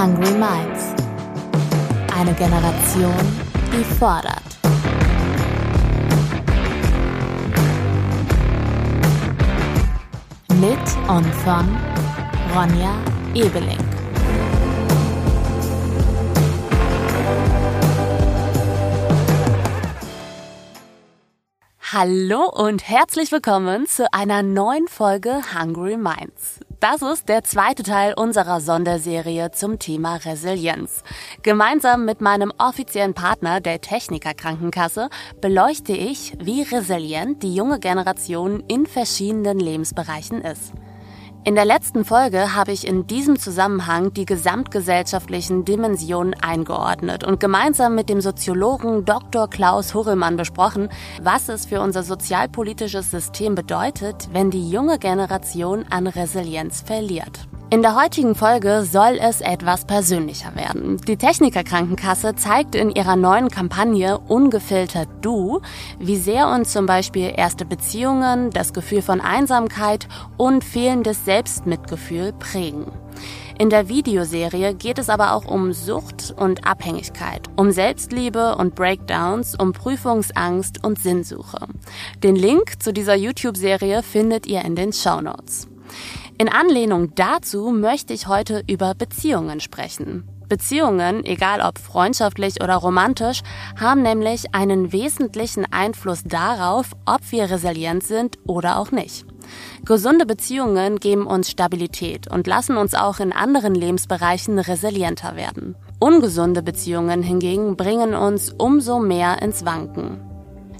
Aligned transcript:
Hungry 0.00 0.30
Minds. 0.30 0.94
Eine 2.16 2.32
Generation, 2.34 3.16
die 3.72 3.82
fordert. 3.82 4.44
Mit 10.60 10.78
und 11.08 11.26
von 11.42 11.76
Ronja 12.54 12.94
Ebeling. 13.34 13.76
Hallo 21.90 22.48
und 22.48 22.88
herzlich 22.88 23.32
willkommen 23.32 23.88
zu 23.88 24.06
einer 24.14 24.44
neuen 24.44 24.86
Folge 24.86 25.40
Hungry 25.58 25.96
Minds. 25.96 26.60
Das 26.80 27.02
ist 27.02 27.28
der 27.28 27.42
zweite 27.42 27.82
Teil 27.82 28.14
unserer 28.14 28.60
Sonderserie 28.60 29.50
zum 29.50 29.80
Thema 29.80 30.14
Resilienz. 30.14 31.02
Gemeinsam 31.42 32.04
mit 32.04 32.20
meinem 32.20 32.52
offiziellen 32.56 33.14
Partner, 33.14 33.60
der 33.60 33.80
Techniker 33.80 34.32
Krankenkasse, 34.32 35.08
beleuchte 35.40 35.92
ich, 35.92 36.34
wie 36.40 36.62
resilient 36.62 37.42
die 37.42 37.52
junge 37.52 37.80
Generation 37.80 38.62
in 38.68 38.86
verschiedenen 38.86 39.58
Lebensbereichen 39.58 40.40
ist. 40.40 40.72
In 41.48 41.54
der 41.54 41.64
letzten 41.64 42.04
Folge 42.04 42.54
habe 42.54 42.72
ich 42.72 42.86
in 42.86 43.06
diesem 43.06 43.38
Zusammenhang 43.38 44.12
die 44.12 44.26
gesamtgesellschaftlichen 44.26 45.64
Dimensionen 45.64 46.34
eingeordnet 46.42 47.24
und 47.24 47.40
gemeinsam 47.40 47.94
mit 47.94 48.10
dem 48.10 48.20
Soziologen 48.20 49.06
Dr. 49.06 49.48
Klaus 49.48 49.94
Hurrellmann 49.94 50.36
besprochen, 50.36 50.90
was 51.22 51.48
es 51.48 51.64
für 51.64 51.80
unser 51.80 52.02
sozialpolitisches 52.02 53.10
System 53.10 53.54
bedeutet, 53.54 54.28
wenn 54.30 54.50
die 54.50 54.68
junge 54.68 54.98
Generation 54.98 55.86
an 55.88 56.06
Resilienz 56.06 56.82
verliert. 56.82 57.47
In 57.70 57.82
der 57.82 57.94
heutigen 58.02 58.34
Folge 58.34 58.82
soll 58.90 59.18
es 59.20 59.42
etwas 59.42 59.84
persönlicher 59.84 60.56
werden. 60.56 60.96
Die 61.06 61.18
Techniker 61.18 61.62
Krankenkasse 61.62 62.34
zeigt 62.34 62.74
in 62.74 62.88
ihrer 62.88 63.14
neuen 63.14 63.50
Kampagne 63.50 64.18
Ungefiltert 64.18 65.10
Du, 65.20 65.60
wie 65.98 66.16
sehr 66.16 66.48
uns 66.48 66.72
zum 66.72 66.86
Beispiel 66.86 67.30
erste 67.36 67.66
Beziehungen, 67.66 68.48
das 68.48 68.72
Gefühl 68.72 69.02
von 69.02 69.20
Einsamkeit 69.20 70.08
und 70.38 70.64
fehlendes 70.64 71.26
Selbstmitgefühl 71.26 72.32
prägen. 72.32 72.86
In 73.58 73.68
der 73.68 73.90
Videoserie 73.90 74.72
geht 74.72 74.98
es 74.98 75.10
aber 75.10 75.34
auch 75.34 75.44
um 75.44 75.74
Sucht 75.74 76.32
und 76.38 76.66
Abhängigkeit, 76.66 77.48
um 77.56 77.70
Selbstliebe 77.70 78.56
und 78.56 78.76
Breakdowns, 78.76 79.54
um 79.54 79.74
Prüfungsangst 79.74 80.86
und 80.86 80.98
Sinnsuche. 80.98 81.66
Den 82.22 82.34
Link 82.34 82.82
zu 82.82 82.94
dieser 82.94 83.14
YouTube-Serie 83.14 84.02
findet 84.02 84.46
ihr 84.46 84.64
in 84.64 84.74
den 84.74 84.94
Show 84.94 85.20
Notes. 85.20 85.68
In 86.40 86.48
Anlehnung 86.48 87.16
dazu 87.16 87.72
möchte 87.72 88.14
ich 88.14 88.28
heute 88.28 88.62
über 88.68 88.94
Beziehungen 88.94 89.58
sprechen. 89.58 90.22
Beziehungen, 90.48 91.24
egal 91.24 91.60
ob 91.60 91.78
freundschaftlich 91.78 92.62
oder 92.62 92.76
romantisch, 92.76 93.42
haben 93.78 94.02
nämlich 94.02 94.54
einen 94.54 94.92
wesentlichen 94.92 95.66
Einfluss 95.72 96.22
darauf, 96.22 96.92
ob 97.06 97.20
wir 97.32 97.50
resilient 97.50 98.04
sind 98.04 98.38
oder 98.46 98.78
auch 98.78 98.92
nicht. 98.92 99.26
Gesunde 99.84 100.26
Beziehungen 100.26 101.00
geben 101.00 101.26
uns 101.26 101.50
Stabilität 101.50 102.30
und 102.30 102.46
lassen 102.46 102.76
uns 102.76 102.94
auch 102.94 103.18
in 103.18 103.32
anderen 103.32 103.74
Lebensbereichen 103.74 104.60
resilienter 104.60 105.34
werden. 105.34 105.74
Ungesunde 105.98 106.62
Beziehungen 106.62 107.20
hingegen 107.20 107.76
bringen 107.76 108.14
uns 108.14 108.52
umso 108.56 109.00
mehr 109.00 109.42
ins 109.42 109.64
Wanken. 109.64 110.27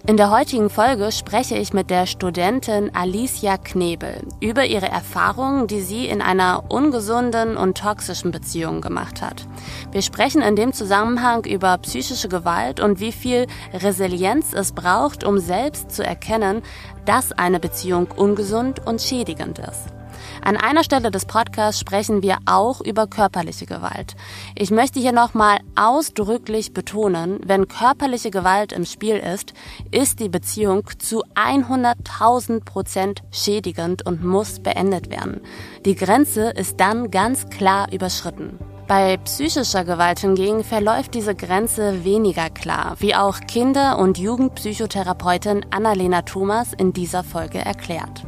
In 0.08 0.16
der 0.16 0.30
heutigen 0.30 0.70
Folge 0.70 1.12
spreche 1.12 1.58
ich 1.58 1.74
mit 1.74 1.90
der 1.90 2.06
Studentin 2.06 2.94
Alicia 2.94 3.58
Knebel 3.58 4.26
über 4.40 4.64
ihre 4.64 4.88
Erfahrungen, 4.88 5.66
die 5.66 5.82
sie 5.82 6.06
in 6.06 6.22
einer 6.22 6.64
ungesunden 6.70 7.58
und 7.58 7.76
toxischen 7.76 8.30
Beziehung 8.30 8.80
gemacht 8.80 9.20
hat. 9.20 9.46
Wir 9.92 10.00
sprechen 10.00 10.40
in 10.40 10.56
dem 10.56 10.72
Zusammenhang 10.72 11.44
über 11.44 11.76
psychische 11.76 12.30
Gewalt 12.30 12.80
und 12.80 13.00
wie 13.00 13.12
viel 13.12 13.46
Resilienz 13.74 14.54
es 14.54 14.72
braucht, 14.72 15.24
um 15.24 15.38
selbst 15.38 15.90
zu 15.90 16.02
erkennen, 16.02 16.62
dass 17.04 17.32
eine 17.32 17.60
Beziehung 17.60 18.08
ungesund 18.16 18.86
und 18.86 19.02
schädigend 19.02 19.58
ist. 19.58 19.97
An 20.42 20.56
einer 20.56 20.84
Stelle 20.84 21.10
des 21.10 21.26
Podcasts 21.26 21.80
sprechen 21.80 22.22
wir 22.22 22.38
auch 22.46 22.80
über 22.80 23.06
körperliche 23.06 23.66
Gewalt. 23.66 24.16
Ich 24.54 24.70
möchte 24.70 25.00
hier 25.00 25.12
nochmal 25.12 25.58
ausdrücklich 25.76 26.72
betonen, 26.72 27.40
wenn 27.44 27.68
körperliche 27.68 28.30
Gewalt 28.30 28.72
im 28.72 28.84
Spiel 28.84 29.16
ist, 29.16 29.52
ist 29.90 30.20
die 30.20 30.28
Beziehung 30.28 30.84
zu 30.98 31.24
100.000 31.34 32.64
Prozent 32.64 33.22
schädigend 33.30 34.06
und 34.06 34.24
muss 34.24 34.60
beendet 34.60 35.10
werden. 35.10 35.40
Die 35.84 35.94
Grenze 35.94 36.50
ist 36.50 36.80
dann 36.80 37.10
ganz 37.10 37.48
klar 37.48 37.92
überschritten. 37.92 38.58
Bei 38.88 39.18
psychischer 39.18 39.84
Gewalt 39.84 40.20
hingegen 40.20 40.64
verläuft 40.64 41.12
diese 41.12 41.34
Grenze 41.34 42.04
weniger 42.04 42.48
klar, 42.48 42.96
wie 43.00 43.14
auch 43.14 43.40
Kinder- 43.40 43.98
und 43.98 44.16
Jugendpsychotherapeutin 44.16 45.66
Annalena 45.68 46.22
Thomas 46.22 46.72
in 46.72 46.94
dieser 46.94 47.22
Folge 47.22 47.58
erklärt. 47.58 48.24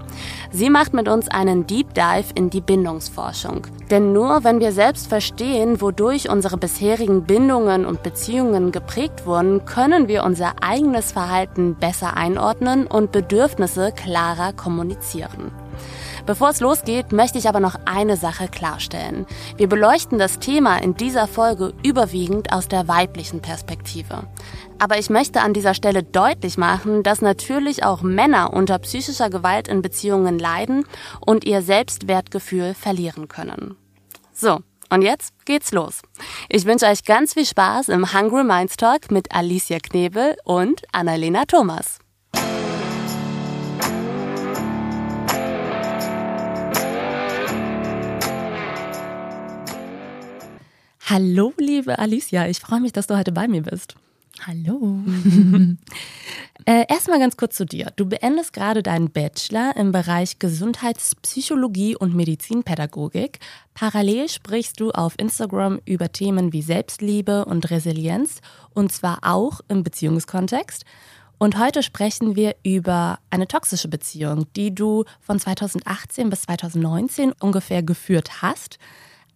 Sie 0.50 0.68
macht 0.68 0.92
mit 0.92 1.08
uns 1.08 1.28
einen 1.28 1.66
Deep 1.66 1.94
Dive 1.94 2.34
in 2.34 2.50
die 2.50 2.60
Bindungsforschung. 2.60 3.68
Denn 3.90 4.12
nur 4.12 4.44
wenn 4.44 4.60
wir 4.60 4.72
selbst 4.72 5.06
verstehen, 5.06 5.80
wodurch 5.80 6.28
unsere 6.28 6.58
bisherigen 6.58 7.24
Bindungen 7.24 7.86
und 7.86 8.02
Beziehungen 8.02 8.70
geprägt 8.70 9.24
wurden, 9.24 9.64
können 9.64 10.08
wir 10.08 10.24
unser 10.24 10.56
eigenes 10.60 11.12
Verhalten 11.12 11.74
besser 11.74 12.18
einordnen 12.18 12.86
und 12.86 13.12
Bedürfnisse 13.12 13.92
klarer 13.92 14.52
kommunizieren. 14.52 15.52
Bevor 16.26 16.50
es 16.50 16.60
losgeht, 16.60 17.12
möchte 17.12 17.38
ich 17.38 17.48
aber 17.48 17.60
noch 17.60 17.76
eine 17.86 18.16
Sache 18.16 18.48
klarstellen. 18.48 19.26
Wir 19.56 19.68
beleuchten 19.68 20.18
das 20.18 20.38
Thema 20.38 20.78
in 20.78 20.94
dieser 20.94 21.26
Folge 21.26 21.72
überwiegend 21.82 22.52
aus 22.52 22.68
der 22.68 22.88
weiblichen 22.88 23.40
Perspektive. 23.40 24.24
Aber 24.78 24.98
ich 24.98 25.10
möchte 25.10 25.42
an 25.42 25.52
dieser 25.52 25.74
Stelle 25.74 26.02
deutlich 26.02 26.56
machen, 26.56 27.02
dass 27.02 27.20
natürlich 27.20 27.84
auch 27.84 28.02
Männer 28.02 28.52
unter 28.52 28.78
psychischer 28.78 29.30
Gewalt 29.30 29.68
in 29.68 29.82
Beziehungen 29.82 30.38
leiden 30.38 30.84
und 31.20 31.44
ihr 31.44 31.62
Selbstwertgefühl 31.62 32.74
verlieren 32.74 33.28
können. 33.28 33.76
So, 34.32 34.60
und 34.90 35.02
jetzt 35.02 35.32
geht's 35.44 35.70
los. 35.70 36.02
Ich 36.48 36.64
wünsche 36.64 36.86
euch 36.86 37.04
ganz 37.04 37.34
viel 37.34 37.46
Spaß 37.46 37.88
im 37.90 38.12
Hungry 38.12 38.42
Minds 38.42 38.76
Talk 38.76 39.10
mit 39.10 39.32
Alicia 39.32 39.78
Knebel 39.78 40.36
und 40.44 40.82
Annalena 40.92 41.44
Thomas. 41.44 41.99
Hallo, 51.10 51.52
liebe 51.58 51.98
Alicia. 51.98 52.46
Ich 52.46 52.60
freue 52.60 52.80
mich, 52.80 52.92
dass 52.92 53.08
du 53.08 53.18
heute 53.18 53.32
bei 53.32 53.48
mir 53.48 53.62
bist. 53.62 53.96
Hallo. 54.46 55.00
äh, 56.66 56.84
Erstmal 56.88 57.18
ganz 57.18 57.36
kurz 57.36 57.56
zu 57.56 57.66
dir. 57.66 57.92
Du 57.96 58.06
beendest 58.06 58.52
gerade 58.52 58.84
deinen 58.84 59.10
Bachelor 59.10 59.74
im 59.76 59.90
Bereich 59.90 60.38
Gesundheitspsychologie 60.38 61.96
und 61.96 62.14
Medizinpädagogik. 62.14 63.40
Parallel 63.74 64.28
sprichst 64.28 64.78
du 64.78 64.92
auf 64.92 65.14
Instagram 65.18 65.80
über 65.84 66.12
Themen 66.12 66.52
wie 66.52 66.62
Selbstliebe 66.62 67.44
und 67.44 67.72
Resilienz 67.72 68.40
und 68.72 68.92
zwar 68.92 69.18
auch 69.22 69.62
im 69.66 69.82
Beziehungskontext. 69.82 70.84
Und 71.38 71.58
heute 71.58 71.82
sprechen 71.82 72.36
wir 72.36 72.54
über 72.62 73.18
eine 73.30 73.48
toxische 73.48 73.88
Beziehung, 73.88 74.46
die 74.54 74.72
du 74.72 75.04
von 75.20 75.40
2018 75.40 76.30
bis 76.30 76.42
2019 76.42 77.32
ungefähr 77.32 77.82
geführt 77.82 78.42
hast. 78.42 78.78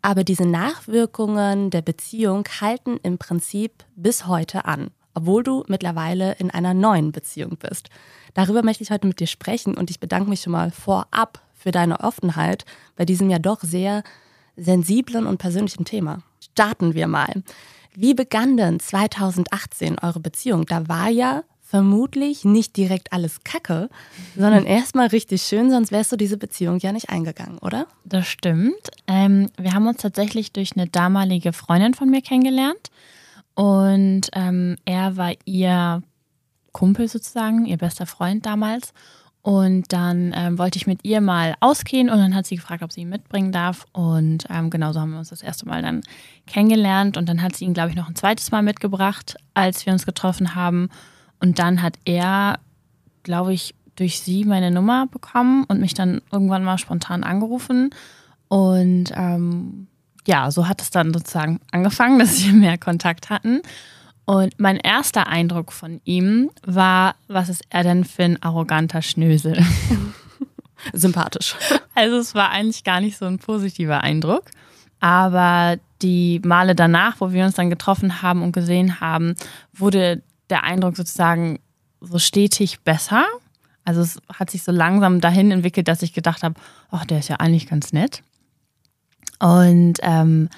Aber 0.04 0.22
diese 0.22 0.44
Nachwirkungen 0.44 1.70
der 1.70 1.80
Beziehung 1.80 2.44
halten 2.60 2.98
im 3.02 3.16
Prinzip 3.16 3.84
bis 3.96 4.26
heute 4.26 4.66
an, 4.66 4.90
obwohl 5.14 5.42
du 5.42 5.64
mittlerweile 5.66 6.34
in 6.34 6.50
einer 6.50 6.74
neuen 6.74 7.10
Beziehung 7.10 7.56
bist. 7.56 7.88
Darüber 8.34 8.62
möchte 8.62 8.82
ich 8.82 8.90
heute 8.90 9.06
mit 9.06 9.18
dir 9.18 9.26
sprechen 9.26 9.74
und 9.74 9.88
ich 9.88 10.00
bedanke 10.00 10.28
mich 10.28 10.42
schon 10.42 10.52
mal 10.52 10.70
vorab 10.70 11.40
für 11.54 11.70
deine 11.70 12.00
Offenheit 12.00 12.66
bei 12.96 13.06
diesem 13.06 13.30
ja 13.30 13.38
doch 13.38 13.62
sehr 13.62 14.02
sensiblen 14.56 15.26
und 15.26 15.38
persönlichen 15.38 15.86
Thema. 15.86 16.18
Starten 16.38 16.92
wir 16.92 17.06
mal. 17.06 17.42
Wie 17.94 18.12
begann 18.12 18.58
denn 18.58 18.80
2018 18.80 20.00
eure 20.00 20.20
Beziehung? 20.20 20.66
Da 20.66 20.86
war 20.86 21.08
ja 21.08 21.44
vermutlich 21.66 22.44
nicht 22.44 22.76
direkt 22.76 23.12
alles 23.12 23.42
Kacke, 23.42 23.88
sondern 24.36 24.66
erstmal 24.66 25.08
richtig 25.08 25.42
schön, 25.42 25.70
sonst 25.70 25.90
wärst 25.90 26.12
du 26.12 26.16
diese 26.16 26.36
Beziehung 26.36 26.78
ja 26.78 26.92
nicht 26.92 27.08
eingegangen, 27.10 27.58
oder? 27.58 27.86
Das 28.04 28.28
stimmt. 28.28 28.90
Ähm, 29.06 29.50
wir 29.58 29.72
haben 29.72 29.86
uns 29.86 30.02
tatsächlich 30.02 30.52
durch 30.52 30.76
eine 30.76 30.86
damalige 30.86 31.52
Freundin 31.52 31.94
von 31.94 32.10
mir 32.10 32.22
kennengelernt 32.22 32.90
und 33.54 34.28
ähm, 34.34 34.76
er 34.84 35.16
war 35.16 35.32
ihr 35.46 36.02
Kumpel 36.72 37.08
sozusagen, 37.08 37.64
ihr 37.66 37.78
bester 37.78 38.06
Freund 38.06 38.44
damals. 38.44 38.92
Und 39.40 39.92
dann 39.92 40.32
ähm, 40.34 40.58
wollte 40.58 40.78
ich 40.78 40.86
mit 40.86 41.00
ihr 41.04 41.20
mal 41.20 41.54
ausgehen 41.60 42.08
und 42.08 42.16
dann 42.16 42.34
hat 42.34 42.46
sie 42.46 42.56
gefragt, 42.56 42.82
ob 42.82 42.92
sie 42.92 43.02
ihn 43.02 43.10
mitbringen 43.10 43.52
darf. 43.52 43.84
Und 43.92 44.46
ähm, 44.48 44.70
genau 44.70 44.92
so 44.92 45.00
haben 45.00 45.10
wir 45.10 45.18
uns 45.18 45.28
das 45.28 45.42
erste 45.42 45.66
Mal 45.66 45.82
dann 45.82 46.00
kennengelernt. 46.46 47.18
Und 47.18 47.28
dann 47.28 47.42
hat 47.42 47.54
sie 47.54 47.66
ihn, 47.66 47.74
glaube 47.74 47.90
ich, 47.90 47.96
noch 47.96 48.08
ein 48.08 48.16
zweites 48.16 48.50
Mal 48.52 48.62
mitgebracht, 48.62 49.36
als 49.52 49.84
wir 49.84 49.92
uns 49.92 50.06
getroffen 50.06 50.54
haben. 50.54 50.88
Und 51.40 51.58
dann 51.58 51.82
hat 51.82 51.98
er, 52.04 52.58
glaube 53.22 53.52
ich, 53.52 53.74
durch 53.96 54.20
sie 54.20 54.44
meine 54.44 54.70
Nummer 54.70 55.06
bekommen 55.06 55.64
und 55.64 55.80
mich 55.80 55.94
dann 55.94 56.20
irgendwann 56.32 56.64
mal 56.64 56.78
spontan 56.78 57.22
angerufen. 57.24 57.90
Und 58.48 59.12
ähm, 59.14 59.86
ja, 60.26 60.50
so 60.50 60.68
hat 60.68 60.80
es 60.82 60.90
dann 60.90 61.12
sozusagen 61.12 61.60
angefangen, 61.70 62.18
dass 62.20 62.44
wir 62.44 62.52
mehr 62.52 62.78
Kontakt 62.78 63.30
hatten. 63.30 63.60
Und 64.26 64.58
mein 64.58 64.78
erster 64.78 65.26
Eindruck 65.26 65.70
von 65.70 66.00
ihm 66.04 66.50
war, 66.64 67.14
was 67.28 67.50
ist 67.50 67.62
er 67.68 67.82
denn 67.82 68.04
für 68.04 68.24
ein 68.24 68.42
arroganter 68.42 69.02
Schnösel? 69.02 69.64
Sympathisch. 70.92 71.56
Also 71.96 72.16
es 72.16 72.34
war 72.34 72.50
eigentlich 72.50 72.82
gar 72.82 73.00
nicht 73.00 73.16
so 73.16 73.24
ein 73.24 73.38
positiver 73.38 74.00
Eindruck. 74.00 74.46
Aber 74.98 75.76
die 76.02 76.40
Male 76.44 76.74
danach, 76.74 77.20
wo 77.20 77.30
wir 77.30 77.44
uns 77.44 77.54
dann 77.54 77.70
getroffen 77.70 78.20
haben 78.20 78.42
und 78.42 78.50
gesehen 78.50 79.00
haben, 79.00 79.36
wurde 79.72 80.20
der 80.50 80.64
Eindruck 80.64 80.96
sozusagen 80.96 81.58
so 82.00 82.18
stetig 82.18 82.80
besser. 82.80 83.24
Also 83.84 84.00
es 84.00 84.20
hat 84.32 84.50
sich 84.50 84.62
so 84.62 84.72
langsam 84.72 85.20
dahin 85.20 85.50
entwickelt, 85.50 85.88
dass 85.88 86.02
ich 86.02 86.12
gedacht 86.12 86.42
habe, 86.42 86.54
ach, 86.90 87.04
der 87.04 87.18
ist 87.18 87.28
ja 87.28 87.36
eigentlich 87.36 87.66
ganz 87.66 87.92
nett. 87.92 88.22
Und 89.40 89.94
ähm, 90.02 90.48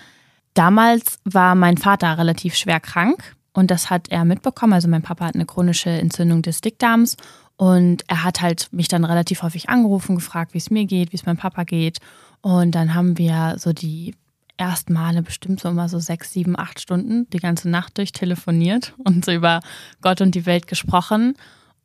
damals 0.55 1.19
war 1.25 1.55
mein 1.55 1.77
Vater 1.77 2.19
relativ 2.19 2.55
schwer 2.55 2.81
krank 2.81 3.35
und 3.53 3.71
das 3.71 3.91
hat 3.91 4.09
er 4.11 4.25
mitbekommen. 4.25 4.75
Also 4.75 4.89
mein 4.89 5.03
Papa 5.03 5.27
hat 5.27 5.35
eine 5.35 5.47
chronische 5.47 5.91
Entzündung 5.91 6.43
des 6.43 6.61
Dickdarms 6.61 7.17
und 7.57 8.05
er 8.07 8.23
hat 8.23 8.43
halt 8.43 8.69
mich 8.73 8.89
dann 8.89 9.05
relativ 9.05 9.43
häufig 9.43 9.69
angerufen, 9.69 10.15
gefragt, 10.15 10.55
wie 10.55 10.59
es 10.59 10.71
mir 10.71 10.85
geht, 10.85 11.13
wie 11.13 11.17
es 11.17 11.27
meinem 11.27 11.39
Papa 11.39 11.65
geht. 11.65 11.99
Und 12.43 12.75
dann 12.75 12.95
haben 12.95 13.19
wir 13.19 13.57
so 13.59 13.73
die 13.73 14.15
ersten 14.57 14.93
Male 14.93 15.23
bestimmt 15.23 15.61
so 15.61 15.69
immer 15.69 15.89
so 15.89 15.99
sechs, 15.99 16.33
sieben, 16.33 16.59
acht 16.59 16.81
Stunden 16.81 17.29
die 17.31 17.39
ganze 17.39 17.69
Nacht 17.69 17.99
durch 17.99 18.13
telefoniert 18.13 18.95
und 18.99 19.25
so 19.25 19.33
über 19.33 19.61
Gott 20.01 20.21
und 20.21 20.35
die 20.35 20.47
Welt 20.47 20.67
gesprochen. 20.67 21.35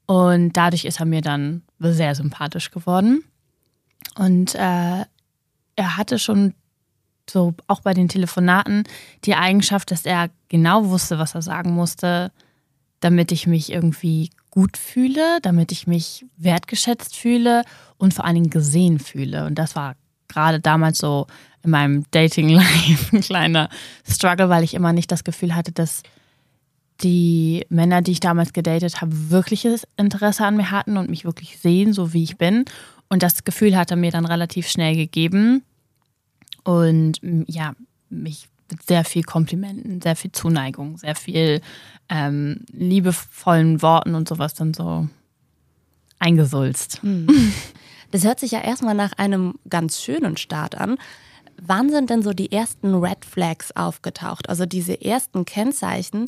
Und 0.06 0.54
dadurch 0.54 0.86
ist 0.86 1.00
er 1.00 1.06
mir 1.06 1.22
dann 1.22 1.64
sehr 1.80 2.16
sympathisch 2.16 2.72
geworden. 2.72 3.24
Und 4.18 4.56
äh, 4.56 5.06
er 5.76 5.98
hatte 5.98 6.20
schon 6.20 6.54
so 7.30 7.54
auch 7.68 7.82
bei 7.82 7.94
den 7.94 8.10
Telefonaten 8.10 8.84
die 9.24 9.36
Eigenschaft, 9.36 9.92
dass 9.92 10.06
er 10.06 10.30
genau 10.50 10.90
wusste, 10.90 11.18
was 11.18 11.36
er 11.36 11.42
sagen 11.42 11.72
musste, 11.72 12.32
damit 13.00 13.32
ich 13.32 13.48
mich 13.48 13.72
irgendwie 13.72 14.32
gut 14.50 14.78
fühle, 14.78 15.40
damit 15.42 15.72
ich 15.72 15.88
mich 15.88 16.26
wertgeschätzt 16.38 17.16
fühle 17.16 17.64
und 17.98 18.14
vor 18.14 18.26
allen 18.26 18.36
Dingen 18.36 18.50
gesehen 18.50 19.00
fühle. 19.00 19.46
Und 19.46 19.56
das 19.56 19.76
war 19.76 19.96
gerade 20.28 20.60
damals 20.60 20.98
so 20.98 21.28
in 21.64 21.72
meinem 21.72 22.06
Dating-Life 22.12 23.16
ein 23.16 23.22
kleiner 23.22 23.70
Struggle, 24.08 24.50
weil 24.50 24.64
ich 24.64 24.74
immer 24.74 24.94
nicht 24.94 25.12
das 25.12 25.24
Gefühl 25.24 25.56
hatte, 25.56 25.72
dass 25.72 26.04
die 27.02 27.66
Männer, 27.70 28.02
die 28.02 28.12
ich 28.12 28.20
damals 28.20 28.54
gedatet 28.54 29.02
habe, 29.02 29.32
wirkliches 29.32 29.88
Interesse 29.98 30.46
an 30.46 30.58
mir 30.58 30.72
hatten 30.72 30.98
und 30.98 31.10
mich 31.10 31.26
wirklich 31.26 31.58
sehen, 31.60 31.94
so 31.94 32.14
wie 32.14 32.24
ich 32.24 32.38
bin. 32.38 32.66
Und 33.10 33.24
das 33.24 33.44
Gefühl 33.44 33.76
hat 33.76 33.92
er 33.92 33.98
mir 33.98 34.12
dann 34.12 34.26
relativ 34.26 34.68
schnell 34.68 34.96
gegeben. 34.96 35.64
Und 36.64 37.20
ja, 37.48 37.74
mich 38.10 38.48
mit 38.70 38.84
sehr 38.84 39.04
viel 39.04 39.24
Komplimenten, 39.24 40.02
sehr 40.02 40.16
viel 40.16 40.32
Zuneigung, 40.32 40.98
sehr 40.98 41.16
viel 41.16 41.62
ähm, 42.10 42.66
liebevollen 42.72 43.82
Worten 43.82 44.16
und 44.16 44.28
sowas 44.28 44.54
dann 44.54 44.74
so 44.74 45.08
eingesulzt. 46.20 47.02
Hm. 47.02 47.28
Das 48.12 48.26
hört 48.26 48.42
sich 48.42 48.52
ja 48.52 48.60
erstmal 48.60 48.94
nach 48.94 49.14
einem 49.14 49.54
ganz 49.70 50.02
schönen 50.02 50.36
Start 50.36 50.76
an. 50.76 50.98
Wann 51.64 51.92
sind 51.92 52.10
denn 52.10 52.24
so 52.24 52.34
die 52.34 52.52
ersten 52.52 52.96
Red 52.96 53.24
Flags 53.24 53.72
aufgetaucht? 53.76 54.50
Also 54.50 54.66
diese 54.66 55.00
ersten 55.00 55.46
Kennzeichen, 55.46 56.28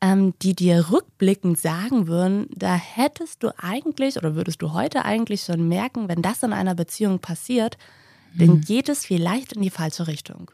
ähm, 0.00 0.34
die 0.40 0.54
dir 0.54 0.90
rückblickend 0.92 1.58
sagen 1.58 2.06
würden, 2.06 2.46
da 2.54 2.76
hättest 2.76 3.42
du 3.42 3.50
eigentlich 3.58 4.16
oder 4.16 4.36
würdest 4.36 4.62
du 4.62 4.72
heute 4.72 5.04
eigentlich 5.04 5.42
schon 5.42 5.66
merken, 5.66 6.08
wenn 6.08 6.22
das 6.22 6.44
in 6.44 6.52
einer 6.52 6.76
Beziehung 6.76 7.18
passiert, 7.18 7.76
dann 8.38 8.48
hm. 8.48 8.60
geht 8.60 8.88
es 8.88 9.04
vielleicht 9.04 9.54
in 9.54 9.62
die 9.62 9.70
falsche 9.70 10.06
Richtung. 10.06 10.48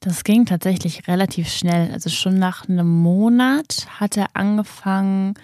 Das 0.00 0.24
ging 0.24 0.44
tatsächlich 0.44 1.08
relativ 1.08 1.48
schnell. 1.48 1.90
Also 1.90 2.10
schon 2.10 2.38
nach 2.38 2.68
einem 2.68 2.88
Monat 2.88 3.86
hat 3.98 4.18
er 4.18 4.26
angefangen, 4.34 5.34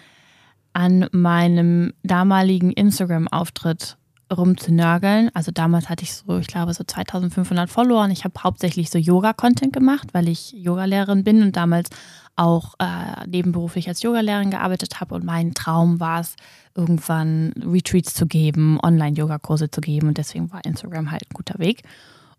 an 0.75 1.09
meinem 1.13 1.95
damaligen 2.03 2.71
Instagram-Auftritt 2.71 3.97
rumzunörgeln. 4.35 5.31
Also 5.35 5.51
damals 5.53 5.89
hatte 5.89 6.05
ich 6.05 6.15
so, 6.15 6.39
ich 6.39 6.47
glaube, 6.47 6.73
so 6.75 6.85
2500 6.85 7.69
Follower 7.69 8.05
und 8.05 8.11
ich 8.11 8.25
habe 8.25 8.43
hauptsächlich 8.43 8.91
so 8.91 8.99
Yoga-Content 8.99 9.73
gemacht, 9.73 10.09
weil 10.13 10.29
ich 10.29 10.53
Yogalehrerin 10.53 11.25
bin 11.25 11.43
und 11.43 11.57
damals 11.57 11.91
auch 12.37 12.75
äh, 12.79 13.27
nebenberuflich 13.27 13.89
als 13.89 14.03
Yogalehrerin 14.03 14.51
gearbeitet 14.51 15.01
habe 15.01 15.15
und 15.15 15.25
mein 15.25 15.55
Traum 15.55 16.01
war 16.01 16.21
es, 16.21 16.37
irgendwann 16.75 17.53
Retreats 17.67 18.15
zu 18.15 18.27
geben, 18.27 18.79
Online-Yoga-Kurse 18.81 19.71
zu 19.71 19.81
geben 19.81 20.09
und 20.09 20.19
deswegen 20.19 20.53
war 20.53 20.65
Instagram 20.65 21.11
halt 21.11 21.23
ein 21.23 21.35
guter 21.35 21.59
Weg. 21.59 21.83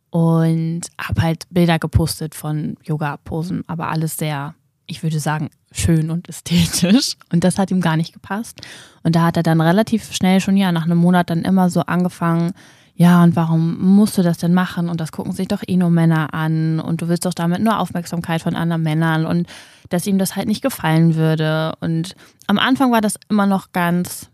Und 0.09 0.81
habe 0.99 1.21
halt 1.21 1.45
Bilder 1.51 1.79
gepostet 1.79 2.35
von 2.35 2.75
Yoga-Posen, 2.83 3.63
aber 3.67 3.89
alles 3.89 4.17
sehr, 4.17 4.55
ich 4.91 5.03
würde 5.03 5.19
sagen, 5.19 5.49
schön 5.71 6.11
und 6.11 6.27
ästhetisch. 6.27 7.15
Und 7.31 7.43
das 7.43 7.57
hat 7.57 7.71
ihm 7.71 7.81
gar 7.81 7.97
nicht 7.97 8.13
gepasst. 8.13 8.59
Und 9.03 9.15
da 9.15 9.23
hat 9.23 9.37
er 9.37 9.43
dann 9.43 9.61
relativ 9.61 10.13
schnell 10.13 10.41
schon, 10.41 10.57
ja, 10.57 10.71
nach 10.71 10.85
einem 10.85 10.97
Monat 10.97 11.29
dann 11.29 11.43
immer 11.43 11.69
so 11.69 11.81
angefangen, 11.81 12.51
ja, 12.93 13.23
und 13.23 13.35
warum 13.35 13.79
musst 13.79 14.17
du 14.17 14.21
das 14.21 14.37
denn 14.37 14.53
machen? 14.53 14.89
Und 14.89 15.01
das 15.01 15.11
gucken 15.11 15.31
sich 15.31 15.47
doch 15.47 15.63
eh 15.65 15.77
nur 15.77 15.89
Männer 15.89 16.33
an 16.33 16.79
und 16.79 17.01
du 17.01 17.07
willst 17.07 17.25
doch 17.25 17.33
damit 17.33 17.61
nur 17.61 17.79
Aufmerksamkeit 17.79 18.41
von 18.41 18.55
anderen 18.55 18.83
Männern 18.83 19.25
und 19.25 19.47
dass 19.89 20.05
ihm 20.05 20.19
das 20.19 20.35
halt 20.35 20.47
nicht 20.47 20.61
gefallen 20.61 21.15
würde. 21.15 21.73
Und 21.79 22.15
am 22.47 22.59
Anfang 22.59 22.91
war 22.91 23.01
das 23.01 23.15
immer 23.29 23.47
noch 23.47 23.71
ganz 23.71 24.29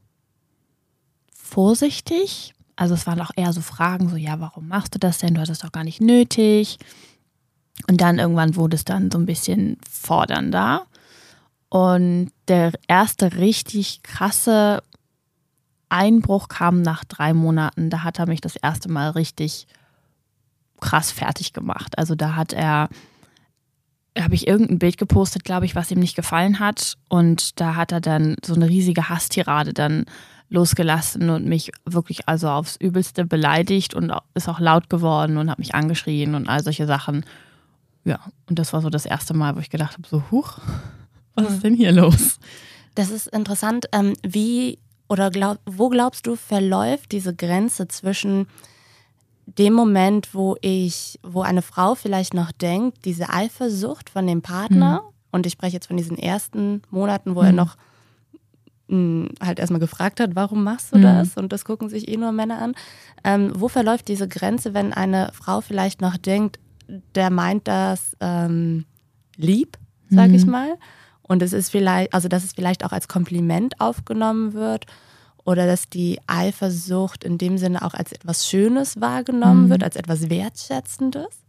vorsichtig. 1.31 2.55
Also 2.75 2.95
es 2.95 3.07
waren 3.07 3.21
auch 3.21 3.31
eher 3.35 3.53
so 3.53 3.61
Fragen, 3.61 4.09
so, 4.09 4.17
ja, 4.17 4.39
warum 4.39 4.67
machst 4.67 4.95
du 4.95 4.99
das 4.99 5.19
denn? 5.19 5.35
Du 5.35 5.39
hast 5.39 5.49
es 5.49 5.59
doch 5.59 5.71
gar 5.71 5.83
nicht 5.83 6.01
nötig. 6.01 6.77
Und 7.89 8.01
dann 8.01 8.19
irgendwann 8.19 8.55
wurde 8.55 8.75
es 8.75 8.85
dann 8.85 9.11
so 9.11 9.17
ein 9.17 9.25
bisschen 9.25 9.77
fordernder. 9.89 10.87
Und 11.69 12.31
der 12.47 12.71
erste 12.87 13.35
richtig 13.35 14.01
krasse 14.03 14.81
Einbruch 15.89 16.47
kam 16.47 16.81
nach 16.81 17.03
drei 17.05 17.33
Monaten. 17.33 17.89
Da 17.89 18.03
hat 18.03 18.19
er 18.19 18.27
mich 18.27 18.41
das 18.41 18.55
erste 18.55 18.89
Mal 18.89 19.11
richtig 19.11 19.67
krass 20.79 21.11
fertig 21.11 21.53
gemacht. 21.53 21.97
Also 21.97 22.15
da 22.15 22.35
hat 22.35 22.53
er, 22.53 22.89
habe 24.17 24.35
ich 24.35 24.47
irgendein 24.47 24.79
Bild 24.79 24.97
gepostet, 24.97 25.43
glaube 25.43 25.65
ich, 25.65 25.75
was 25.75 25.91
ihm 25.91 25.99
nicht 25.99 26.15
gefallen 26.15 26.59
hat. 26.59 26.97
Und 27.09 27.59
da 27.59 27.75
hat 27.75 27.91
er 27.91 28.01
dann 28.01 28.35
so 28.43 28.53
eine 28.53 28.69
riesige 28.69 29.09
Hasstirade 29.09 29.73
dann 29.73 30.05
losgelassen 30.49 31.29
und 31.29 31.45
mich 31.45 31.71
wirklich 31.85 32.27
also 32.27 32.49
aufs 32.49 32.77
Übelste 32.77 33.25
beleidigt 33.25 33.93
und 33.93 34.13
ist 34.33 34.47
auch 34.47 34.59
laut 34.59 34.89
geworden 34.89 35.37
und 35.37 35.49
hat 35.49 35.59
mich 35.59 35.75
angeschrien 35.75 36.35
und 36.35 36.47
all 36.47 36.63
solche 36.63 36.85
Sachen. 36.85 37.25
Ja, 38.07 38.19
und 38.49 38.57
das 38.57 38.71
war 38.71 38.81
so 38.81 38.89
das 38.89 39.05
erste 39.05 39.33
Mal, 39.33 39.57
wo 39.57 39.59
ich 39.59 39.69
gedacht 39.69 39.97
habe, 39.97 40.07
so, 40.07 40.23
huch, 40.31 40.59
was 41.35 41.51
ist 41.51 41.63
denn 41.63 41.75
hier 41.75 41.91
los? 41.91 42.39
Das 42.95 43.09
ist 43.09 43.27
interessant. 43.27 43.87
Ähm, 43.91 44.13
wie 44.23 44.79
oder 45.09 45.29
glaub, 45.29 45.59
wo 45.65 45.89
glaubst 45.89 46.25
du, 46.25 46.35
verläuft 46.35 47.11
diese 47.11 47.35
Grenze 47.35 47.87
zwischen 47.89 48.47
dem 49.45 49.73
Moment, 49.73 50.33
wo 50.33 50.55
ich, 50.61 51.19
wo 51.21 51.41
eine 51.41 51.61
Frau 51.61 51.95
vielleicht 51.95 52.33
noch 52.33 52.51
denkt, 52.51 53.05
diese 53.05 53.29
Eifersucht 53.29 54.09
von 54.09 54.25
dem 54.25 54.41
Partner, 54.41 55.01
mhm. 55.01 55.13
und 55.31 55.45
ich 55.45 55.53
spreche 55.53 55.75
jetzt 55.75 55.87
von 55.87 55.97
diesen 55.97 56.17
ersten 56.17 56.81
Monaten, 56.89 57.35
wo 57.35 57.41
mhm. 57.41 57.47
er 57.47 57.53
noch 57.53 57.75
mh, 58.87 58.95
hm, 58.95 59.29
halt 59.41 59.59
erstmal 59.59 59.79
gefragt 59.79 60.19
hat, 60.21 60.35
warum 60.35 60.63
machst 60.63 60.93
du 60.93 60.97
mhm. 60.97 61.03
das? 61.03 61.37
Und 61.37 61.51
das 61.51 61.65
gucken 61.65 61.89
sich 61.89 62.07
eh 62.07 62.17
nur 62.17 62.31
Männer 62.31 62.61
an. 62.61 62.73
Ähm, 63.23 63.51
wo 63.53 63.67
verläuft 63.67 64.07
diese 64.07 64.27
Grenze, 64.27 64.73
wenn 64.73 64.93
eine 64.93 65.29
Frau 65.33 65.61
vielleicht 65.61 66.01
noch 66.01 66.17
denkt, 66.17 66.59
der 66.87 67.29
meint 67.29 67.67
das 67.67 68.15
ähm, 68.19 68.85
lieb, 69.35 69.77
sag 70.09 70.31
ich 70.31 70.45
mhm. 70.45 70.51
mal? 70.51 70.77
Und 71.21 71.41
es 71.41 71.53
ist 71.53 71.69
vielleicht, 71.69 72.13
also 72.13 72.27
dass 72.27 72.43
es 72.43 72.53
vielleicht 72.53 72.85
auch 72.85 72.91
als 72.91 73.07
Kompliment 73.07 73.79
aufgenommen 73.81 74.53
wird 74.53 74.85
oder 75.43 75.65
dass 75.65 75.89
die 75.89 76.19
Eifersucht 76.27 77.23
in 77.23 77.37
dem 77.37 77.57
Sinne 77.57 77.81
auch 77.81 77.93
als 77.93 78.11
etwas 78.11 78.47
Schönes 78.47 78.99
wahrgenommen 79.01 79.65
mhm. 79.65 79.69
wird, 79.69 79.83
als 79.83 79.95
etwas 79.95 80.29
Wertschätzendes. 80.29 81.43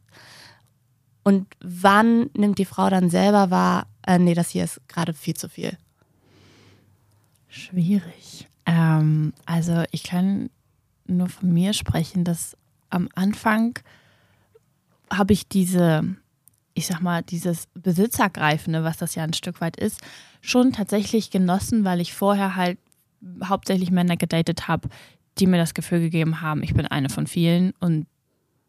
Und 1.23 1.47
wann 1.61 2.31
nimmt 2.35 2.59
die 2.59 2.65
Frau 2.65 2.89
dann 2.91 3.11
selber 3.11 3.51
wahr, 3.51 3.87
äh, 4.07 4.19
nee, 4.19 4.35
das 4.35 4.51
hier 4.51 4.65
ist 4.65 4.81
gerade 4.89 5.15
viel 5.15 5.35
zu 5.35 5.49
viel? 5.49 5.77
Schwierig. 7.49 8.49
Ähm, 8.67 9.33
also 9.47 9.83
ich 9.91 10.05
kann 10.05 10.51
nur 11.07 11.29
von 11.29 11.53
mir 11.53 11.73
sprechen, 11.73 12.25
dass 12.25 12.57
am 12.91 13.09
Anfang 13.15 13.79
habe 15.11 15.33
ich 15.33 15.49
diese 15.49 16.17
ich 16.79 16.87
sag 16.87 17.01
mal, 17.01 17.25
dieses 17.25 17.67
Besitzergreifende, 17.75 18.85
was 18.85 18.99
das 18.99 19.17
ja 19.17 19.25
ein 19.25 19.33
Stück 19.33 19.61
weit 19.61 19.77
ist, 19.77 20.01
schon 20.41 20.73
tatsächlich 20.73 21.31
genossen, 21.31 21.85
weil 21.85 22.01
ich 22.01 22.15
vorher 22.15 22.55
halt 22.55 22.79
hauptsächlich 23.45 23.91
Männer 23.91 24.17
gedatet 24.17 24.69
habe, 24.69 24.89
die 25.39 25.49
mir 25.49 25.57
das 25.57 25.75
Gefühl 25.75 25.99
gegeben 25.99 26.41
haben, 26.41 26.63
ich 26.63 26.75
bin 26.75 26.87
eine 26.87 27.09
von 27.09 27.27
vielen 27.27 27.73
und 27.81 28.07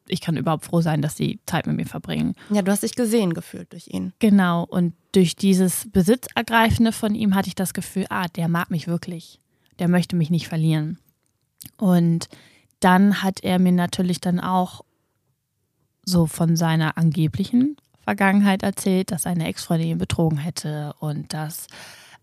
ich 0.08 0.22
kann 0.22 0.38
überhaupt 0.38 0.66
froh 0.66 0.82
sein, 0.82 1.04
dass 1.04 1.16
sie 1.16 1.40
Zeit 1.46 1.68
mit 1.68 1.76
mir 1.76 1.86
verbringen. 1.86 2.34
Ja, 2.50 2.64
du 2.64 2.72
hast 2.72 2.82
dich 2.82 2.96
gesehen 2.96 3.36
gefühlt 3.36 3.72
durch 3.72 3.88
ihn. 3.88 4.12
Genau. 4.18 4.64
Und 4.64 4.96
durch 5.12 5.36
dieses 5.36 5.88
Besitzergreifende 5.92 6.92
von 6.92 7.14
ihm 7.14 7.36
hatte 7.36 7.48
ich 7.48 7.54
das 7.54 7.76
Gefühl, 7.76 8.08
ah, 8.10 8.28
der 8.28 8.48
mag 8.48 8.72
mich 8.72 8.88
wirklich. 8.88 9.40
Der 9.78 9.88
möchte 9.88 10.16
mich 10.16 10.32
nicht 10.32 10.48
verlieren. 10.48 10.98
Und 11.78 12.28
dann 12.80 13.22
hat 13.22 13.44
er 13.44 13.60
mir 13.60 13.72
natürlich 13.72 14.20
dann 14.20 14.40
auch 14.40 14.84
so 16.10 16.26
von 16.26 16.56
seiner 16.56 16.98
angeblichen 16.98 17.78
Vergangenheit 18.04 18.64
erzählt, 18.64 19.12
dass 19.12 19.24
seine 19.24 19.48
Ex-Freundin 19.48 19.90
ihn 19.90 19.98
betrogen 19.98 20.40
hätte 20.40 20.94
und 21.00 21.34
dass 21.34 21.68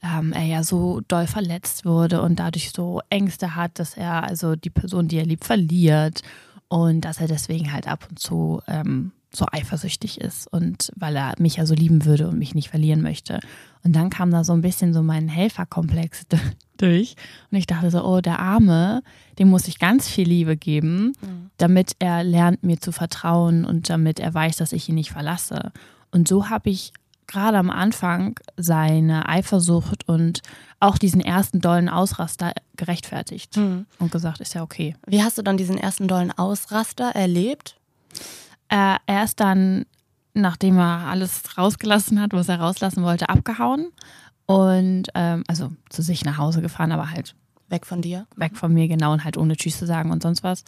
ähm, 0.02 0.32
er 0.32 0.44
ja 0.44 0.62
so 0.62 1.00
doll 1.08 1.26
verletzt 1.26 1.84
wurde 1.84 2.20
und 2.22 2.38
dadurch 2.38 2.70
so 2.70 3.00
Ängste 3.08 3.54
hat, 3.54 3.78
dass 3.78 3.96
er 3.96 4.24
also 4.24 4.56
die 4.56 4.70
Person, 4.70 5.08
die 5.08 5.18
er 5.18 5.26
liebt, 5.26 5.44
verliert 5.44 6.22
und 6.68 7.02
dass 7.02 7.20
er 7.20 7.28
deswegen 7.28 7.72
halt 7.72 7.88
ab 7.88 8.06
und 8.08 8.18
zu 8.18 8.60
ähm, 8.66 9.12
so 9.34 9.46
eifersüchtig 9.50 10.20
ist 10.20 10.50
und 10.52 10.90
weil 10.96 11.16
er 11.16 11.34
mich 11.38 11.56
ja 11.56 11.66
so 11.66 11.74
lieben 11.74 12.04
würde 12.04 12.28
und 12.28 12.38
mich 12.38 12.54
nicht 12.54 12.70
verlieren 12.70 13.02
möchte. 13.02 13.40
Und 13.82 13.94
dann 13.94 14.10
kam 14.10 14.30
da 14.30 14.44
so 14.44 14.52
ein 14.52 14.62
bisschen 14.62 14.92
so 14.92 15.02
mein 15.02 15.28
Helferkomplex 15.28 16.26
durch 16.76 17.16
und 17.50 17.58
ich 17.58 17.66
dachte 17.66 17.90
so, 17.90 18.04
oh, 18.04 18.20
der 18.20 18.38
Arme, 18.38 19.02
dem 19.38 19.48
muss 19.48 19.68
ich 19.68 19.78
ganz 19.78 20.08
viel 20.08 20.28
Liebe 20.28 20.56
geben, 20.56 21.12
mhm. 21.20 21.50
damit 21.58 21.96
er 21.98 22.24
lernt, 22.24 22.62
mir 22.62 22.80
zu 22.80 22.92
vertrauen 22.92 23.64
und 23.64 23.90
damit 23.90 24.20
er 24.20 24.32
weiß, 24.32 24.56
dass 24.56 24.72
ich 24.72 24.88
ihn 24.88 24.94
nicht 24.94 25.10
verlasse. 25.10 25.72
Und 26.10 26.28
so 26.28 26.48
habe 26.48 26.70
ich 26.70 26.92
gerade 27.26 27.58
am 27.58 27.70
Anfang 27.70 28.38
seine 28.56 29.28
Eifersucht 29.28 30.08
und 30.08 30.42
auch 30.80 30.98
diesen 30.98 31.20
ersten 31.20 31.60
dollen 31.60 31.88
Ausraster 31.88 32.52
gerechtfertigt 32.76 33.56
mhm. 33.56 33.86
und 33.98 34.12
gesagt, 34.12 34.40
ist 34.40 34.54
ja 34.54 34.62
okay. 34.62 34.94
Wie 35.06 35.22
hast 35.22 35.38
du 35.38 35.42
dann 35.42 35.56
diesen 35.56 35.78
ersten 35.78 36.08
dollen 36.08 36.30
Ausraster 36.30 37.10
erlebt? 37.10 37.76
Äh, 38.68 38.96
er 39.06 39.24
ist 39.24 39.40
dann, 39.40 39.86
nachdem 40.34 40.78
er 40.78 41.06
alles 41.06 41.56
rausgelassen 41.56 42.20
hat, 42.20 42.32
was 42.32 42.48
er 42.48 42.60
rauslassen 42.60 43.02
wollte, 43.02 43.28
abgehauen 43.28 43.92
und 44.46 45.08
ähm, 45.14 45.44
also 45.48 45.72
zu 45.88 46.02
sich 46.02 46.24
nach 46.24 46.38
Hause 46.38 46.62
gefahren, 46.62 46.92
aber 46.92 47.10
halt 47.10 47.34
weg 47.68 47.86
von 47.86 48.02
dir, 48.02 48.26
weg 48.36 48.56
von 48.56 48.72
mir 48.72 48.88
genau 48.88 49.12
und 49.12 49.24
halt 49.24 49.36
ohne 49.36 49.56
Tschüss 49.56 49.78
zu 49.78 49.86
sagen 49.86 50.10
und 50.10 50.22
sonst 50.22 50.42
was. 50.42 50.64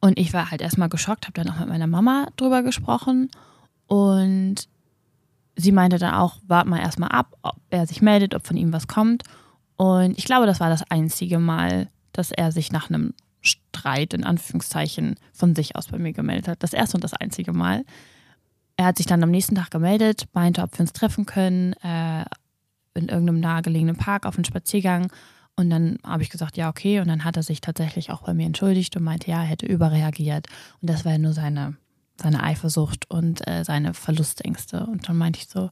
Und 0.00 0.18
ich 0.18 0.32
war 0.32 0.50
halt 0.50 0.60
erstmal 0.60 0.88
geschockt, 0.88 1.26
habe 1.26 1.42
dann 1.42 1.52
auch 1.54 1.60
mit 1.60 1.68
meiner 1.68 1.86
Mama 1.86 2.26
drüber 2.36 2.62
gesprochen 2.62 3.30
und 3.86 4.68
sie 5.56 5.72
meinte 5.72 5.98
dann 5.98 6.14
auch, 6.14 6.38
wart 6.46 6.66
mal 6.66 6.80
erstmal 6.80 7.10
ab, 7.10 7.36
ob 7.42 7.56
er 7.70 7.86
sich 7.86 8.02
meldet, 8.02 8.34
ob 8.34 8.46
von 8.46 8.56
ihm 8.56 8.72
was 8.72 8.88
kommt. 8.88 9.22
Und 9.76 10.18
ich 10.18 10.24
glaube, 10.24 10.46
das 10.46 10.60
war 10.60 10.70
das 10.70 10.82
einzige 10.90 11.38
Mal, 11.38 11.88
dass 12.12 12.30
er 12.30 12.52
sich 12.52 12.72
nach 12.72 12.88
einem 12.88 13.14
Streit 13.42 14.14
in 14.14 14.24
Anführungszeichen 14.24 15.16
von 15.32 15.54
sich 15.54 15.76
aus 15.76 15.88
bei 15.88 15.98
mir 15.98 16.12
gemeldet 16.12 16.48
hat. 16.48 16.62
Das 16.62 16.72
erste 16.72 16.96
und 16.96 17.04
das 17.04 17.14
einzige 17.14 17.52
Mal. 17.52 17.84
Er 18.76 18.86
hat 18.86 18.96
sich 18.96 19.06
dann 19.06 19.22
am 19.22 19.30
nächsten 19.30 19.54
Tag 19.54 19.70
gemeldet, 19.70 20.26
meinte, 20.32 20.62
ob 20.62 20.72
wir 20.72 20.80
uns 20.80 20.92
treffen 20.92 21.26
können, 21.26 21.74
äh, 21.74 22.24
in 22.94 23.08
irgendeinem 23.08 23.40
nahegelegenen 23.40 23.96
Park 23.96 24.26
auf 24.26 24.36
einen 24.36 24.44
Spaziergang. 24.44 25.12
Und 25.56 25.68
dann 25.68 25.98
habe 26.04 26.22
ich 26.22 26.30
gesagt, 26.30 26.56
ja, 26.56 26.70
okay. 26.70 27.00
Und 27.00 27.08
dann 27.08 27.24
hat 27.24 27.36
er 27.36 27.42
sich 27.42 27.60
tatsächlich 27.60 28.10
auch 28.10 28.22
bei 28.22 28.32
mir 28.32 28.46
entschuldigt 28.46 28.96
und 28.96 29.02
meinte, 29.02 29.30
ja, 29.30 29.42
er 29.42 29.48
hätte 29.48 29.66
überreagiert. 29.66 30.46
Und 30.80 30.88
das 30.88 31.04
war 31.04 31.12
ja 31.12 31.18
nur 31.18 31.34
seine 31.34 31.76
seine 32.22 32.42
Eifersucht 32.42 33.10
und 33.10 33.46
äh, 33.46 33.64
seine 33.64 33.94
Verlustängste. 33.94 34.86
Und 34.86 35.08
dann 35.08 35.16
meinte 35.16 35.40
ich 35.40 35.48
so, 35.48 35.70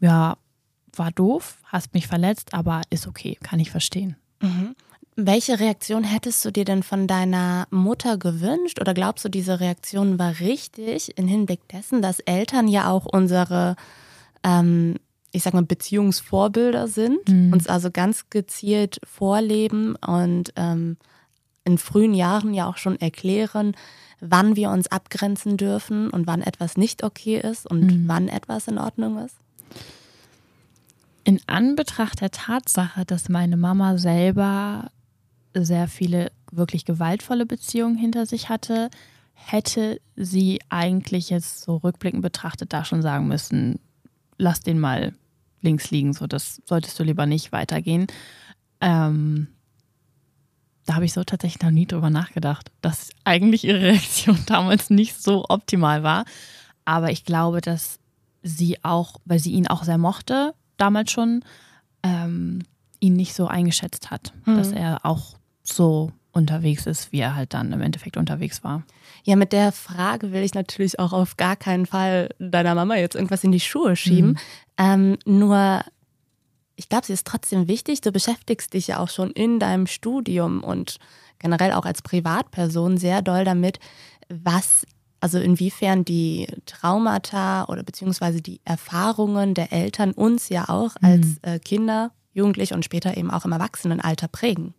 ja, 0.00 0.36
war 0.94 1.10
doof, 1.12 1.58
hast 1.64 1.94
mich 1.94 2.06
verletzt, 2.06 2.54
aber 2.54 2.82
ist 2.90 3.06
okay, 3.06 3.38
kann 3.42 3.60
ich 3.60 3.70
verstehen. 3.70 4.16
Mhm. 4.40 4.74
Welche 5.20 5.58
Reaktion 5.58 6.04
hättest 6.04 6.44
du 6.44 6.52
dir 6.52 6.64
denn 6.64 6.84
von 6.84 7.08
deiner 7.08 7.66
Mutter 7.70 8.18
gewünscht? 8.18 8.80
Oder 8.80 8.94
glaubst 8.94 9.24
du, 9.24 9.28
diese 9.28 9.58
Reaktion 9.58 10.16
war 10.16 10.38
richtig 10.38 11.18
im 11.18 11.26
Hinblick 11.26 11.66
dessen, 11.66 12.02
dass 12.02 12.20
Eltern 12.20 12.68
ja 12.68 12.88
auch 12.88 13.04
unsere, 13.04 13.74
ähm, 14.44 14.94
ich 15.32 15.42
sag 15.42 15.54
mal, 15.54 15.64
Beziehungsvorbilder 15.64 16.86
sind, 16.86 17.28
mhm. 17.28 17.52
uns 17.52 17.66
also 17.66 17.90
ganz 17.90 18.30
gezielt 18.30 19.00
vorleben 19.02 19.96
und 19.96 20.52
ähm, 20.54 20.96
in 21.64 21.78
frühen 21.78 22.14
Jahren 22.14 22.54
ja 22.54 22.68
auch 22.68 22.76
schon 22.76 23.00
erklären, 23.00 23.74
wann 24.20 24.54
wir 24.54 24.70
uns 24.70 24.86
abgrenzen 24.86 25.56
dürfen 25.56 26.10
und 26.10 26.28
wann 26.28 26.42
etwas 26.42 26.76
nicht 26.76 27.02
okay 27.02 27.40
ist 27.40 27.68
und 27.68 27.80
mhm. 27.80 28.04
wann 28.06 28.28
etwas 28.28 28.68
in 28.68 28.78
Ordnung 28.78 29.18
ist? 29.24 29.34
In 31.24 31.40
Anbetracht 31.48 32.20
der 32.20 32.30
Tatsache, 32.30 33.04
dass 33.04 33.28
meine 33.28 33.56
Mama 33.56 33.98
selber 33.98 34.92
sehr 35.54 35.88
viele 35.88 36.32
wirklich 36.50 36.84
gewaltvolle 36.84 37.46
Beziehungen 37.46 37.96
hinter 37.96 38.26
sich 38.26 38.48
hatte, 38.48 38.90
hätte 39.34 40.00
sie 40.16 40.60
eigentlich 40.68 41.30
jetzt 41.30 41.60
so 41.60 41.76
rückblickend 41.76 42.22
betrachtet 42.22 42.72
da 42.72 42.84
schon 42.84 43.02
sagen 43.02 43.28
müssen, 43.28 43.78
lass 44.36 44.60
den 44.60 44.78
mal 44.78 45.14
links 45.60 45.90
liegen, 45.90 46.12
so 46.12 46.26
das 46.26 46.62
solltest 46.64 46.98
du 46.98 47.04
lieber 47.04 47.26
nicht 47.26 47.52
weitergehen. 47.52 48.06
Ähm, 48.80 49.48
da 50.86 50.94
habe 50.94 51.04
ich 51.04 51.12
so 51.12 51.22
tatsächlich 51.24 51.62
noch 51.62 51.70
nie 51.70 51.86
drüber 51.86 52.10
nachgedacht, 52.10 52.70
dass 52.80 53.10
eigentlich 53.24 53.64
ihre 53.64 53.80
Reaktion 53.82 54.38
damals 54.46 54.90
nicht 54.90 55.20
so 55.22 55.44
optimal 55.48 56.02
war. 56.02 56.24
Aber 56.84 57.10
ich 57.10 57.24
glaube, 57.24 57.60
dass 57.60 57.98
sie 58.42 58.82
auch, 58.82 59.16
weil 59.24 59.38
sie 59.38 59.52
ihn 59.52 59.66
auch 59.66 59.84
sehr 59.84 59.98
mochte, 59.98 60.54
damals 60.78 61.10
schon, 61.10 61.44
ähm, 62.02 62.60
ihn 63.00 63.14
nicht 63.14 63.34
so 63.34 63.46
eingeschätzt 63.46 64.10
hat, 64.10 64.32
mhm. 64.44 64.56
dass 64.56 64.72
er 64.72 65.04
auch 65.04 65.36
so 65.62 66.12
unterwegs 66.32 66.86
ist, 66.86 67.12
wie 67.12 67.20
er 67.20 67.34
halt 67.34 67.54
dann 67.54 67.72
im 67.72 67.80
Endeffekt 67.80 68.16
unterwegs 68.16 68.62
war. 68.62 68.84
Ja, 69.24 69.36
mit 69.36 69.52
der 69.52 69.72
Frage 69.72 70.32
will 70.32 70.42
ich 70.42 70.54
natürlich 70.54 70.98
auch 70.98 71.12
auf 71.12 71.36
gar 71.36 71.56
keinen 71.56 71.86
Fall 71.86 72.30
deiner 72.38 72.74
Mama 72.74 72.96
jetzt 72.96 73.14
irgendwas 73.14 73.44
in 73.44 73.52
die 73.52 73.60
Schuhe 73.60 73.96
schieben. 73.96 74.30
Mhm. 74.30 74.38
Ähm, 74.78 75.18
nur 75.26 75.82
ich 76.78 76.88
glaube, 76.88 77.06
sie 77.06 77.12
ist 77.12 77.26
trotzdem 77.26 77.66
wichtig. 77.66 78.00
Du 78.02 78.12
beschäftigst 78.12 78.72
dich 78.72 78.86
ja 78.86 79.00
auch 79.00 79.08
schon 79.08 79.32
in 79.32 79.58
deinem 79.58 79.88
Studium 79.88 80.62
und 80.62 80.98
generell 81.40 81.72
auch 81.72 81.84
als 81.84 82.02
Privatperson 82.02 82.98
sehr 82.98 83.20
doll 83.20 83.44
damit, 83.44 83.80
was, 84.28 84.86
also 85.18 85.40
inwiefern 85.40 86.04
die 86.04 86.46
Traumata 86.66 87.64
oder 87.64 87.82
beziehungsweise 87.82 88.40
die 88.40 88.60
Erfahrungen 88.64 89.54
der 89.54 89.72
Eltern 89.72 90.12
uns 90.12 90.50
ja 90.50 90.68
auch 90.68 90.94
mhm. 91.00 91.08
als 91.08 91.26
äh, 91.42 91.58
Kinder, 91.58 92.12
Jugendliche 92.38 92.74
und 92.74 92.84
später 92.84 93.16
eben 93.16 93.30
auch 93.30 93.44
im 93.44 93.52
Erwachsenenalter 93.52 94.28
prägen. 94.28 94.74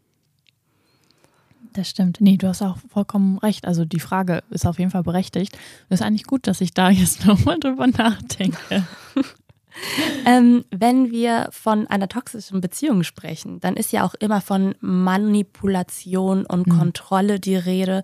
Das 1.73 1.89
stimmt. 1.89 2.19
Nee, 2.19 2.37
du 2.37 2.47
hast 2.47 2.61
auch 2.61 2.77
vollkommen 2.91 3.37
recht. 3.37 3.65
Also 3.65 3.85
die 3.85 3.99
Frage 3.99 4.43
ist 4.49 4.65
auf 4.65 4.79
jeden 4.79 4.91
Fall 4.91 5.03
berechtigt. 5.03 5.57
Es 5.89 5.99
ist 5.99 6.05
eigentlich 6.05 6.25
gut, 6.25 6.47
dass 6.47 6.61
ich 6.61 6.73
da 6.73 6.89
jetzt 6.89 7.25
nochmal 7.25 7.59
drüber 7.59 7.87
nachdenke. 7.87 8.57
ähm, 10.25 10.65
wenn 10.71 11.11
wir 11.11 11.49
von 11.51 11.87
einer 11.87 12.07
toxischen 12.07 12.61
Beziehung 12.61 13.03
sprechen, 13.03 13.59
dann 13.59 13.75
ist 13.75 13.91
ja 13.91 14.03
auch 14.03 14.15
immer 14.15 14.41
von 14.41 14.75
Manipulation 14.79 16.45
und 16.45 16.67
mhm. 16.67 16.77
Kontrolle 16.77 17.39
die 17.39 17.55
Rede. 17.55 18.03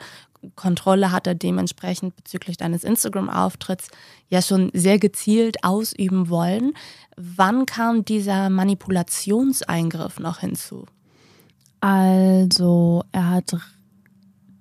Kontrolle 0.56 1.12
hat 1.12 1.28
er 1.28 1.36
dementsprechend 1.36 2.16
bezüglich 2.16 2.58
deines 2.58 2.84
Instagram-Auftritts 2.84 3.90
ja 4.30 4.42
schon 4.42 4.72
sehr 4.74 5.00
gezielt 5.00 5.64
ausüben 5.64 6.30
wollen. 6.30 6.74
Wann 7.18 7.66
kam 7.66 8.06
dieser 8.06 8.50
Manipulationseingriff 8.50 10.20
noch 10.20 10.40
hinzu? 10.40 10.86
Also, 11.82 13.04
er 13.12 13.30
hat, 13.30 13.56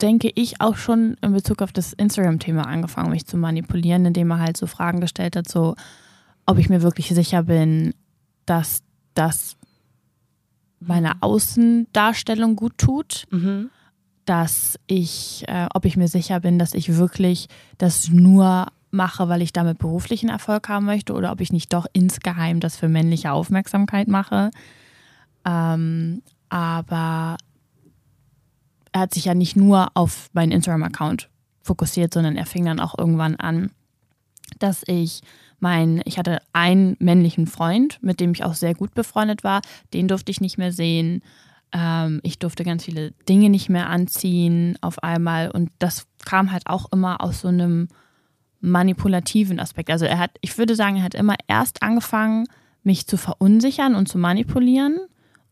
denke 0.03 0.31
ich, 0.35 0.61
auch 0.61 0.77
schon 0.77 1.17
in 1.23 1.33
Bezug 1.33 1.63
auf 1.63 1.73
das 1.73 1.93
Instagram-Thema 1.93 2.67
angefangen, 2.67 3.11
mich 3.11 3.27
zu 3.27 3.37
manipulieren, 3.37 4.05
indem 4.05 4.31
er 4.31 4.41
halt 4.41 4.57
so 4.57 4.67
Fragen 4.67 5.01
gestellt 5.01 5.37
hat, 5.37 5.49
so, 5.49 5.75
ob 6.47 6.59
ich 6.59 6.69
mir 6.69 6.83
wirklich 6.83 7.09
sicher 7.09 7.45
bin, 7.45 7.95
dass 8.47 8.83
das 9.15 9.57
meiner 10.81 11.17
Außendarstellung 11.21 12.57
gut 12.57 12.77
tut, 12.79 13.25
mhm. 13.31 13.71
Dass 14.25 14.79
ich, 14.87 15.45
äh, 15.49 15.67
ob 15.75 15.85
ich 15.85 15.97
mir 15.97 16.09
sicher 16.09 16.41
bin, 16.41 16.59
dass 16.59 16.75
ich 16.75 16.97
wirklich 16.97 17.49
das 17.79 18.09
nur 18.09 18.69
mache, 18.91 19.29
weil 19.29 19.43
ich 19.43 19.53
damit 19.53 19.79
beruflichen 19.79 20.29
Erfolg 20.29 20.69
haben 20.69 20.87
möchte 20.87 21.13
oder 21.13 21.33
ob 21.33 21.41
ich 21.41 21.53
nicht 21.53 21.73
doch 21.73 21.87
insgeheim 21.93 22.61
das 22.61 22.77
für 22.77 22.89
männliche 22.89 23.33
Aufmerksamkeit 23.33 24.09
mache. 24.09 24.51
Ähm, 25.45 26.23
aber 26.49 27.37
er 28.93 29.01
hat 29.01 29.15
sich 29.15 29.25
ja 29.27 29.35
nicht 29.35 29.57
nur 29.57 29.89
auf 29.95 30.31
meinen 30.33 30.53
Instagram-Account 30.53 31.29
fokussiert, 31.63 32.15
sondern 32.15 32.37
er 32.37 32.47
fing 32.47 32.65
dann 32.65 32.81
auch 32.81 32.97
irgendwann 32.97 33.37
an, 33.37 33.73
dass 34.59 34.83
ich 34.87 35.23
mein, 35.59 36.03
ich 36.05 36.19
hatte 36.19 36.41
einen 36.53 36.97
männlichen 37.01 37.47
Freund, 37.47 37.99
mit 38.03 38.21
dem 38.21 38.33
ich 38.33 38.45
auch 38.45 38.55
sehr 38.55 38.75
gut 38.75 38.95
befreundet 38.95 39.45
war. 39.45 39.63
Den 39.93 40.09
durfte 40.09 40.31
ich 40.31 40.41
nicht 40.41 40.59
mehr 40.59 40.73
sehen. 40.73 41.23
Ähm, 41.75 42.21
ich 42.23 42.39
durfte 42.39 42.65
ganz 42.65 42.85
viele 42.85 43.11
Dinge 43.29 43.51
nicht 43.51 43.69
mehr 43.69 43.91
anziehen 43.91 44.79
auf 44.81 45.03
einmal. 45.03 45.51
Und 45.51 45.71
das 45.79 46.07
kam 46.25 46.53
halt 46.53 46.67
auch 46.67 46.91
immer 46.93 47.21
aus 47.21 47.41
so 47.41 47.49
einem 47.49 47.89
manipulativen 48.61 49.61
Aspekt. 49.61 49.91
Also 49.91 50.07
er 50.07 50.19
hat, 50.19 50.31
ich 50.41 50.57
würde 50.57 50.75
sagen, 50.75 50.97
er 50.97 51.03
hat 51.03 51.15
immer 51.15 51.35
erst 51.49 51.83
angefangen, 51.83 52.47
mich 52.83 53.07
zu 53.07 53.17
verunsichern 53.19 53.95
und 53.95 54.09
zu 54.09 54.17
manipulieren. 54.19 54.99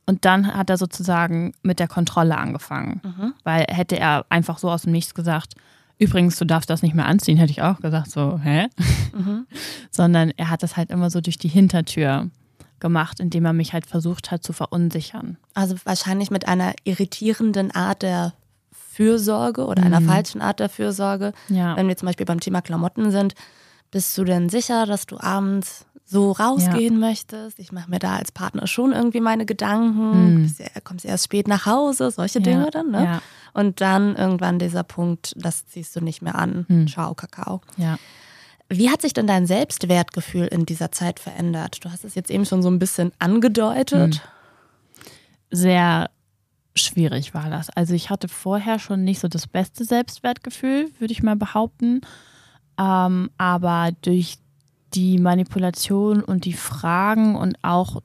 Und 0.06 0.24
dann 0.24 0.54
hat 0.54 0.70
er 0.70 0.78
sozusagen 0.78 1.52
mit 1.62 1.78
der 1.78 1.88
Kontrolle 1.88 2.38
angefangen. 2.38 3.00
Mhm. 3.04 3.34
Weil 3.44 3.66
hätte 3.68 3.98
er 3.98 4.24
einfach 4.30 4.58
so 4.58 4.70
aus 4.70 4.82
dem 4.82 4.92
Nichts 4.92 5.14
gesagt, 5.14 5.54
Übrigens, 5.98 6.36
du 6.36 6.44
darfst 6.44 6.68
das 6.68 6.82
nicht 6.82 6.96
mehr 6.96 7.06
anziehen, 7.06 7.36
hätte 7.36 7.52
ich 7.52 7.62
auch 7.62 7.78
gesagt, 7.78 8.10
so, 8.10 8.40
hä? 8.42 8.66
Mhm. 9.16 9.46
Sondern 9.92 10.32
er 10.36 10.50
hat 10.50 10.64
das 10.64 10.76
halt 10.76 10.90
immer 10.90 11.10
so 11.10 11.20
durch 11.20 11.38
die 11.38 11.46
Hintertür 11.46 12.28
gemacht, 12.82 13.18
indem 13.20 13.46
er 13.46 13.54
mich 13.54 13.72
halt 13.72 13.86
versucht 13.86 14.30
hat 14.30 14.42
zu 14.44 14.52
verunsichern. 14.52 15.38
Also 15.54 15.76
wahrscheinlich 15.84 16.30
mit 16.30 16.46
einer 16.46 16.74
irritierenden 16.84 17.70
Art 17.70 18.02
der 18.02 18.34
Fürsorge 18.70 19.64
oder 19.64 19.82
einer 19.82 20.02
falschen 20.02 20.42
Art 20.42 20.60
der 20.60 20.68
Fürsorge. 20.68 21.32
Ja. 21.48 21.74
Wenn 21.76 21.88
wir 21.88 21.96
zum 21.96 22.06
Beispiel 22.06 22.26
beim 22.26 22.40
Thema 22.40 22.60
Klamotten 22.60 23.10
sind, 23.10 23.34
bist 23.90 24.16
du 24.18 24.24
denn 24.24 24.50
sicher, 24.50 24.84
dass 24.84 25.06
du 25.06 25.18
abends 25.18 25.86
so 26.04 26.32
rausgehen 26.32 26.98
möchtest? 26.98 27.58
Ich 27.58 27.72
mache 27.72 27.88
mir 27.88 27.98
da 27.98 28.16
als 28.16 28.32
Partner 28.32 28.66
schon 28.66 28.92
irgendwie 28.92 29.20
meine 29.20 29.46
Gedanken. 29.46 30.42
Mhm. 30.42 30.54
Ja, 30.58 30.80
kommst 30.84 31.06
erst 31.06 31.24
spät 31.24 31.48
nach 31.48 31.64
Hause, 31.64 32.10
solche 32.10 32.40
Ja, 32.40 32.44
Dinge 32.44 32.70
dann, 32.70 32.90
ne? 32.90 33.04
ja. 33.04 33.22
Und 33.54 33.80
dann 33.80 34.16
irgendwann 34.16 34.58
dieser 34.58 34.82
Punkt, 34.82 35.32
das 35.36 35.66
ziehst 35.66 35.96
du 35.96 36.00
nicht 36.02 36.20
mehr 36.20 36.34
an. 36.34 36.66
Mhm. 36.68 36.86
Ciao, 36.88 37.14
Kakao. 37.14 37.62
Ja. 37.78 37.96
Wie 38.68 38.90
hat 38.90 39.02
sich 39.02 39.12
denn 39.12 39.26
dein 39.26 39.46
Selbstwertgefühl 39.46 40.46
in 40.46 40.66
dieser 40.66 40.92
Zeit 40.92 41.20
verändert? 41.20 41.84
Du 41.84 41.90
hast 41.90 42.04
es 42.04 42.14
jetzt 42.14 42.30
eben 42.30 42.46
schon 42.46 42.62
so 42.62 42.70
ein 42.70 42.78
bisschen 42.78 43.12
angedeutet. 43.18 44.22
sehr 45.50 46.10
schwierig 46.74 47.34
war 47.34 47.50
das. 47.50 47.70
Also 47.70 47.94
ich 47.94 48.10
hatte 48.10 48.28
vorher 48.28 48.78
schon 48.78 49.04
nicht 49.04 49.20
so 49.20 49.28
das 49.28 49.46
beste 49.46 49.84
Selbstwertgefühl, 49.84 50.90
würde 50.98 51.12
ich 51.12 51.22
mal 51.22 51.36
behaupten. 51.36 52.00
Ähm, 52.78 53.30
aber 53.36 53.90
durch 54.00 54.38
die 54.94 55.18
Manipulation 55.18 56.22
und 56.22 56.44
die 56.44 56.52
Fragen 56.52 57.36
und 57.36 57.56
auch 57.62 58.02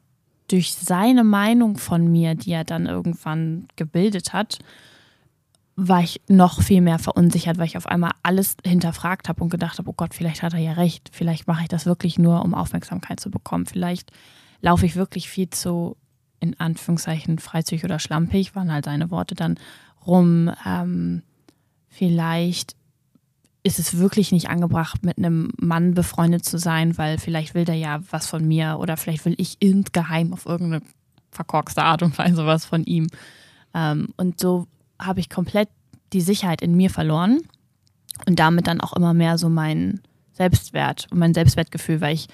durch 0.47 0.73
seine 0.73 1.23
Meinung 1.23 1.77
von 1.77 2.09
mir, 2.09 2.35
die 2.35 2.51
er 2.51 2.63
dann 2.63 2.85
irgendwann 2.85 3.67
gebildet 3.75 4.33
hat, 4.33 4.59
war 5.79 6.01
ich 6.01 6.21
noch 6.27 6.63
viel 6.63 6.81
mehr 6.81 6.97
verunsichert, 6.97 7.59
weil 7.59 7.67
ich 7.67 7.77
auf 7.77 7.85
einmal 7.85 8.11
alles 8.23 8.57
hinterfragt 8.65 9.29
habe 9.29 9.43
und 9.43 9.49
gedacht 9.49 9.77
habe, 9.77 9.87
oh 9.91 9.93
Gott, 9.95 10.15
vielleicht 10.15 10.41
hat 10.41 10.53
er 10.53 10.59
ja 10.59 10.73
recht, 10.73 11.11
vielleicht 11.13 11.47
mache 11.47 11.61
ich 11.61 11.67
das 11.67 11.85
wirklich 11.85 12.17
nur, 12.17 12.43
um 12.43 12.55
Aufmerksamkeit 12.55 13.19
zu 13.19 13.29
bekommen, 13.29 13.67
vielleicht 13.67 14.11
laufe 14.59 14.87
ich 14.87 14.95
wirklich 14.95 15.29
viel 15.29 15.51
zu, 15.51 15.95
in 16.39 16.59
Anführungszeichen, 16.59 17.37
freizügig 17.37 17.85
oder 17.85 17.99
schlampig, 17.99 18.55
waren 18.55 18.73
halt 18.73 18.85
seine 18.85 19.11
Worte 19.11 19.35
dann 19.35 19.59
rum, 20.07 20.51
ähm, 20.65 21.21
vielleicht 21.89 22.75
ist 23.61 23.77
es 23.77 23.99
wirklich 23.99 24.31
nicht 24.31 24.49
angebracht, 24.49 25.05
mit 25.05 25.19
einem 25.19 25.51
Mann 25.59 25.93
befreundet 25.93 26.43
zu 26.43 26.57
sein, 26.57 26.97
weil 26.97 27.19
vielleicht 27.19 27.53
will 27.53 27.65
der 27.65 27.75
ja 27.75 27.99
was 28.09 28.25
von 28.25 28.47
mir 28.47 28.77
oder 28.79 28.97
vielleicht 28.97 29.25
will 29.25 29.35
ich 29.37 29.57
insgeheim 29.59 30.33
auf 30.33 30.47
irgendeine 30.47 30.83
verkorkste 31.29 31.83
Art 31.83 32.01
und 32.01 32.17
Weise 32.17 32.47
was 32.47 32.65
von 32.65 32.83
ihm. 32.85 33.07
Ähm, 33.75 34.09
und 34.17 34.39
so 34.39 34.67
habe 34.99 35.19
ich 35.19 35.29
komplett 35.29 35.69
die 36.13 36.21
Sicherheit 36.21 36.61
in 36.61 36.75
mir 36.75 36.89
verloren 36.89 37.41
und 38.25 38.39
damit 38.39 38.67
dann 38.67 38.81
auch 38.81 38.93
immer 38.93 39.13
mehr 39.13 39.37
so 39.37 39.49
mein 39.49 40.01
Selbstwert 40.33 41.07
und 41.11 41.19
mein 41.19 41.33
Selbstwertgefühl, 41.33 42.01
weil 42.01 42.13
ich 42.13 42.27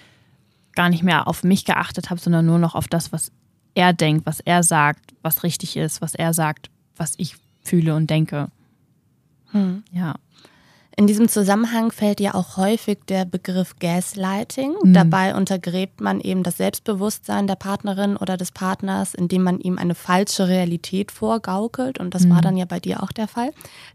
gar 0.76 0.90
nicht 0.90 1.04
mehr 1.04 1.28
auf 1.28 1.44
mich 1.44 1.66
geachtet 1.66 2.10
habe, 2.10 2.20
sondern 2.20 2.46
nur 2.46 2.60
noch 2.60 2.76
auf 2.76 2.88
das, 2.88 3.12
was 3.12 3.32
er 3.76 3.94
denkt, 3.94 4.26
was 4.26 4.40
er 4.40 4.64
sagt, 4.64 5.14
was 5.22 5.44
richtig 5.44 5.78
ist, 5.78 6.02
was 6.02 6.14
er 6.16 6.34
sagt, 6.34 6.70
was 6.96 7.14
ich 7.18 7.36
fühle 7.64 7.96
und 7.96 8.10
denke. 8.10 8.50
Ja. 9.92 10.16
In 10.96 11.08
diesem 11.08 11.28
Zusammenhang 11.28 11.92
fällt 11.92 12.20
ja 12.20 12.36
auch 12.36 12.58
häufig 12.58 13.00
der 13.08 13.26
Begriff 13.26 13.76
Gaslighting. 13.80 14.76
Mhm. 14.84 14.94
Dabei 14.94 15.36
untergräbt 15.36 16.02
man 16.02 16.22
eben 16.22 16.44
das 16.44 16.58
Selbstbewusstsein 16.58 17.48
der 17.48 17.56
Partnerin 17.56 18.16
oder 18.16 18.38
des 18.38 18.52
Partners, 18.52 19.14
indem 19.16 19.44
man 19.44 19.60
ihm 19.60 19.80
eine 19.80 19.96
falsche 19.96 20.48
Realität 20.48 21.12
vorgaukelt. 21.12 22.00
Und 22.00 22.14
das 22.14 22.30
war 22.30 22.42
dann 22.42 22.58
ja 22.58 22.66
bei 22.66 22.80
dir 22.80 23.02
auch 23.02 23.12
der 23.12 23.28
Fall. 23.28 23.52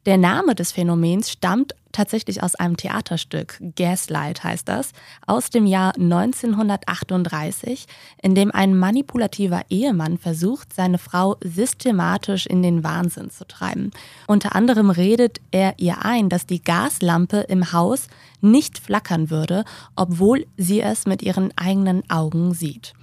Der 0.06 0.18
Name 0.18 0.54
des 0.54 0.72
Phänomens 0.72 1.30
stammt 1.30 1.74
tatsächlich 1.92 2.42
aus 2.42 2.54
einem 2.54 2.76
Theaterstück, 2.76 3.58
Gaslight 3.76 4.44
heißt 4.44 4.68
das, 4.68 4.92
aus 5.26 5.50
dem 5.50 5.66
Jahr 5.66 5.94
1938, 5.96 7.86
in 8.22 8.34
dem 8.34 8.50
ein 8.52 8.76
manipulativer 8.76 9.62
Ehemann 9.68 10.18
versucht, 10.18 10.72
seine 10.72 10.98
Frau 10.98 11.36
systematisch 11.42 12.46
in 12.46 12.62
den 12.62 12.84
Wahnsinn 12.84 13.30
zu 13.30 13.46
treiben. 13.46 13.90
Unter 14.26 14.54
anderem 14.54 14.90
redet 14.90 15.40
er 15.50 15.74
ihr 15.78 16.04
ein, 16.04 16.28
dass 16.28 16.46
die 16.46 16.62
Gaslampe 16.62 17.38
im 17.48 17.72
Haus 17.72 18.08
nicht 18.40 18.78
flackern 18.78 19.30
würde, 19.30 19.64
obwohl 19.96 20.46
sie 20.56 20.80
es 20.80 21.06
mit 21.06 21.22
ihren 21.22 21.56
eigenen 21.56 22.08
Augen 22.10 22.54
sieht. 22.54 22.94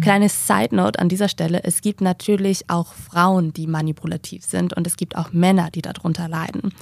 Kleines 0.00 0.46
Side 0.46 0.74
Note 0.74 0.98
an 0.98 1.08
dieser 1.08 1.28
Stelle, 1.28 1.62
es 1.64 1.80
gibt 1.80 2.00
natürlich 2.00 2.70
auch 2.70 2.92
Frauen, 2.94 3.52
die 3.52 3.66
manipulativ 3.66 4.44
sind 4.44 4.74
und 4.74 4.86
es 4.86 4.96
gibt 4.96 5.16
auch 5.16 5.32
Männer, 5.32 5.70
die 5.70 5.82
darunter 5.82 6.28
leiden. 6.28 6.72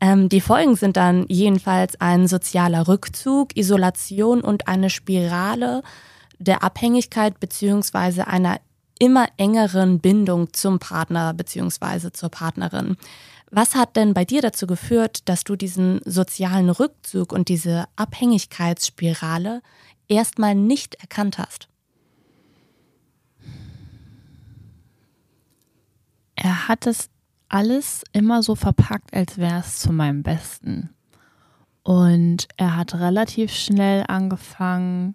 Ähm, 0.00 0.28
die 0.28 0.40
Folgen 0.40 0.76
sind 0.76 0.96
dann 0.96 1.26
jedenfalls 1.28 2.00
ein 2.00 2.26
sozialer 2.26 2.88
Rückzug, 2.88 3.56
Isolation 3.56 4.40
und 4.40 4.66
eine 4.66 4.90
Spirale 4.90 5.82
der 6.38 6.62
Abhängigkeit 6.62 7.38
beziehungsweise 7.38 8.26
einer 8.26 8.60
immer 8.98 9.26
engeren 9.36 10.00
Bindung 10.00 10.52
zum 10.52 10.78
Partner 10.78 11.34
beziehungsweise 11.34 12.12
zur 12.12 12.30
Partnerin. 12.30 12.96
Was 13.50 13.74
hat 13.74 13.96
denn 13.96 14.14
bei 14.14 14.24
dir 14.24 14.42
dazu 14.42 14.66
geführt, 14.66 15.28
dass 15.28 15.44
du 15.44 15.56
diesen 15.56 16.00
sozialen 16.04 16.70
Rückzug 16.70 17.32
und 17.32 17.48
diese 17.48 17.86
Abhängigkeitsspirale 17.96 19.60
erstmal 20.08 20.54
nicht 20.54 20.94
erkannt 20.96 21.38
hast? 21.38 21.68
Er 26.36 26.68
hat 26.68 26.86
es 26.86 27.10
alles 27.50 28.04
immer 28.12 28.42
so 28.42 28.54
verpackt, 28.54 29.12
als 29.12 29.36
wäre 29.36 29.60
es 29.60 29.80
zu 29.80 29.92
meinem 29.92 30.22
Besten. 30.22 30.90
Und 31.82 32.48
er 32.56 32.76
hat 32.76 32.94
relativ 32.94 33.52
schnell 33.52 34.04
angefangen, 34.06 35.14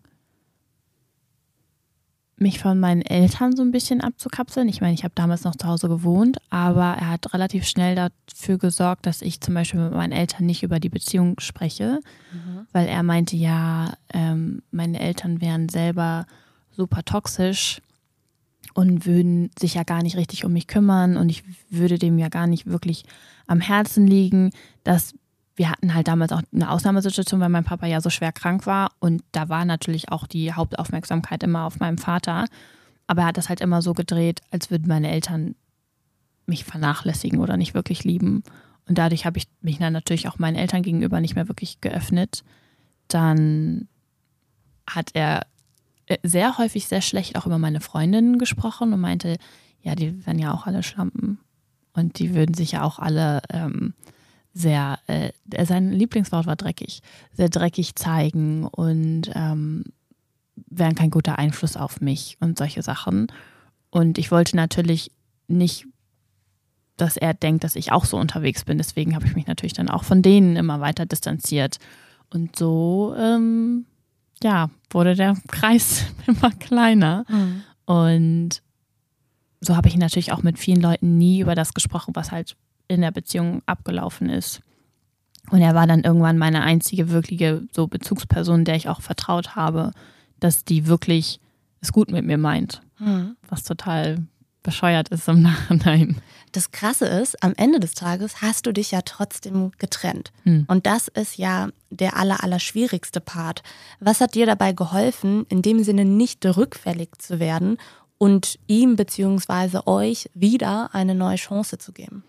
mich 2.38 2.60
von 2.60 2.80
meinen 2.80 3.02
Eltern 3.02 3.56
so 3.56 3.62
ein 3.62 3.72
bisschen 3.72 4.02
abzukapseln. 4.02 4.68
Ich 4.68 4.82
meine, 4.82 4.94
ich 4.94 5.06
habe 5.06 5.14
damals 5.16 5.46
noch 5.46 5.56
zu 5.56 5.68
Hause 5.68 5.88
gewohnt, 5.88 6.38
aber 6.50 6.98
er 7.00 7.12
hat 7.12 7.34
relativ 7.34 7.66
schnell 7.66 7.96
dafür 7.96 8.58
gesorgt, 8.58 9.06
dass 9.06 9.22
ich 9.22 9.40
zum 9.40 9.54
Beispiel 9.54 9.80
mit 9.80 9.94
meinen 9.94 10.12
Eltern 10.12 10.46
nicht 10.46 10.62
über 10.62 10.82
die 10.82 10.90
Beziehung 10.90 11.40
spreche, 11.40 12.02
weil 12.74 12.88
er 12.88 13.04
meinte, 13.04 13.38
ja, 13.38 13.94
ähm, 14.14 14.62
meine 14.72 15.00
Eltern 15.00 15.40
wären 15.40 15.70
selber 15.70 16.26
super 16.72 17.04
toxisch 17.04 17.82
und 18.76 19.06
würden 19.06 19.50
sich 19.58 19.74
ja 19.74 19.84
gar 19.84 20.04
nicht 20.04 20.18
richtig 20.18 20.46
um 20.46 20.54
mich 20.54 20.68
kümmern 20.68 21.18
und 21.18 21.30
ich 21.30 21.44
würde 21.72 21.98
dem 21.98 22.20
ja 22.20 22.30
gar 22.30 22.46
nicht 22.46 22.68
wirklich 22.68 23.06
am 23.48 23.62
Herzen 23.62 24.06
liegen, 24.06 24.52
dass 24.84 25.16
wir 25.56 25.72
hatten 25.72 25.94
halt 25.94 26.10
damals 26.10 26.34
auch 26.34 26.42
eine 26.54 26.70
Ausnahmesituation, 26.70 27.40
weil 27.40 27.50
mein 27.50 27.64
Papa 27.64 27.88
ja 27.88 28.02
so 28.02 28.10
schwer 28.10 28.34
krank 28.34 28.68
war 28.68 28.92
und 29.00 29.24
da 29.32 29.48
war 29.48 29.64
natürlich 29.64 30.12
auch 30.12 30.28
die 30.28 30.54
Hauptaufmerksamkeit 30.54 31.42
immer 31.42 31.64
auf 31.64 31.80
meinem 31.80 31.98
Vater, 31.98 32.46
aber 33.08 33.22
er 33.22 33.28
hat 33.30 33.38
das 33.38 33.48
halt 33.48 33.62
immer 33.62 33.82
so 33.82 33.94
gedreht, 33.94 34.42
als 34.52 34.70
würden 34.70 34.90
meine 34.90 35.10
Eltern 35.10 35.56
mich 36.46 36.66
vernachlässigen 36.66 37.40
oder 37.40 37.56
nicht 37.56 37.74
wirklich 37.74 38.04
lieben 38.04 38.44
und 38.88 38.98
dadurch 38.98 39.26
habe 39.26 39.38
ich 39.38 39.48
mich 39.62 39.80
dann 39.80 39.94
natürlich 39.94 40.28
auch 40.28 40.38
meinen 40.38 40.58
Eltern 40.58 40.82
gegenüber 40.82 41.22
nicht 41.22 41.36
mehr 41.36 41.48
wirklich 41.48 41.80
geöffnet. 41.80 42.44
Dann 43.08 43.88
hat 44.86 45.12
er 45.14 45.48
sehr 46.24 46.58
häufig 46.58 46.88
sehr 46.88 47.02
schlecht 47.02 47.36
auch 47.36 47.46
über 47.46 47.58
meine 47.58 47.82
Freundinnen 47.82 48.38
gesprochen 48.38 48.94
und 48.94 49.02
meinte, 49.02 49.38
ja, 49.82 49.96
die 49.96 50.26
wären 50.26 50.40
ja 50.40 50.54
auch 50.54 50.66
alle 50.66 50.84
Schlampen. 50.84 51.40
Und 51.94 52.20
die 52.20 52.36
würden 52.36 52.54
sich 52.54 52.74
ja 52.74 52.84
auch 52.84 53.00
alle 53.00 53.42
ähm, 53.50 53.94
sehr, 54.54 55.00
äh, 55.08 55.32
sein 55.66 55.92
Lieblingswort 55.92 56.46
war 56.46 56.56
dreckig, 56.56 57.02
sehr 57.32 57.50
dreckig 57.50 57.96
zeigen 57.96 58.66
und 58.66 59.32
ähm, 59.34 59.86
wären 60.56 60.96
kein 60.96 61.12
guter 61.12 61.38
Einfluss 61.38 61.78
auf 61.78 62.02
mich 62.02 62.38
und 62.40 62.58
solche 62.58 62.82
Sachen. 62.82 63.28
Und 63.90 64.18
ich 64.18 64.32
wollte 64.32 64.56
natürlich 64.56 65.12
nicht, 65.48 65.88
dass 66.98 67.18
er 67.18 67.34
denkt, 67.34 67.64
dass 67.64 67.76
ich 67.76 67.92
auch 67.92 68.06
so 68.06 68.18
unterwegs 68.18 68.64
bin. 68.64 68.78
Deswegen 68.78 69.16
habe 69.16 69.26
ich 69.26 69.36
mich 69.36 69.48
natürlich 69.48 69.74
dann 69.74 69.90
auch 69.90 70.04
von 70.04 70.22
denen 70.22 70.56
immer 70.56 70.80
weiter 70.80 71.06
distanziert. 71.06 71.78
Und 72.30 72.56
so 72.56 73.14
ähm, 73.18 73.86
ja, 74.44 74.70
wurde 74.90 75.16
der 75.16 75.36
Kreis 75.48 76.06
immer 76.28 76.52
kleiner. 76.52 77.26
Und 77.86 78.62
so 79.62 79.76
habe 79.76 79.88
ich 79.88 79.98
natürlich 79.98 80.32
auch 80.32 80.44
mit 80.44 80.60
vielen 80.60 80.82
Leuten 80.82 81.18
nie 81.18 81.40
über 81.40 81.56
das 81.56 81.74
gesprochen, 81.74 82.16
was 82.16 82.32
halt 82.32 82.56
in 82.88 83.02
der 83.02 83.12
Beziehung 83.12 83.62
abgelaufen 83.66 84.30
ist. 84.30 84.62
Und 85.52 85.62
er 85.62 85.76
war 85.76 85.88
dann 85.88 86.04
irgendwann 86.04 86.38
meine 86.38 86.62
einzige 86.62 87.10
wirkliche 87.10 87.64
so 87.72 87.88
Bezugsperson, 87.88 88.66
der 88.66 88.76
ich 88.76 88.90
auch 88.90 89.02
vertraut 89.02 89.56
habe, 89.56 89.92
dass 90.40 90.66
die 90.66 90.88
wirklich 90.88 91.40
es 91.82 91.92
gut 91.92 92.12
mit 92.12 92.26
mir 92.26 92.38
meint. 92.38 92.82
Was 93.48 93.64
total 93.64 94.26
bescheuert 94.64 95.10
ist 95.10 95.28
im 95.28 95.42
Nachhinein. 95.44 96.18
Das 96.56 96.72
Krasse 96.72 97.06
ist, 97.06 97.44
am 97.44 97.54
Ende 97.58 97.82
des 97.82 97.96
Tages 97.96 98.42
hast 98.42 98.66
du 98.66 98.72
dich 98.72 98.92
ja 98.92 99.02
trotzdem 99.02 99.72
getrennt. 99.78 100.32
Hm. 100.44 100.64
Und 100.70 100.86
das 100.86 101.10
ist 101.10 101.38
ja 101.38 101.68
der 101.90 102.16
aller, 102.16 102.46
aller 102.46 102.62
schwierigste 102.62 103.20
Part. 103.20 103.62
Was 104.00 104.22
hat 104.22 104.36
dir 104.36 104.46
dabei 104.46 104.72
geholfen, 104.72 105.46
in 105.50 105.62
dem 105.62 105.84
Sinne 105.84 106.06
nicht 106.06 106.46
rückfällig 106.46 107.10
zu 107.18 107.42
werden 107.42 107.78
und 108.18 108.58
ihm 108.68 108.96
bzw. 108.96 109.82
euch 109.86 110.30
wieder 110.34 110.96
eine 110.96 111.14
neue 111.14 111.36
Chance 111.36 111.78
zu 111.78 111.92
geben? 111.92 112.24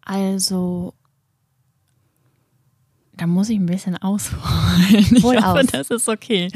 Also, 0.00 0.94
da 3.12 3.26
muss 3.26 3.50
ich 3.50 3.58
ein 3.58 3.66
bisschen 3.66 3.98
ausholen. 3.98 5.06
Ich 5.14 5.22
hoffe, 5.22 5.44
aus. 5.44 5.66
das 5.66 5.90
ist 5.90 6.08
okay. 6.08 6.50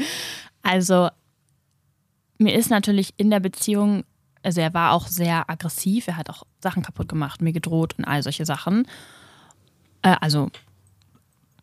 Also, 0.63 1.09
mir 2.39 2.55
ist 2.55 2.71
natürlich 2.71 3.13
in 3.17 3.29
der 3.29 3.39
Beziehung 3.39 4.05
also 4.43 4.61
er 4.61 4.73
war 4.73 4.91
auch 4.91 5.07
sehr 5.07 5.49
aggressiv, 5.49 6.07
er 6.07 6.17
hat 6.17 6.29
auch 6.29 6.43
Sachen 6.61 6.83
kaputt 6.83 7.07
gemacht, 7.07 7.41
mir 7.41 7.53
gedroht 7.53 7.95
und 7.97 8.05
all 8.05 8.21
solche 8.21 8.45
Sachen. 8.45 8.87
Äh, 10.01 10.15
also, 10.21 10.49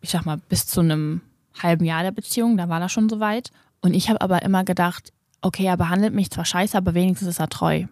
ich 0.01 0.09
sag 0.09 0.25
mal, 0.25 0.37
bis 0.37 0.67
zu 0.67 0.81
einem 0.81 1.21
halben 1.61 1.85
Jahr 1.85 2.03
der 2.03 2.11
Beziehung, 2.11 2.57
da 2.57 2.69
war 2.69 2.79
das 2.79 2.91
schon 2.91 3.09
soweit. 3.09 3.51
Und 3.81 3.93
ich 3.93 4.09
habe 4.09 4.21
aber 4.21 4.41
immer 4.41 4.63
gedacht, 4.63 5.11
okay, 5.41 5.65
er 5.65 5.77
behandelt 5.77 6.13
mich 6.13 6.29
zwar 6.31 6.45
scheiße, 6.45 6.77
aber 6.77 6.93
wenigstens 6.93 7.29
ist 7.29 7.39
er 7.39 7.49
treu. 7.49 7.85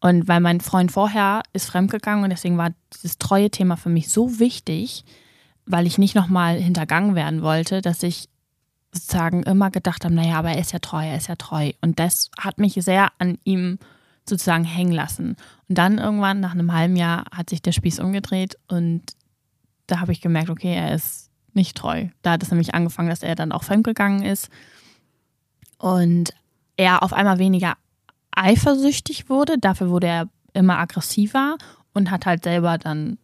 Und 0.00 0.28
weil 0.28 0.40
mein 0.40 0.60
Freund 0.60 0.92
vorher 0.92 1.42
ist 1.52 1.66
fremdgegangen 1.66 2.24
und 2.24 2.30
deswegen 2.30 2.56
war 2.56 2.70
dieses 2.94 3.18
treue 3.18 3.50
Thema 3.50 3.76
für 3.76 3.88
mich 3.88 4.10
so 4.10 4.38
wichtig, 4.38 5.04
weil 5.66 5.86
ich 5.86 5.98
nicht 5.98 6.14
nochmal 6.14 6.56
hintergangen 6.56 7.14
werden 7.14 7.42
wollte, 7.42 7.82
dass 7.82 8.02
ich 8.02 8.28
sozusagen 8.92 9.42
immer 9.42 9.70
gedacht 9.70 10.04
habe, 10.04 10.14
naja, 10.14 10.38
aber 10.38 10.50
er 10.50 10.60
ist 10.60 10.72
ja 10.72 10.78
treu, 10.78 11.04
er 11.04 11.16
ist 11.16 11.26
ja 11.26 11.36
treu. 11.36 11.72
Und 11.80 11.98
das 11.98 12.30
hat 12.38 12.58
mich 12.58 12.74
sehr 12.74 13.08
an 13.18 13.38
ihm 13.44 13.78
sozusagen 14.28 14.64
hängen 14.64 14.92
lassen. 14.92 15.36
Und 15.68 15.78
dann 15.78 15.98
irgendwann 15.98 16.40
nach 16.40 16.52
einem 16.52 16.72
halben 16.72 16.96
Jahr 16.96 17.24
hat 17.32 17.50
sich 17.50 17.62
der 17.62 17.72
Spieß 17.72 18.00
umgedreht 18.00 18.56
und 18.68 19.02
da 19.86 20.00
habe 20.00 20.12
ich 20.12 20.20
gemerkt, 20.20 20.50
okay, 20.50 20.74
er 20.74 20.94
ist 20.94 21.30
nicht 21.54 21.76
treu. 21.76 22.08
Da 22.22 22.32
hat 22.32 22.42
es 22.42 22.50
nämlich 22.50 22.74
angefangen, 22.74 23.08
dass 23.08 23.22
er 23.22 23.34
dann 23.34 23.52
auch 23.52 23.64
fremdgegangen 23.64 24.22
ist 24.22 24.48
und 25.78 26.34
er 26.76 27.02
auf 27.02 27.12
einmal 27.12 27.38
weniger 27.38 27.76
eifersüchtig 28.30 29.28
wurde. 29.28 29.58
Dafür 29.58 29.90
wurde 29.90 30.06
er 30.06 30.28
immer 30.52 30.78
aggressiver 30.78 31.56
und 31.92 32.10
hat 32.10 32.26
halt 32.26 32.44
selber 32.44 32.78
dann 32.78 33.18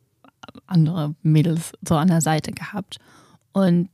andere 0.66 1.14
Mädels 1.22 1.72
so 1.86 1.96
an 1.96 2.08
der 2.08 2.20
Seite 2.20 2.52
gehabt. 2.52 2.98
Und 3.52 3.88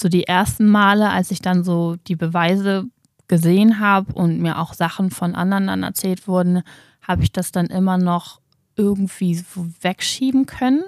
so 0.00 0.08
die 0.08 0.24
ersten 0.24 0.68
Male, 0.68 1.10
als 1.10 1.30
ich 1.30 1.40
dann 1.40 1.64
so 1.64 1.96
die 2.06 2.16
Beweise 2.16 2.86
gesehen 3.28 3.80
habe 3.80 4.12
und 4.12 4.40
mir 4.40 4.58
auch 4.58 4.74
Sachen 4.74 5.10
von 5.10 5.34
anderen 5.34 5.66
dann 5.66 5.82
erzählt 5.82 6.28
wurden, 6.28 6.62
habe 7.02 7.22
ich 7.22 7.32
das 7.32 7.52
dann 7.52 7.66
immer 7.66 7.98
noch 7.98 8.40
irgendwie 8.76 9.42
wegschieben 9.80 10.46
können. 10.46 10.84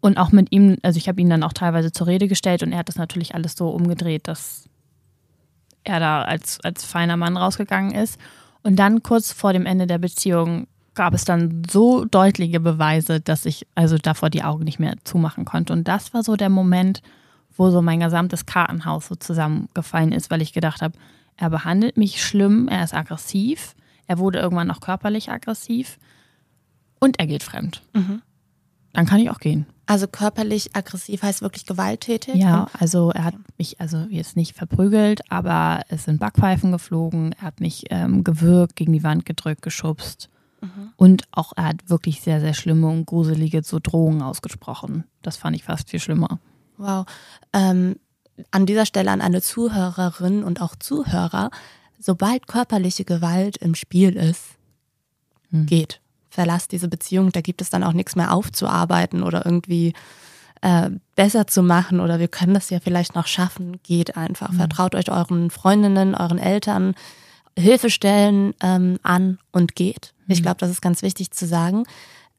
Und 0.00 0.18
auch 0.18 0.32
mit 0.32 0.52
ihm, 0.52 0.76
also 0.82 0.98
ich 0.98 1.08
habe 1.08 1.20
ihn 1.20 1.30
dann 1.30 1.42
auch 1.42 1.54
teilweise 1.54 1.90
zur 1.90 2.06
Rede 2.06 2.28
gestellt 2.28 2.62
und 2.62 2.72
er 2.72 2.78
hat 2.78 2.88
das 2.88 2.96
natürlich 2.96 3.34
alles 3.34 3.56
so 3.56 3.70
umgedreht, 3.70 4.28
dass 4.28 4.68
er 5.82 6.00
da 6.00 6.22
als, 6.22 6.60
als 6.62 6.84
feiner 6.84 7.16
Mann 7.16 7.36
rausgegangen 7.36 7.94
ist. 7.94 8.18
Und 8.62 8.76
dann 8.76 9.02
kurz 9.02 9.32
vor 9.32 9.52
dem 9.52 9.66
Ende 9.66 9.86
der 9.86 9.98
Beziehung 9.98 10.66
gab 10.94 11.14
es 11.14 11.24
dann 11.24 11.62
so 11.70 12.04
deutliche 12.04 12.60
Beweise, 12.60 13.20
dass 13.20 13.46
ich 13.46 13.66
also 13.74 13.98
davor 13.98 14.30
die 14.30 14.44
Augen 14.44 14.64
nicht 14.64 14.78
mehr 14.78 14.94
zumachen 15.04 15.44
konnte. 15.44 15.72
Und 15.72 15.88
das 15.88 16.14
war 16.14 16.22
so 16.22 16.36
der 16.36 16.50
Moment, 16.50 17.02
wo 17.56 17.70
so 17.70 17.82
mein 17.82 18.00
gesamtes 18.00 18.46
Kartenhaus 18.46 19.06
so 19.06 19.14
zusammengefallen 19.14 20.12
ist, 20.12 20.30
weil 20.30 20.42
ich 20.42 20.52
gedacht 20.52 20.82
habe, 20.82 20.96
er 21.36 21.50
behandelt 21.50 21.96
mich 21.96 22.22
schlimm, 22.22 22.68
er 22.68 22.84
ist 22.84 22.94
aggressiv, 22.94 23.74
er 24.06 24.18
wurde 24.18 24.38
irgendwann 24.38 24.70
auch 24.70 24.80
körperlich 24.80 25.30
aggressiv 25.30 25.98
und 27.00 27.18
er 27.18 27.26
geht 27.26 27.42
fremd. 27.42 27.82
Mhm. 27.94 28.22
Dann 28.92 29.06
kann 29.06 29.20
ich 29.20 29.30
auch 29.30 29.40
gehen. 29.40 29.66
Also 29.86 30.06
körperlich 30.06 30.74
aggressiv 30.74 31.22
heißt 31.22 31.42
wirklich 31.42 31.66
gewalttätig? 31.66 32.36
Ja, 32.36 32.68
also 32.78 33.10
er 33.10 33.24
hat 33.24 33.34
mich 33.58 33.80
also 33.80 34.06
jetzt 34.08 34.36
nicht 34.36 34.56
verprügelt, 34.56 35.20
aber 35.30 35.82
es 35.88 36.04
sind 36.04 36.20
Backpfeifen 36.20 36.72
geflogen, 36.72 37.32
er 37.32 37.42
hat 37.42 37.60
mich 37.60 37.84
ähm, 37.90 38.24
gewürgt, 38.24 38.76
gegen 38.76 38.92
die 38.92 39.02
Wand 39.02 39.26
gedrückt, 39.26 39.62
geschubst. 39.62 40.30
Mhm. 40.62 40.92
Und 40.96 41.24
auch 41.32 41.52
er 41.56 41.66
hat 41.66 41.90
wirklich 41.90 42.22
sehr, 42.22 42.40
sehr 42.40 42.54
schlimme 42.54 42.86
und 42.86 43.04
gruselige 43.04 43.62
so 43.62 43.78
Drohungen 43.78 44.22
ausgesprochen. 44.22 45.04
Das 45.22 45.36
fand 45.36 45.56
ich 45.56 45.64
fast 45.64 45.90
viel 45.90 46.00
schlimmer. 46.00 46.38
Wow. 46.78 47.04
Ähm, 47.52 47.96
an 48.50 48.66
dieser 48.66 48.86
Stelle 48.86 49.10
an 49.10 49.20
eine 49.20 49.42
Zuhörerin 49.42 50.42
und 50.44 50.60
auch 50.60 50.76
Zuhörer, 50.76 51.50
sobald 51.98 52.46
körperliche 52.46 53.04
Gewalt 53.04 53.56
im 53.58 53.74
Spiel 53.74 54.16
ist, 54.16 54.42
hm. 55.50 55.66
geht 55.66 56.00
verlass 56.34 56.66
diese 56.66 56.88
Beziehung, 56.88 57.30
da 57.30 57.40
gibt 57.40 57.62
es 57.62 57.70
dann 57.70 57.84
auch 57.84 57.92
nichts 57.92 58.16
mehr 58.16 58.32
aufzuarbeiten 58.32 59.22
oder 59.22 59.46
irgendwie 59.46 59.92
äh, 60.62 60.90
besser 61.14 61.46
zu 61.46 61.62
machen 61.62 62.00
oder 62.00 62.18
wir 62.18 62.28
können 62.28 62.54
das 62.54 62.70
ja 62.70 62.80
vielleicht 62.80 63.14
noch 63.14 63.28
schaffen. 63.28 63.80
Geht 63.84 64.16
einfach. 64.16 64.50
Mhm. 64.50 64.56
Vertraut 64.56 64.94
euch 64.96 65.10
euren 65.10 65.50
Freundinnen, 65.50 66.14
euren 66.14 66.38
Eltern, 66.38 66.94
Hilfestellen 67.56 68.52
ähm, 68.60 68.98
an 69.04 69.38
und 69.52 69.76
geht. 69.76 70.12
Mhm. 70.26 70.32
Ich 70.32 70.42
glaube, 70.42 70.56
das 70.58 70.70
ist 70.70 70.82
ganz 70.82 71.02
wichtig 71.02 71.30
zu 71.30 71.46
sagen. 71.46 71.84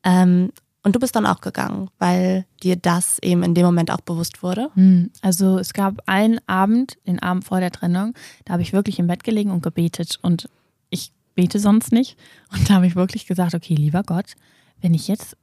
Ähm, 0.03 0.51
und 0.85 0.95
du 0.95 0.99
bist 0.99 1.15
dann 1.15 1.25
auch 1.25 1.41
gegangen, 1.41 1.89
weil 1.97 2.45
dir 2.61 2.75
das 2.75 3.17
eben 3.23 3.41
in 3.41 3.55
dem 3.55 3.65
Moment 3.65 3.89
auch 3.89 4.01
bewusst 4.01 4.43
wurde? 4.43 4.69
Mhm. 4.75 5.09
Also 5.23 5.57
es 5.57 5.73
gab 5.73 6.03
einen 6.05 6.39
Abend, 6.45 6.97
den 7.07 7.17
Abend 7.19 7.43
vor 7.43 7.59
der 7.59 7.71
Trennung, 7.71 8.13
da 8.45 8.53
habe 8.53 8.61
ich 8.61 8.71
wirklich 8.71 8.99
im 8.99 9.07
Bett 9.07 9.23
gelegen 9.23 9.49
und 9.49 9.63
gebetet 9.63 10.19
und 10.21 10.47
ich 10.91 11.11
bete 11.33 11.57
sonst 11.57 11.91
nicht. 11.91 12.17
Und 12.53 12.69
da 12.69 12.75
habe 12.75 12.85
ich 12.85 12.95
wirklich 12.95 13.25
gesagt, 13.25 13.55
okay, 13.55 13.73
lieber 13.73 14.03
Gott, 14.03 14.33
wenn 14.79 14.93
ich 14.93 15.07
jetzt, 15.07 15.35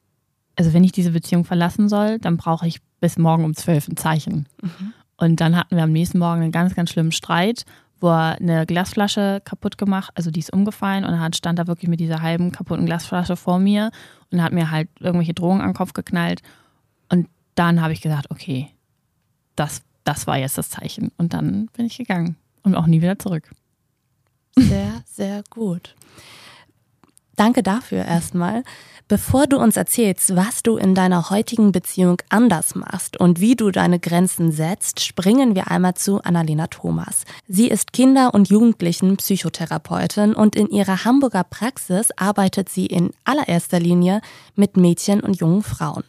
also 0.56 0.72
wenn 0.72 0.84
ich 0.84 0.92
diese 0.92 1.10
Beziehung 1.10 1.44
verlassen 1.44 1.88
soll, 1.88 2.20
dann 2.20 2.36
brauche 2.36 2.68
ich 2.68 2.80
bis 3.00 3.18
morgen 3.18 3.44
um 3.44 3.56
zwölf 3.56 3.88
ein 3.88 3.96
Zeichen. 3.96 4.48
Mhm. 4.62 4.92
Und 5.16 5.40
dann 5.40 5.56
hatten 5.56 5.74
wir 5.74 5.82
am 5.82 5.92
nächsten 5.92 6.20
Morgen 6.20 6.42
einen 6.42 6.52
ganz, 6.52 6.76
ganz 6.76 6.90
schlimmen 6.90 7.10
Streit, 7.10 7.64
wo 8.00 8.10
er 8.10 8.36
eine 8.40 8.64
Glasflasche 8.64 9.42
kaputt 9.44 9.76
gemacht, 9.76 10.12
also 10.14 10.30
die 10.30 10.40
ist 10.40 10.52
umgefallen 10.52 11.04
und 11.04 11.14
er 11.14 11.30
stand 11.34 11.58
da 11.58 11.66
wirklich 11.66 11.88
mit 11.88 11.98
dieser 11.98 12.22
halben 12.22 12.52
kaputten 12.52 12.86
Glasflasche 12.86 13.36
vor 13.36 13.58
mir 13.58 13.90
und 14.32 14.42
hat 14.42 14.52
mir 14.52 14.70
halt 14.70 14.88
irgendwelche 15.00 15.34
Drohungen 15.34 15.60
an 15.60 15.68
den 15.68 15.76
Kopf 15.76 15.92
geknallt. 15.92 16.42
Und 17.08 17.28
dann 17.54 17.80
habe 17.80 17.92
ich 17.92 18.00
gesagt, 18.00 18.30
okay, 18.30 18.70
das, 19.56 19.82
das 20.04 20.26
war 20.26 20.38
jetzt 20.38 20.58
das 20.58 20.70
Zeichen. 20.70 21.12
Und 21.18 21.34
dann 21.34 21.66
bin 21.76 21.86
ich 21.86 21.98
gegangen 21.98 22.36
und 22.62 22.74
auch 22.74 22.86
nie 22.86 23.02
wieder 23.02 23.18
zurück. 23.18 23.50
Sehr, 24.56 25.02
sehr 25.06 25.42
gut. 25.50 25.94
Danke 27.36 27.62
dafür 27.62 28.04
erstmal. 28.04 28.62
Bevor 29.08 29.46
du 29.46 29.58
uns 29.58 29.76
erzählst, 29.76 30.36
was 30.36 30.62
du 30.62 30.76
in 30.76 30.94
deiner 30.94 31.28
heutigen 31.28 31.70
Beziehung 31.70 32.22
anders 32.30 32.74
machst 32.74 33.18
und 33.18 33.40
wie 33.40 33.56
du 33.56 33.70
deine 33.70 33.98
Grenzen 33.98 34.52
setzt, 34.52 35.00
springen 35.00 35.54
wir 35.54 35.70
einmal 35.70 35.94
zu 35.94 36.22
Annalena 36.22 36.68
Thomas. 36.68 37.24
Sie 37.46 37.68
ist 37.68 37.92
Kinder- 37.92 38.32
und 38.32 38.48
Jugendlichen-Psychotherapeutin 38.48 40.32
und 40.34 40.56
in 40.56 40.70
ihrer 40.70 41.04
Hamburger 41.04 41.44
Praxis 41.44 42.08
arbeitet 42.16 42.70
sie 42.70 42.86
in 42.86 43.10
allererster 43.24 43.80
Linie 43.80 44.22
mit 44.54 44.78
Mädchen 44.78 45.20
und 45.20 45.38
jungen 45.38 45.62
Frauen. 45.62 46.04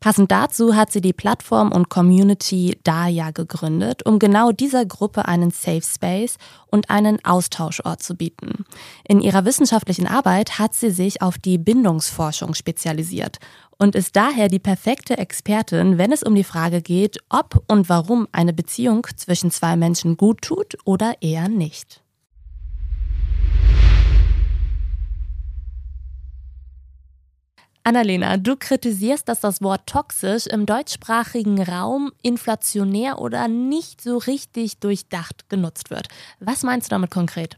Passend 0.00 0.30
dazu 0.30 0.74
hat 0.74 0.92
sie 0.92 1.00
die 1.00 1.12
Plattform 1.12 1.72
und 1.72 1.88
Community 1.88 2.78
Daya 2.84 3.30
gegründet, 3.30 4.04
um 4.06 4.18
genau 4.18 4.52
dieser 4.52 4.84
Gruppe 4.86 5.26
einen 5.26 5.50
Safe 5.50 5.82
Space 5.82 6.36
und 6.66 6.90
einen 6.90 7.24
Austauschort 7.24 8.02
zu 8.02 8.14
bieten. 8.14 8.64
In 9.08 9.20
ihrer 9.20 9.44
wissenschaftlichen 9.44 10.06
Arbeit 10.06 10.58
hat 10.58 10.74
sie 10.74 10.90
sich 10.90 11.22
auf 11.22 11.38
die 11.38 11.58
Bindungsforschung 11.58 12.54
spezialisiert 12.54 13.38
und 13.78 13.94
ist 13.94 14.16
daher 14.16 14.48
die 14.48 14.58
perfekte 14.58 15.18
Expertin, 15.18 15.98
wenn 15.98 16.12
es 16.12 16.22
um 16.22 16.34
die 16.34 16.44
Frage 16.44 16.82
geht, 16.82 17.18
ob 17.28 17.62
und 17.68 17.88
warum 17.88 18.26
eine 18.32 18.52
Beziehung 18.52 19.06
zwischen 19.16 19.50
zwei 19.50 19.76
Menschen 19.76 20.16
gut 20.16 20.42
tut 20.42 20.76
oder 20.84 21.14
eher 21.20 21.48
nicht. 21.48 22.02
Annalena, 27.88 28.36
du 28.36 28.54
kritisierst, 28.54 29.26
dass 29.30 29.40
das 29.40 29.62
Wort 29.62 29.86
toxisch 29.86 30.46
im 30.46 30.66
deutschsprachigen 30.66 31.62
Raum 31.62 32.12
inflationär 32.20 33.18
oder 33.18 33.48
nicht 33.48 34.02
so 34.02 34.18
richtig 34.18 34.76
durchdacht 34.76 35.48
genutzt 35.48 35.88
wird. 35.88 36.08
Was 36.38 36.64
meinst 36.64 36.88
du 36.88 36.90
damit 36.90 37.10
konkret? 37.10 37.56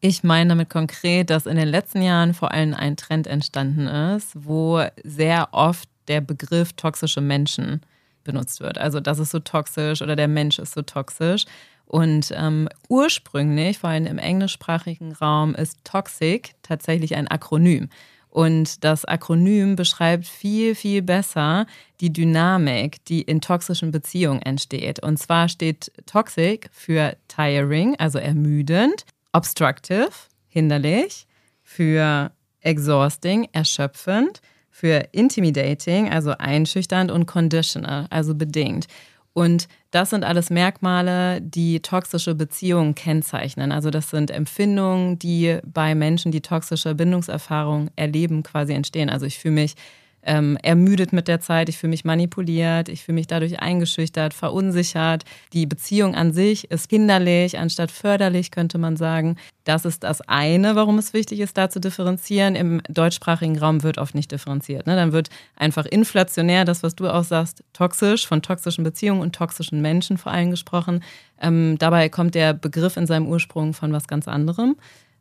Ich 0.00 0.24
meine 0.24 0.48
damit 0.48 0.70
konkret, 0.70 1.28
dass 1.28 1.44
in 1.44 1.56
den 1.56 1.68
letzten 1.68 2.00
Jahren 2.00 2.32
vor 2.32 2.52
allem 2.52 2.72
ein 2.72 2.96
Trend 2.96 3.26
entstanden 3.26 3.86
ist, 3.86 4.30
wo 4.34 4.82
sehr 5.04 5.48
oft 5.52 5.90
der 6.08 6.22
Begriff 6.22 6.72
toxische 6.72 7.20
Menschen 7.20 7.82
benutzt 8.24 8.60
wird. 8.60 8.78
Also 8.78 9.00
das 9.00 9.18
ist 9.18 9.32
so 9.32 9.40
toxisch 9.40 10.00
oder 10.00 10.16
der 10.16 10.28
Mensch 10.28 10.58
ist 10.58 10.72
so 10.72 10.80
toxisch. 10.80 11.44
Und 11.84 12.32
ähm, 12.34 12.70
ursprünglich, 12.88 13.80
vor 13.80 13.90
allem 13.90 14.06
im 14.06 14.18
englischsprachigen 14.18 15.12
Raum, 15.12 15.54
ist 15.54 15.84
Toxic 15.84 16.54
tatsächlich 16.62 17.16
ein 17.16 17.28
Akronym. 17.28 17.90
Und 18.30 18.84
das 18.84 19.04
Akronym 19.04 19.74
beschreibt 19.76 20.26
viel, 20.26 20.74
viel 20.74 21.02
besser 21.02 21.66
die 22.00 22.12
Dynamik, 22.12 23.04
die 23.04 23.22
in 23.22 23.40
toxischen 23.40 23.90
Beziehungen 23.90 24.40
entsteht. 24.40 25.02
Und 25.02 25.18
zwar 25.18 25.48
steht 25.48 25.90
Toxic 26.06 26.70
für 26.72 27.16
tiring, 27.28 27.96
also 27.98 28.18
ermüdend, 28.18 29.04
obstructive, 29.32 30.10
hinderlich, 30.48 31.26
für 31.62 32.30
exhausting, 32.60 33.48
erschöpfend, 33.52 34.40
für 34.70 35.08
intimidating, 35.12 36.08
also 36.08 36.30
einschüchternd 36.38 37.10
und 37.10 37.26
conditional, 37.26 38.06
also 38.10 38.34
bedingt. 38.34 38.86
Und 39.32 39.68
das 39.90 40.10
sind 40.10 40.24
alles 40.24 40.50
Merkmale, 40.50 41.40
die 41.40 41.80
toxische 41.80 42.34
Beziehungen 42.34 42.94
kennzeichnen. 42.94 43.70
Also 43.72 43.90
das 43.90 44.10
sind 44.10 44.30
Empfindungen, 44.30 45.18
die 45.18 45.58
bei 45.64 45.94
Menschen, 45.94 46.32
die 46.32 46.40
toxische 46.40 46.94
Bindungserfahrungen 46.94 47.90
erleben, 47.96 48.42
quasi 48.42 48.72
entstehen. 48.72 49.08
Also 49.08 49.26
ich 49.26 49.38
fühle 49.38 49.54
mich 49.54 49.74
ähm, 50.22 50.58
ermüdet 50.62 51.12
mit 51.12 51.28
der 51.28 51.40
Zeit, 51.40 51.68
ich 51.68 51.78
fühle 51.78 51.90
mich 51.90 52.04
manipuliert, 52.04 52.88
ich 52.88 53.04
fühle 53.04 53.14
mich 53.14 53.26
dadurch 53.26 53.60
eingeschüchtert, 53.60 54.34
verunsichert. 54.34 55.24
Die 55.52 55.66
Beziehung 55.66 56.14
an 56.14 56.32
sich 56.32 56.70
ist 56.70 56.90
hinderlich 56.90 57.58
anstatt 57.58 57.90
förderlich, 57.90 58.50
könnte 58.50 58.78
man 58.78 58.96
sagen. 58.96 59.36
Das 59.64 59.84
ist 59.84 60.04
das 60.04 60.20
eine, 60.22 60.76
warum 60.76 60.98
es 60.98 61.12
wichtig 61.12 61.40
ist, 61.40 61.56
da 61.56 61.70
zu 61.70 61.80
differenzieren. 61.80 62.54
Im 62.54 62.82
deutschsprachigen 62.88 63.58
Raum 63.58 63.82
wird 63.82 63.98
oft 63.98 64.14
nicht 64.14 64.32
differenziert. 64.32 64.86
Ne? 64.86 64.96
Dann 64.96 65.12
wird 65.12 65.30
einfach 65.56 65.86
inflationär, 65.86 66.64
das, 66.64 66.82
was 66.82 66.94
du 66.94 67.08
auch 67.08 67.24
sagst, 67.24 67.62
toxisch, 67.72 68.26
von 68.26 68.42
toxischen 68.42 68.84
Beziehungen 68.84 69.22
und 69.22 69.34
toxischen 69.34 69.80
Menschen 69.80 70.18
vor 70.18 70.32
allem 70.32 70.50
gesprochen. 70.50 71.02
Ähm, 71.40 71.76
dabei 71.78 72.08
kommt 72.08 72.34
der 72.34 72.52
Begriff 72.52 72.96
in 72.96 73.06
seinem 73.06 73.26
Ursprung 73.26 73.72
von 73.72 73.92
was 73.92 74.06
ganz 74.06 74.28
anderem. 74.28 74.76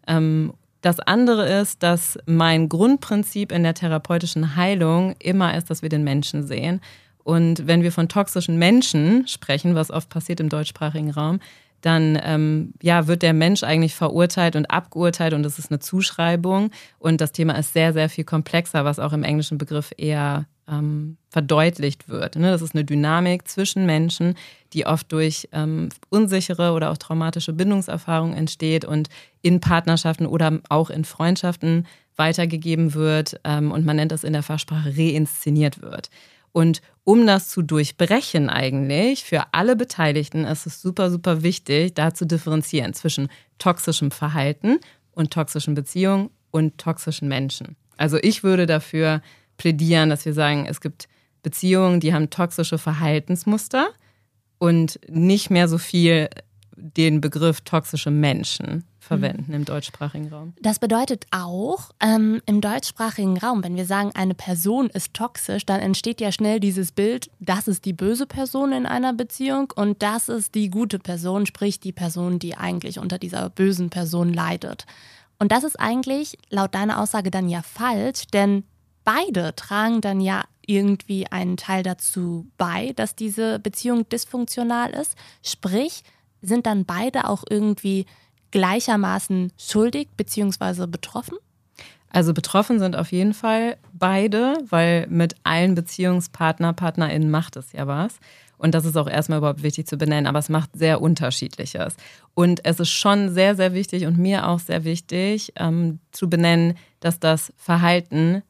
Ähm, 0.07 0.53
das 0.81 0.99
andere 0.99 1.47
ist, 1.59 1.83
dass 1.83 2.17
mein 2.25 2.69
Grundprinzip 2.69 3.51
in 3.51 3.63
der 3.63 3.73
therapeutischen 3.73 4.55
Heilung 4.55 5.15
immer 5.19 5.55
ist, 5.57 5.69
dass 5.69 5.81
wir 5.81 5.89
den 5.89 6.03
Menschen 6.03 6.45
sehen. 6.45 6.81
Und 7.23 7.67
wenn 7.67 7.83
wir 7.83 7.91
von 7.91 8.07
toxischen 8.07 8.57
Menschen 8.57 9.27
sprechen, 9.27 9.75
was 9.75 9.91
oft 9.91 10.09
passiert 10.09 10.39
im 10.39 10.49
deutschsprachigen 10.49 11.11
Raum, 11.11 11.39
dann 11.81 12.19
ähm, 12.23 12.73
ja, 12.81 13.07
wird 13.07 13.21
der 13.21 13.33
Mensch 13.33 13.63
eigentlich 13.63 13.95
verurteilt 13.95 14.55
und 14.55 14.65
abgeurteilt 14.65 15.33
und 15.33 15.43
das 15.43 15.59
ist 15.59 15.71
eine 15.71 15.79
Zuschreibung. 15.79 16.71
Und 16.97 17.21
das 17.21 17.31
Thema 17.31 17.53
ist 17.53 17.73
sehr, 17.73 17.93
sehr 17.93 18.09
viel 18.09 18.23
komplexer, 18.23 18.85
was 18.85 18.99
auch 18.99 19.13
im 19.13 19.23
englischen 19.23 19.57
Begriff 19.57 19.91
eher 19.97 20.45
ähm, 20.69 21.17
verdeutlicht 21.29 22.09
wird. 22.09 22.35
Ne? 22.35 22.51
Das 22.51 22.61
ist 22.61 22.75
eine 22.75 22.85
Dynamik 22.85 23.47
zwischen 23.47 23.85
Menschen, 23.85 24.35
die 24.73 24.85
oft 24.85 25.11
durch 25.11 25.49
ähm, 25.51 25.89
unsichere 26.09 26.73
oder 26.73 26.91
auch 26.91 26.97
traumatische 26.97 27.53
Bindungserfahrungen 27.53 28.37
entsteht 28.37 28.85
und 28.85 29.09
in 29.41 29.59
Partnerschaften 29.59 30.25
oder 30.25 30.59
auch 30.69 30.89
in 30.89 31.05
Freundschaften 31.05 31.87
weitergegeben 32.15 32.93
wird. 32.93 33.39
Ähm, 33.43 33.71
und 33.71 33.85
man 33.85 33.95
nennt 33.95 34.11
das 34.11 34.23
in 34.23 34.33
der 34.33 34.43
Fachsprache 34.43 34.93
reinszeniert 34.97 35.81
wird. 35.81 36.09
Und 36.51 36.81
um 37.03 37.25
das 37.25 37.47
zu 37.49 37.61
durchbrechen 37.61 38.49
eigentlich, 38.49 39.23
für 39.23 39.53
alle 39.53 39.75
Beteiligten 39.75 40.45
ist 40.45 40.65
es 40.65 40.81
super, 40.81 41.09
super 41.09 41.43
wichtig, 41.43 41.93
da 41.93 42.13
zu 42.13 42.25
differenzieren 42.25 42.93
zwischen 42.93 43.29
toxischem 43.59 44.11
Verhalten 44.11 44.79
und 45.11 45.31
toxischen 45.31 45.75
Beziehungen 45.75 46.29
und 46.51 46.77
toxischen 46.77 47.27
Menschen. 47.27 47.75
Also 47.97 48.17
ich 48.21 48.43
würde 48.43 48.65
dafür 48.65 49.21
plädieren, 49.59 50.09
dass 50.09 50.25
wir 50.25 50.33
sagen, 50.33 50.65
es 50.65 50.81
gibt 50.81 51.07
Beziehungen, 51.43 51.99
die 51.99 52.13
haben 52.13 52.31
toxische 52.31 52.79
Verhaltensmuster 52.79 53.89
und 54.57 54.99
nicht 55.07 55.51
mehr 55.51 55.67
so 55.67 55.77
viel 55.77 56.29
den 56.75 57.21
Begriff 57.21 57.61
toxische 57.61 58.09
Menschen 58.09 58.85
verwenden 58.99 59.53
im 59.53 59.65
deutschsprachigen 59.65 60.29
Raum. 60.29 60.53
Das 60.61 60.79
bedeutet 60.79 61.25
auch, 61.31 61.89
ähm, 61.99 62.41
im 62.45 62.61
deutschsprachigen 62.61 63.37
Raum, 63.37 63.63
wenn 63.63 63.75
wir 63.75 63.85
sagen, 63.85 64.11
eine 64.13 64.35
Person 64.35 64.89
ist 64.89 65.13
toxisch, 65.13 65.65
dann 65.65 65.81
entsteht 65.81 66.21
ja 66.21 66.31
schnell 66.31 66.59
dieses 66.59 66.91
Bild, 66.91 67.29
das 67.39 67.67
ist 67.67 67.85
die 67.85 67.93
böse 67.93 68.27
Person 68.27 68.71
in 68.71 68.85
einer 68.85 69.13
Beziehung 69.13 69.73
und 69.75 70.01
das 70.03 70.29
ist 70.29 70.55
die 70.55 70.69
gute 70.69 70.99
Person, 70.99 71.45
sprich 71.45 71.79
die 71.79 71.91
Person, 71.91 72.39
die 72.39 72.55
eigentlich 72.55 72.99
unter 72.99 73.17
dieser 73.17 73.49
bösen 73.49 73.89
Person 73.89 74.31
leidet. 74.31 74.85
Und 75.39 75.51
das 75.51 75.63
ist 75.63 75.79
eigentlich 75.79 76.37
laut 76.49 76.75
deiner 76.75 77.01
Aussage 77.01 77.31
dann 77.31 77.49
ja 77.49 77.61
falsch, 77.61 78.27
denn 78.27 78.63
beide 79.09 79.55
tragen 79.55 80.01
dann 80.01 80.21
ja 80.21 80.43
irgendwie 80.67 81.25
einen 81.25 81.57
Teil 81.57 81.81
dazu 81.81 82.45
bei, 82.59 82.93
dass 82.95 83.15
diese 83.15 83.57
Beziehung 83.57 84.07
dysfunktional 84.07 84.91
ist. 84.91 85.15
Sprich, 85.41 86.03
sind 86.43 86.67
dann 86.67 86.85
beide 86.85 87.27
auch 87.27 87.43
irgendwie 87.49 88.05
gleichermaßen 88.51 89.51
schuldig 89.57 90.09
bzw. 90.15 90.85
betroffen? 90.85 91.39
Also 92.11 92.35
betroffen 92.35 92.77
sind 92.77 92.95
auf 92.95 93.11
jeden 93.11 93.33
Fall 93.33 93.77
beide, 93.93 94.57
weil 94.69 95.07
mit 95.07 95.35
allen 95.43 95.73
Beziehungspartner, 95.73 96.73
PartnerInnen 96.73 97.31
macht 97.31 97.55
es 97.55 97.71
ja 97.71 97.87
was. 97.87 98.19
Und 98.59 98.75
das 98.75 98.85
ist 98.85 98.95
auch 98.97 99.09
erstmal 99.09 99.39
überhaupt 99.39 99.63
wichtig 99.63 99.87
zu 99.87 99.97
benennen, 99.97 100.27
aber 100.27 100.37
es 100.37 100.49
macht 100.49 100.71
sehr 100.75 101.01
unterschiedliches. 101.01 101.95
Und 102.35 102.63
es 102.63 102.79
ist 102.79 102.89
schon 102.89 103.33
sehr, 103.33 103.55
sehr 103.55 103.73
wichtig 103.73 104.05
und 104.05 104.19
mir 104.19 104.47
auch 104.47 104.59
sehr 104.59 104.83
wichtig 104.83 105.53
ähm, 105.55 105.99
zu 106.11 106.29
benennen, 106.29 106.75
dass 106.99 107.19
das 107.19 107.53
Verhalten 107.57 108.43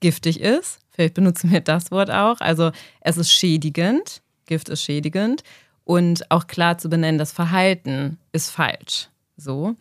giftig 0.00 0.40
ist. 0.40 0.78
Vielleicht 0.90 1.14
benutzen 1.14 1.50
wir 1.50 1.60
das 1.60 1.90
Wort 1.90 2.10
auch. 2.10 2.40
Also 2.40 2.72
es 3.00 3.16
ist 3.16 3.30
schädigend. 3.30 4.22
Gift 4.46 4.68
ist 4.68 4.82
schädigend. 4.82 5.42
Und 5.84 6.30
auch 6.30 6.46
klar 6.46 6.78
zu 6.78 6.88
benennen, 6.88 7.18
das 7.18 7.32
Verhalten 7.32 8.18
ist 8.32 8.50
falsch. 8.50 9.08
So. 9.36 9.74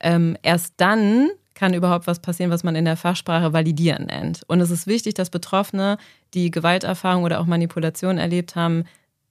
Ähm, 0.00 0.36
erst 0.42 0.74
dann 0.78 1.30
kann 1.54 1.74
überhaupt 1.74 2.06
was 2.06 2.20
passieren, 2.20 2.50
was 2.50 2.64
man 2.64 2.74
in 2.74 2.84
der 2.84 2.96
Fachsprache 2.96 3.52
validieren 3.52 4.06
nennt. 4.06 4.42
Und 4.48 4.60
es 4.60 4.70
ist 4.70 4.86
wichtig, 4.86 5.14
dass 5.14 5.30
Betroffene, 5.30 5.98
die 6.34 6.50
Gewalterfahrung 6.50 7.22
oder 7.22 7.40
auch 7.40 7.46
Manipulation 7.46 8.18
erlebt 8.18 8.56
haben, 8.56 8.84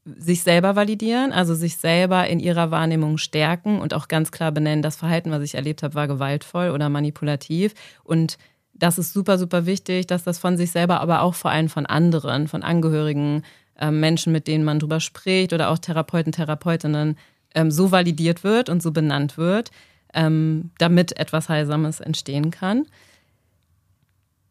sich 0.06 0.42
selber 0.42 0.76
validieren, 0.76 1.32
also 1.32 1.54
sich 1.54 1.78
selber 1.78 2.28
in 2.28 2.40
ihrer 2.40 2.72
Wahrnehmung 2.72 3.18
stärken 3.18 3.80
und 3.80 3.94
auch 3.94 4.08
ganz 4.08 4.32
klar 4.32 4.52
benennen, 4.52 4.82
das 4.82 4.96
Verhalten, 4.96 5.32
was 5.32 5.44
ich 5.44 5.56
erlebt 5.56 5.84
habe, 5.84 5.94
war 5.94 6.08
gewaltvoll 6.08 6.70
oder 6.70 6.90
manipulativ 6.90 7.74
und 8.04 8.38
das 8.82 8.98
ist 8.98 9.14
super, 9.14 9.38
super 9.38 9.68
wichtig, 9.68 10.08
dass 10.08 10.24
das 10.24 10.40
von 10.40 10.58
sich 10.58 10.72
selber, 10.72 11.02
aber 11.02 11.22
auch 11.22 11.36
vor 11.36 11.52
allem 11.52 11.70
von 11.70 11.86
anderen, 11.86 12.48
von 12.48 12.64
Angehörigen, 12.64 13.44
äh, 13.80 13.92
Menschen, 13.92 14.34
mit 14.34 14.48
denen 14.48 14.64
man 14.64 14.80
drüber 14.80 15.00
spricht 15.00 15.54
oder 15.54 15.70
auch 15.70 15.78
Therapeuten, 15.78 16.32
Therapeutinnen 16.32 17.16
ähm, 17.54 17.70
so 17.70 17.92
validiert 17.92 18.44
wird 18.44 18.70
und 18.70 18.82
so 18.82 18.92
benannt 18.92 19.38
wird, 19.38 19.70
ähm, 20.16 20.72
damit 20.80 21.18
etwas 21.20 21.48
Heilsames 21.48 22.00
entstehen 22.00 22.50
kann. 22.50 22.88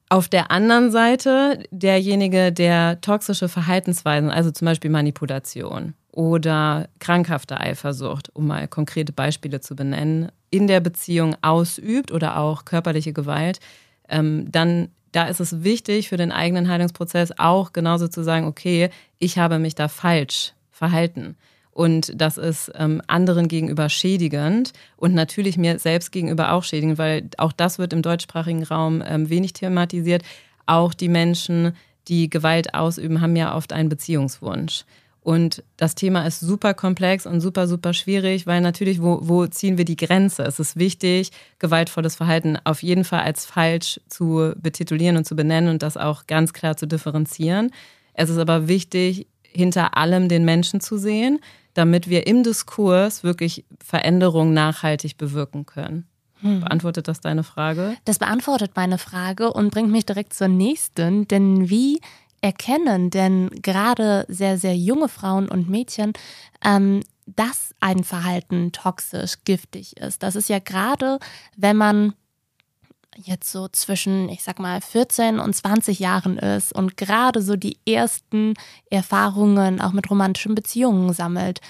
Auf 0.09 0.29
der 0.29 0.53
anderen 0.53 0.93
Seite 0.93 1.65
derjenige, 1.73 2.53
der 2.53 3.01
toxische 3.01 3.49
Verhaltensweisen, 3.49 4.31
also 4.31 4.53
zum 4.53 4.67
Beispiel 4.67 4.91
Manipulation 4.91 5.95
oder 6.13 6.89
krankhafte 7.01 7.59
Eifersucht, 7.59 8.35
um 8.35 8.47
mal 8.47 8.69
konkrete 8.69 9.13
Beispiele 9.13 9.61
zu 9.61 9.75
benennen, 9.75 10.31
in 10.51 10.69
der 10.69 10.81
Beziehung 10.81 11.37
ausübt 11.43 12.13
oder 12.13 12.39
auch 12.39 12.65
körperliche 12.65 13.13
Gewalt, 13.13 13.59
ähm, 14.11 14.51
dann 14.51 14.89
da 15.13 15.25
ist 15.25 15.41
es 15.41 15.65
wichtig 15.65 16.09
für 16.09 16.17
den 16.17 16.33
eigenen 16.33 16.69
Heilungsprozess 16.69 17.33
auch 17.37 17.73
genauso 17.73 18.09
zu 18.09 18.23
sagen, 18.23 18.47
okay, 18.47 18.91
ich 19.19 19.39
habe 19.39 19.59
mich 19.59 19.75
da 19.75 19.89
falsch 19.89 20.53
verhalten. 20.71 21.37
Und 21.73 22.13
das 22.21 22.37
ist 22.37 22.71
ähm, 22.75 23.01
anderen 23.07 23.49
gegenüber 23.49 23.89
schädigend 23.89 24.73
und 24.97 25.15
natürlich 25.15 25.57
mir 25.57 25.79
selbst 25.79 26.11
gegenüber 26.13 26.53
auch 26.53 26.65
schädigend, 26.65 26.99
weil 26.99 27.29
auch 27.39 27.53
das 27.53 27.79
wird 27.79 27.93
im 27.93 28.03
deutschsprachigen 28.03 28.65
Raum 28.65 29.03
ähm, 29.07 29.31
wenig 29.31 29.53
thematisiert. 29.53 30.23
Auch 30.67 30.95
die 30.95 31.09
Menschen, 31.09 31.75
die 32.09 32.29
Gewalt 32.29 32.75
ausüben, 32.75 33.21
haben 33.21 33.37
ja 33.37 33.57
oft 33.57 33.73
einen 33.73 33.89
Beziehungswunsch. 33.89 34.85
Und 35.23 35.63
das 35.77 35.95
Thema 35.95 36.27
ist 36.27 36.41
super 36.41 36.73
komplex 36.73 37.27
und 37.27 37.41
super, 37.41 37.69
super 37.69 37.93
schwierig, 37.93 38.47
weil 38.47 38.63
natürlich, 38.63 39.03
wo, 39.03 39.21
wo 39.23 39.47
ziehen 39.47 39.77
wir 39.77 39.85
die 39.85 39.97
Grenze? 39.97 40.45
Es 40.45 40.59
ist 40.59 40.79
wichtig, 40.79 41.31
gewaltvolles 41.59 42.17
Verhalten 42.17 42.59
auf 42.65 42.83
jeden 42.83 43.05
Fall 43.05 43.21
als 43.21 43.45
falsch 43.45 44.01
zu 44.09 44.55
betitulieren 44.57 45.19
und 45.19 45.27
zu 45.27 45.37
benennen 45.37 45.69
und 45.69 45.83
das 45.83 45.99
auch 45.99 46.27
ganz 46.27 46.55
klar 46.55 46.77
zu 46.77 46.87
differenzieren. 46.87 47.71
Es 48.15 48.31
ist 48.31 48.39
aber 48.39 48.67
wichtig, 48.67 49.27
hinter 49.43 49.97
allem 49.97 50.29
den 50.29 50.45
Menschen 50.45 50.81
zu 50.81 50.97
sehen, 50.97 51.41
damit 51.75 52.09
wir 52.09 52.27
im 52.27 52.43
Diskurs 52.43 53.23
wirklich 53.23 53.65
Veränderungen 53.85 54.55
nachhaltig 54.55 55.19
bewirken 55.19 55.67
können. 55.67 56.07
Hm. 56.41 56.61
Beantwortet 56.61 57.09
das 57.09 57.21
deine 57.21 57.43
Frage? 57.43 57.97
Das 58.07 58.19
beantwortet 58.19 58.73
meine 58.75 58.99
Frage 58.99 59.53
und 59.53 59.71
bringt 59.71 59.91
mich 59.91 60.07
direkt 60.07 60.33
zur 60.33 60.49
nächsten. 60.49 61.29
Denn 61.29 61.69
wie 61.69 62.01
erkennen 62.41 63.11
denn 63.11 63.51
gerade 63.63 64.25
sehr, 64.29 64.59
sehr 64.59 64.77
junge 64.77 65.09
Frauen 65.09 65.49
und 65.49 65.69
Mädchen, 65.69 66.13
ähm, 66.65 67.03
dass 67.27 67.75
ein 67.81 68.05
Verhalten 68.05 68.73
toxisch, 68.73 69.37
giftig 69.45 69.97
ist? 69.99 70.23
Das 70.23 70.37
ist 70.37 70.49
ja 70.49 70.59
gerade, 70.59 71.19
wenn 71.57 71.77
man 71.77 72.15
jetzt 73.17 73.51
so 73.51 73.69
zwischen, 73.69 74.29
ich 74.29 74.43
sag 74.43 74.59
mal, 74.59 74.81
14 74.81 75.41
und 75.41 75.55
20 75.55 75.99
Jahren 75.99 76.39
ist 76.39 76.73
und 76.73 76.97
gerade 76.97 77.43
so 77.43 77.57
die 77.57 77.77
ersten 77.87 78.55
Erfahrungen 78.89 79.81
auch 79.81 79.93
mit 79.93 80.11
romantischen 80.11 80.55
Beziehungen 80.55 81.13
sammelt, 81.13 81.61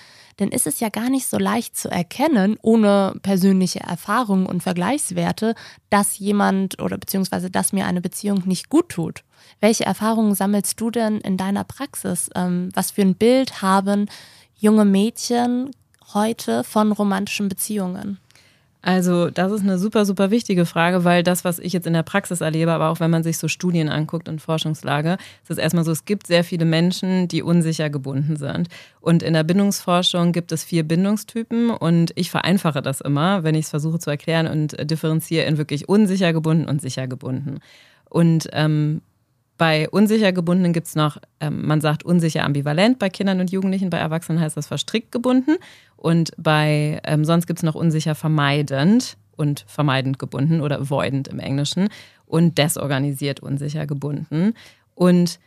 dann 0.40 0.50
ist 0.50 0.66
es 0.66 0.80
ja 0.80 0.88
gar 0.88 1.10
nicht 1.10 1.26
so 1.26 1.38
leicht 1.38 1.76
zu 1.76 1.90
erkennen, 1.90 2.56
ohne 2.62 3.14
persönliche 3.22 3.80
Erfahrungen 3.80 4.46
und 4.46 4.62
Vergleichswerte, 4.62 5.54
dass 5.90 6.18
jemand 6.18 6.80
oder 6.80 6.96
beziehungsweise 6.96 7.50
dass 7.50 7.74
mir 7.74 7.84
eine 7.84 8.00
Beziehung 8.00 8.42
nicht 8.46 8.70
gut 8.70 8.88
tut. 8.88 9.22
Welche 9.60 9.84
Erfahrungen 9.84 10.34
sammelst 10.34 10.80
du 10.80 10.90
denn 10.90 11.18
in 11.18 11.36
deiner 11.36 11.64
Praxis? 11.64 12.30
Ähm, 12.34 12.70
was 12.72 12.90
für 12.90 13.02
ein 13.02 13.16
Bild 13.16 13.60
haben 13.60 14.06
junge 14.56 14.86
Mädchen 14.86 15.72
heute 16.14 16.64
von 16.64 16.92
romantischen 16.92 17.48
Beziehungen? 17.48 18.18
Also, 18.82 19.28
das 19.28 19.52
ist 19.52 19.60
eine 19.60 19.78
super, 19.78 20.06
super 20.06 20.30
wichtige 20.30 20.64
Frage, 20.64 21.04
weil 21.04 21.22
das, 21.22 21.44
was 21.44 21.58
ich 21.58 21.74
jetzt 21.74 21.86
in 21.86 21.92
der 21.92 22.02
Praxis 22.02 22.40
erlebe, 22.40 22.72
aber 22.72 22.88
auch 22.88 22.98
wenn 22.98 23.10
man 23.10 23.22
sich 23.22 23.36
so 23.36 23.46
Studien 23.46 23.90
anguckt 23.90 24.26
und 24.26 24.40
Forschungslage, 24.40 25.18
ist 25.42 25.50
es 25.50 25.58
erstmal 25.58 25.84
so, 25.84 25.92
es 25.92 26.06
gibt 26.06 26.26
sehr 26.26 26.44
viele 26.44 26.64
Menschen, 26.64 27.28
die 27.28 27.42
unsicher 27.42 27.90
gebunden 27.90 28.36
sind. 28.36 28.68
Und 29.00 29.22
in 29.22 29.34
der 29.34 29.44
Bindungsforschung 29.44 30.32
gibt 30.32 30.50
es 30.50 30.64
vier 30.64 30.84
Bindungstypen 30.84 31.68
und 31.70 32.12
ich 32.14 32.30
vereinfache 32.30 32.80
das 32.80 33.02
immer, 33.02 33.44
wenn 33.44 33.54
ich 33.54 33.66
es 33.66 33.70
versuche 33.70 33.98
zu 33.98 34.08
erklären 34.08 34.46
und 34.46 34.76
differenziere 34.90 35.44
in 35.44 35.58
wirklich 35.58 35.88
unsicher 35.88 36.32
gebunden 36.32 36.66
und 36.66 36.80
sicher 36.80 37.06
gebunden. 37.06 37.58
Und 38.08 38.48
ähm, 38.52 39.02
Bei 39.60 39.90
unsicher 39.90 40.32
gebundenen 40.32 40.72
gibt 40.72 40.86
es 40.86 40.94
noch, 40.94 41.18
ähm, 41.38 41.66
man 41.66 41.82
sagt 41.82 42.02
unsicher 42.02 42.44
ambivalent 42.44 42.98
bei 42.98 43.10
Kindern 43.10 43.40
und 43.40 43.50
Jugendlichen, 43.50 43.90
bei 43.90 43.98
Erwachsenen 43.98 44.40
heißt 44.40 44.56
das 44.56 44.66
verstrickt 44.66 45.12
gebunden. 45.12 45.58
Und 45.98 46.30
bei 46.38 46.98
ähm, 47.04 47.26
sonst 47.26 47.46
gibt 47.46 47.58
es 47.58 47.62
noch 47.62 47.74
unsicher 47.74 48.14
vermeidend 48.14 49.18
und 49.36 49.66
vermeidend 49.68 50.18
gebunden 50.18 50.62
oder 50.62 50.80
avoidant 50.80 51.28
im 51.28 51.40
Englischen 51.40 51.90
und 52.24 52.56
desorganisiert 52.56 53.40
unsicher 53.40 53.86
gebunden. 53.86 54.54
Und 54.94 55.38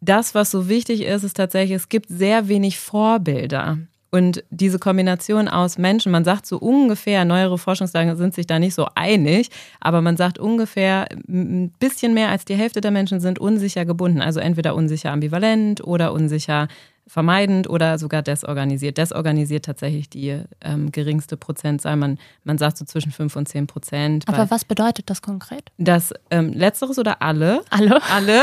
das, 0.00 0.34
was 0.34 0.50
so 0.50 0.70
wichtig 0.70 1.02
ist, 1.02 1.22
ist 1.22 1.36
tatsächlich, 1.36 1.76
es 1.76 1.90
gibt 1.90 2.08
sehr 2.08 2.48
wenig 2.48 2.78
Vorbilder. 2.78 3.76
Und 4.10 4.42
diese 4.50 4.78
Kombination 4.78 5.48
aus 5.48 5.76
Menschen, 5.76 6.12
man 6.12 6.24
sagt 6.24 6.46
so 6.46 6.56
ungefähr, 6.58 7.24
neuere 7.24 7.58
Forschungslagen 7.58 8.16
sind 8.16 8.34
sich 8.34 8.46
da 8.46 8.58
nicht 8.58 8.74
so 8.74 8.86
einig, 8.94 9.50
aber 9.80 10.00
man 10.00 10.16
sagt 10.16 10.38
ungefähr, 10.38 11.06
ein 11.28 11.72
bisschen 11.78 12.14
mehr 12.14 12.30
als 12.30 12.46
die 12.46 12.54
Hälfte 12.54 12.80
der 12.80 12.90
Menschen 12.90 13.20
sind 13.20 13.38
unsicher 13.38 13.84
gebunden. 13.84 14.22
Also 14.22 14.40
entweder 14.40 14.74
unsicher 14.74 15.12
ambivalent 15.12 15.84
oder 15.84 16.12
unsicher 16.12 16.68
vermeidend 17.08 17.68
oder 17.68 17.98
sogar 17.98 18.22
desorganisiert. 18.22 18.98
Desorganisiert 18.98 19.64
tatsächlich 19.64 20.10
die 20.10 20.38
ähm, 20.60 20.92
geringste 20.92 21.36
Prozentzahl. 21.36 21.96
Man, 21.96 22.18
man 22.44 22.58
sagt 22.58 22.76
so 22.76 22.84
zwischen 22.84 23.10
5 23.10 23.34
und 23.34 23.48
10 23.48 23.66
Prozent. 23.66 24.28
Aber 24.28 24.50
was 24.50 24.64
bedeutet 24.64 25.08
das 25.08 25.22
konkret? 25.22 25.72
Das 25.78 26.12
ähm, 26.30 26.52
Letzteres 26.52 26.98
oder 26.98 27.22
alle? 27.22 27.62
Alle. 27.70 28.00
Alle. 28.10 28.42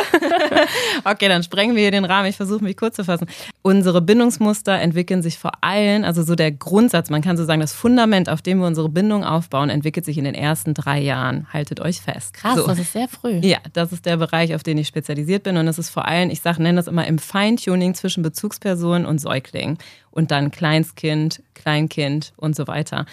okay, 1.06 1.30
dann 1.30 1.44
sprengen 1.44 1.76
wir 1.76 1.84
hier 1.84 1.92
den 1.92 2.06
Rahmen. 2.06 2.28
Ich 2.28 2.38
versuche 2.38 2.64
mich 2.64 2.76
kurz 2.76 2.96
zu 2.96 3.04
fassen. 3.04 3.28
Unsere 3.62 4.02
Bindungsmuster 4.02 4.80
entwickeln 4.80 5.22
sich 5.22 5.38
vor 5.38 5.52
allem, 5.62 6.04
also 6.04 6.24
so 6.24 6.36
der 6.36 6.52
Grundsatz, 6.52 7.10
man 7.10 7.22
kann 7.22 7.38
so 7.38 7.46
sagen, 7.46 7.62
das 7.62 7.74
Fundament, 7.74 8.30
auf 8.30 8.42
dem 8.42 8.60
wir 8.60 8.68
unsere 8.68 8.90
Bindung 8.90 9.24
aufbauen, 9.24 9.70
entwickelt 9.70 10.06
sich 10.06 10.18
in 10.18 10.24
den 10.24 10.36
ersten 10.36 10.74
drei 10.74 11.00
Jahren. 11.00 11.46
Haltet 11.54 11.80
euch 11.80 12.02
fest. 12.02 12.34
Krass, 12.34 12.56
so. 12.56 12.66
das 12.66 12.80
ist 12.80 12.94
sehr 12.94 13.08
früh. 13.08 13.40
Ja, 13.44 13.60
das 13.74 13.92
ist 13.92 14.08
der 14.08 14.18
Bereich, 14.18 14.56
auf 14.56 14.64
den 14.64 14.80
ich 14.80 14.88
spezialisiert 14.88 15.44
bin. 15.44 15.58
Und 15.58 15.68
es 15.68 15.78
ist 15.78 15.92
vor 15.92 16.06
allem, 16.06 16.32
ich 16.32 16.42
sage, 16.42 16.64
nenne 16.64 16.78
das 16.78 16.88
immer 16.88 17.06
im 17.06 17.20
Feintuning 17.20 17.94
zwischen 17.94 18.24
Bezugs 18.24 18.55
Bezugsperson 18.60 19.06
und 19.06 19.20
Säugling. 19.20 19.78
Und 20.12 20.32
dann 20.32 20.52
Kleinstkind, 20.52 21.44
Kleinkind 21.54 22.34
und 22.38 22.56
so 22.56 22.68
weiter. 22.68 23.06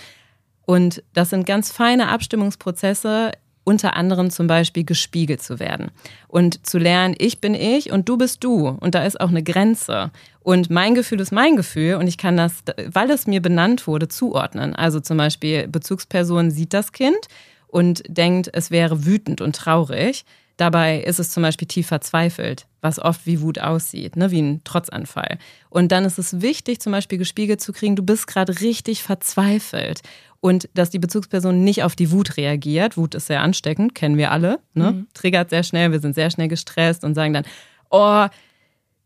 Und 0.65 1.03
das 1.13 1.31
sind 1.31 1.47
ganz 1.47 1.73
feine 1.73 2.09
Abstimmungsprozesse, 2.09 3.33
unter 3.65 3.95
anderem 3.95 4.31
zum 4.31 4.47
Beispiel 4.47 4.85
gespiegelt 4.85 5.43
zu 5.43 5.61
werden. 5.61 5.91
Und 6.29 6.67
zu 6.67 6.79
lernen, 6.79 7.15
ich 7.19 7.41
bin 7.41 7.55
ich 7.55 7.93
und 7.93 8.09
du 8.09 8.17
bist 8.17 8.43
du. 8.43 8.69
Und 8.69 8.95
da 8.95 9.05
ist 9.05 9.21
auch 9.21 9.29
eine 9.29 9.43
Grenze. 9.43 10.11
Und 10.41 10.71
mein 10.71 10.95
Gefühl 10.95 11.21
ist 11.21 11.33
mein 11.33 11.57
Gefühl 11.57 11.95
und 11.97 12.09
ich 12.09 12.19
kann 12.19 12.37
das, 12.37 12.63
weil 12.87 13.11
es 13.11 13.27
mir 13.27 13.41
benannt 13.41 13.87
wurde, 13.87 14.09
zuordnen. 14.09 14.75
Also 14.75 14.99
zum 14.99 15.17
Beispiel 15.17 15.69
Bezugsperson 15.69 16.51
sieht 16.51 16.73
das 16.73 16.91
Kind 16.91 17.29
und 17.69 18.03
denkt, 18.09 18.51
es 18.53 18.71
wäre 18.71 19.07
wütend 19.07 19.41
und 19.41 19.55
traurig 19.55 20.25
Dabei 20.63 21.01
ist 21.01 21.19
es 21.19 21.33
zum 21.33 21.43
Beispiel 21.43 21.67
tief 21.67 21.89
verzweifelt, 21.89 22.69
was 22.83 23.01
oft 23.01 23.27
wie 23.27 23.41
Wut 23.41 23.59
aussieht, 23.59 24.15
ne, 24.15 24.31
wie 24.31 24.41
ein 24.41 24.63
Trotzanfall. 24.63 25.39
Und 25.71 25.91
dann 25.91 26.05
ist 26.05 26.21
es 26.21 26.41
wichtig, 26.41 26.81
zum 26.81 26.93
Beispiel 26.93 27.19
gespiegelt 27.19 27.61
zu 27.61 27.73
kriegen, 27.73 27.97
du 27.97 28.05
bist 28.05 28.29
gerade 28.29 28.61
richtig 28.61 29.03
verzweifelt. 29.03 30.03
Und 30.39 30.69
dass 30.75 30.91
die 30.91 31.01
Bezugsperson 31.01 31.65
nicht 31.65 31.83
auf 31.83 31.97
die 31.97 32.13
Wut 32.13 32.37
reagiert. 32.37 32.97
Wut 32.97 33.17
ist 33.17 33.27
sehr 33.27 33.41
ansteckend, 33.41 33.97
kennen 33.97 34.17
wir 34.17 34.31
alle. 34.31 34.61
Ne? 34.73 34.93
Mhm. 34.93 35.07
Triggert 35.15 35.51
sehr 35.51 35.65
schnell, 35.65 35.91
wir 35.91 35.99
sind 35.99 36.15
sehr 36.15 36.31
schnell 36.31 36.47
gestresst 36.47 37.03
und 37.03 37.17
sagen 37.17 37.33
dann, 37.33 37.45
oh, 37.91 38.27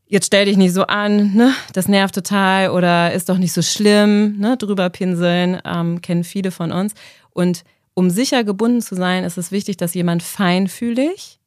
jetzt 0.07 0.27
stell 0.27 0.45
dich 0.45 0.59
nicht 0.59 0.75
so 0.75 0.83
an, 0.83 1.33
ne? 1.33 1.55
das 1.73 1.89
nervt 1.89 2.15
total 2.15 2.69
oder 2.69 3.15
ist 3.15 3.31
doch 3.31 3.39
nicht 3.39 3.55
so 3.55 3.63
schlimm, 3.63 4.37
ne? 4.39 4.59
drüber 4.59 4.91
pinseln, 4.91 5.59
ähm, 5.65 6.03
kennen 6.03 6.23
viele 6.23 6.51
von 6.51 6.71
uns. 6.71 6.93
Und 7.31 7.65
um 7.95 8.11
sicher 8.11 8.45
gebunden 8.45 8.83
zu 8.83 8.95
sein, 8.95 9.25
ist 9.25 9.39
es 9.39 9.53
wichtig, 9.53 9.79
dass 9.79 9.95
jemand 9.95 10.23
feinfühlig 10.23 11.39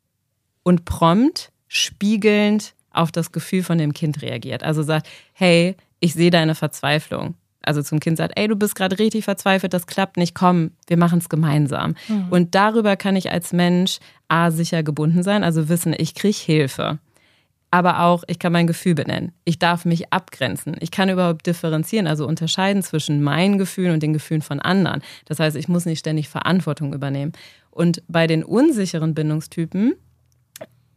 und 0.70 0.86
prompt, 0.86 1.52
spiegelnd 1.68 2.76
auf 2.92 3.12
das 3.12 3.32
Gefühl 3.32 3.64
von 3.64 3.80
dem 3.80 3.92
Kind 3.92 4.22
reagiert. 4.22 4.62
Also 4.62 4.84
sagt, 4.84 5.08
hey, 5.34 5.76
ich 6.00 6.14
sehe 6.14 6.30
deine 6.30 6.54
Verzweiflung. 6.54 7.34
Also 7.64 7.82
zum 7.82 8.00
Kind 8.00 8.18
sagt, 8.18 8.34
ey, 8.36 8.48
du 8.48 8.56
bist 8.56 8.76
gerade 8.76 9.00
richtig 9.00 9.26
verzweifelt, 9.26 9.74
das 9.74 9.88
klappt 9.88 10.18
nicht, 10.18 10.36
komm, 10.36 10.72
wir 10.86 10.98
machen 10.98 11.18
es 11.18 11.28
gemeinsam. 11.28 11.96
Mhm. 12.08 12.28
Und 12.30 12.54
darüber 12.54 12.98
kann 12.98 13.16
ich 13.16 13.32
als 13.32 13.52
Mensch 13.52 13.98
A 14.28 14.52
sicher 14.52 14.84
gebunden 14.84 15.24
sein, 15.24 15.44
also 15.44 15.70
wissen, 15.70 15.96
ich 15.98 16.14
kriege 16.14 16.38
Hilfe 16.38 17.00
aber 17.72 18.02
auch, 18.02 18.24
ich 18.28 18.40
kann 18.40 18.52
mein 18.52 18.68
Gefühl 18.68 18.96
benennen. 18.96 19.32
Ich 19.46 19.60
darf 19.60 19.86
mich 19.86 20.12
abgrenzen. 20.12 20.76
Ich 20.80 20.92
kann 20.92 21.10
überhaupt 21.10 21.46
differenzieren, 21.46 22.08
also 22.08 22.28
unterscheiden 22.28 22.82
zwischen 22.82 23.22
meinen 23.22 23.58
Gefühlen 23.58 23.94
und 23.94 24.02
den 24.02 24.14
Gefühlen 24.14 24.42
von 24.42 24.60
anderen. 24.60 25.02
Das 25.26 25.40
heißt, 25.40 25.56
ich 25.56 25.68
muss 25.68 25.86
nicht 25.86 26.00
ständig 26.00 26.30
Verantwortung 26.30 26.94
übernehmen. 26.94 27.34
Und 27.70 28.02
bei 28.08 28.26
den 28.26 28.44
unsicheren 28.44 29.14
Bindungstypen 29.14 29.94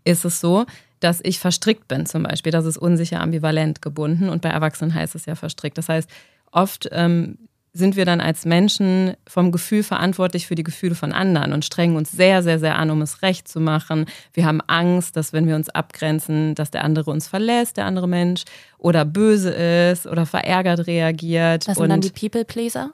ist 0.05 0.25
es 0.25 0.41
so, 0.41 0.67
dass 1.01 1.21
ich 1.23 1.39
verstrickt 1.39 1.89
bin 1.89 2.07
zum 2.07 2.23
Beispiel. 2.23 2.53
Das 2.53 2.65
ist 2.65 2.77
unsicher 2.77 3.21
ambivalent 3.21 3.83
gebunden 3.83 4.29
und 4.29 4.43
bei 4.43 4.51
Erwachsenen 4.51 4.95
heißt 4.95 5.15
es 5.15 5.27
ja 5.27 5.35
verstrickt. 5.35 5.79
Das 5.79 5.89
heißt, 5.89 6.09
oft 6.53 6.89
ähm, 6.93 7.39
sind 7.75 7.97
wir 7.97 8.05
dann 8.05 8.21
als 8.21 8.45
Menschen 8.45 9.15
vom 9.27 9.51
Gefühl 9.51 9.83
verantwortlich 9.83 10.47
für 10.47 10.55
die 10.55 10.63
Gefühle 10.63 10.95
von 10.95 11.13
anderen 11.13 11.55
und 11.55 11.65
strengen 11.65 11.97
uns 11.97 12.13
sehr, 12.13 12.43
sehr, 12.43 12.59
sehr 12.59 12.77
an, 12.77 12.91
um 12.91 13.01
es 13.01 13.23
recht 13.23 13.49
zu 13.49 13.61
machen. 13.61 14.07
Wir 14.35 14.45
haben 14.45 14.61
Angst, 14.67 15.17
dass 15.17 15.33
wenn 15.33 15.47
wir 15.47 15.57
uns 15.57 15.71
abgrenzen, 15.71 16.55
dass 16.55 16.71
der 16.71 16.85
andere 16.85 17.11
uns 17.11 17.29
verlässt, 17.29 17.79
der 17.79 17.87
andere 17.87 18.09
Mensch, 18.09 18.45
oder 18.77 19.05
böse 19.05 19.51
ist 19.51 20.07
oder 20.07 20.27
verärgert 20.27 20.87
reagiert. 20.87 21.67
Das 21.67 21.77
sind 21.77 21.83
und 21.83 21.89
dann 21.89 22.01
die 22.03 22.11
People-Pleaser? 22.11 22.91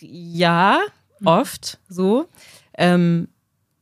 Ja, 0.00 0.80
mhm. 1.20 1.26
oft 1.26 1.78
so. 1.88 2.26
Ähm, 2.76 3.28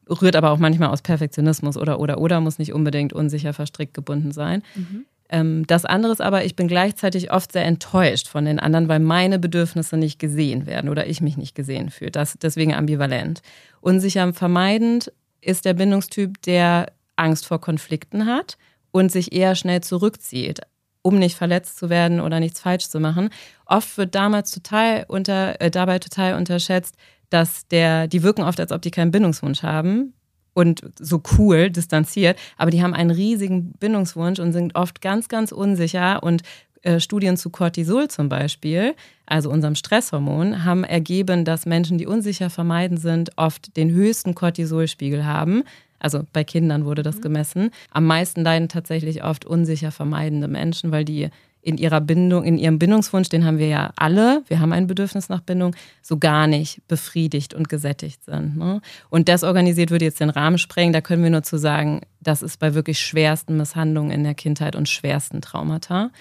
rührt 0.08 0.36
aber 0.36 0.50
auch 0.50 0.58
manchmal 0.58 0.88
aus 0.88 1.02
Perfektionismus 1.02 1.76
oder, 1.76 2.00
oder, 2.00 2.18
oder, 2.18 2.40
muss 2.40 2.58
nicht 2.58 2.72
unbedingt 2.72 3.12
unsicher 3.12 3.52
verstrickt 3.52 3.94
gebunden 3.94 4.32
sein. 4.32 4.62
Mhm. 4.74 5.06
Ähm, 5.28 5.66
das 5.66 5.84
andere 5.84 6.12
ist 6.12 6.20
aber, 6.20 6.44
ich 6.44 6.56
bin 6.56 6.68
gleichzeitig 6.68 7.32
oft 7.32 7.52
sehr 7.52 7.64
enttäuscht 7.64 8.28
von 8.28 8.44
den 8.44 8.60
anderen, 8.60 8.88
weil 8.88 9.00
meine 9.00 9.38
Bedürfnisse 9.38 9.96
nicht 9.96 10.18
gesehen 10.18 10.66
werden 10.66 10.88
oder 10.88 11.06
ich 11.06 11.20
mich 11.20 11.36
nicht 11.36 11.54
gesehen 11.54 11.90
fühle. 11.90 12.10
Das 12.10 12.38
deswegen 12.40 12.74
ambivalent. 12.74 13.42
Unsicher 13.80 14.32
vermeidend 14.32 15.12
ist 15.40 15.64
der 15.64 15.74
Bindungstyp, 15.74 16.40
der 16.42 16.92
Angst 17.16 17.46
vor 17.46 17.60
Konflikten 17.60 18.26
hat 18.26 18.56
und 18.92 19.10
sich 19.10 19.32
eher 19.32 19.54
schnell 19.54 19.80
zurückzieht, 19.82 20.60
um 21.06 21.18
nicht 21.18 21.36
verletzt 21.36 21.78
zu 21.78 21.88
werden 21.88 22.20
oder 22.20 22.40
nichts 22.40 22.60
falsch 22.60 22.88
zu 22.88 22.98
machen. 22.98 23.30
Oft 23.64 23.96
wird 23.96 24.16
damals 24.16 24.50
total 24.50 25.04
unter, 25.06 25.60
äh, 25.60 25.70
dabei 25.70 26.00
total 26.00 26.34
unterschätzt, 26.34 26.96
dass 27.30 27.68
der, 27.68 28.08
die 28.08 28.24
wirken 28.24 28.42
oft, 28.42 28.58
als 28.58 28.72
ob 28.72 28.82
die 28.82 28.90
keinen 28.90 29.12
Bindungswunsch 29.12 29.62
haben, 29.62 30.12
und 30.52 30.80
so 30.98 31.22
cool, 31.36 31.70
distanziert, 31.70 32.38
aber 32.56 32.70
die 32.70 32.82
haben 32.82 32.94
einen 32.94 33.10
riesigen 33.10 33.72
Bindungswunsch 33.72 34.38
und 34.38 34.54
sind 34.54 34.74
oft 34.74 35.02
ganz, 35.02 35.28
ganz 35.28 35.52
unsicher 35.52 36.22
und 36.22 36.42
äh, 36.80 36.98
Studien 36.98 37.36
zu 37.36 37.50
Cortisol 37.50 38.08
zum 38.08 38.30
Beispiel, 38.30 38.94
also 39.26 39.50
unserem 39.50 39.74
Stresshormon, 39.74 40.64
haben 40.64 40.82
ergeben, 40.82 41.44
dass 41.44 41.66
Menschen, 41.66 41.98
die 41.98 42.06
unsicher 42.06 42.48
vermeiden 42.48 42.96
sind, 42.96 43.32
oft 43.36 43.76
den 43.76 43.90
höchsten 43.90 44.34
Cortisolspiegel 44.34 45.26
haben. 45.26 45.64
Also 45.98 46.24
bei 46.32 46.44
Kindern 46.44 46.84
wurde 46.84 47.02
das 47.02 47.16
mhm. 47.16 47.22
gemessen. 47.22 47.70
Am 47.90 48.04
meisten 48.04 48.42
leiden 48.42 48.68
tatsächlich 48.68 49.24
oft 49.24 49.44
unsicher 49.44 49.90
vermeidende 49.90 50.48
Menschen, 50.48 50.92
weil 50.92 51.04
die 51.04 51.30
in 51.66 51.78
ihrer 51.78 52.00
Bindung, 52.00 52.44
in 52.44 52.58
ihrem 52.58 52.78
Bindungswunsch, 52.78 53.28
den 53.28 53.44
haben 53.44 53.58
wir 53.58 53.66
ja 53.66 53.90
alle, 53.96 54.44
wir 54.46 54.60
haben 54.60 54.72
ein 54.72 54.86
Bedürfnis 54.86 55.28
nach 55.28 55.40
Bindung, 55.40 55.74
so 56.00 56.16
gar 56.16 56.46
nicht 56.46 56.80
befriedigt 56.86 57.54
und 57.54 57.68
gesättigt 57.68 58.24
sind. 58.24 58.56
Ne? 58.56 58.80
Und 59.10 59.26
desorganisiert 59.26 59.90
würde 59.90 60.04
jetzt 60.04 60.20
den 60.20 60.30
Rahmen 60.30 60.58
sprengen, 60.58 60.92
da 60.92 61.00
können 61.00 61.24
wir 61.24 61.30
nur 61.30 61.42
zu 61.42 61.58
sagen, 61.58 62.02
das 62.20 62.42
ist 62.42 62.60
bei 62.60 62.74
wirklich 62.74 63.00
schwersten 63.00 63.56
Misshandlungen 63.56 64.12
in 64.12 64.22
der 64.22 64.34
Kindheit 64.34 64.76
und 64.76 64.88
schwersten 64.88 65.40
Traumata. 65.40 66.12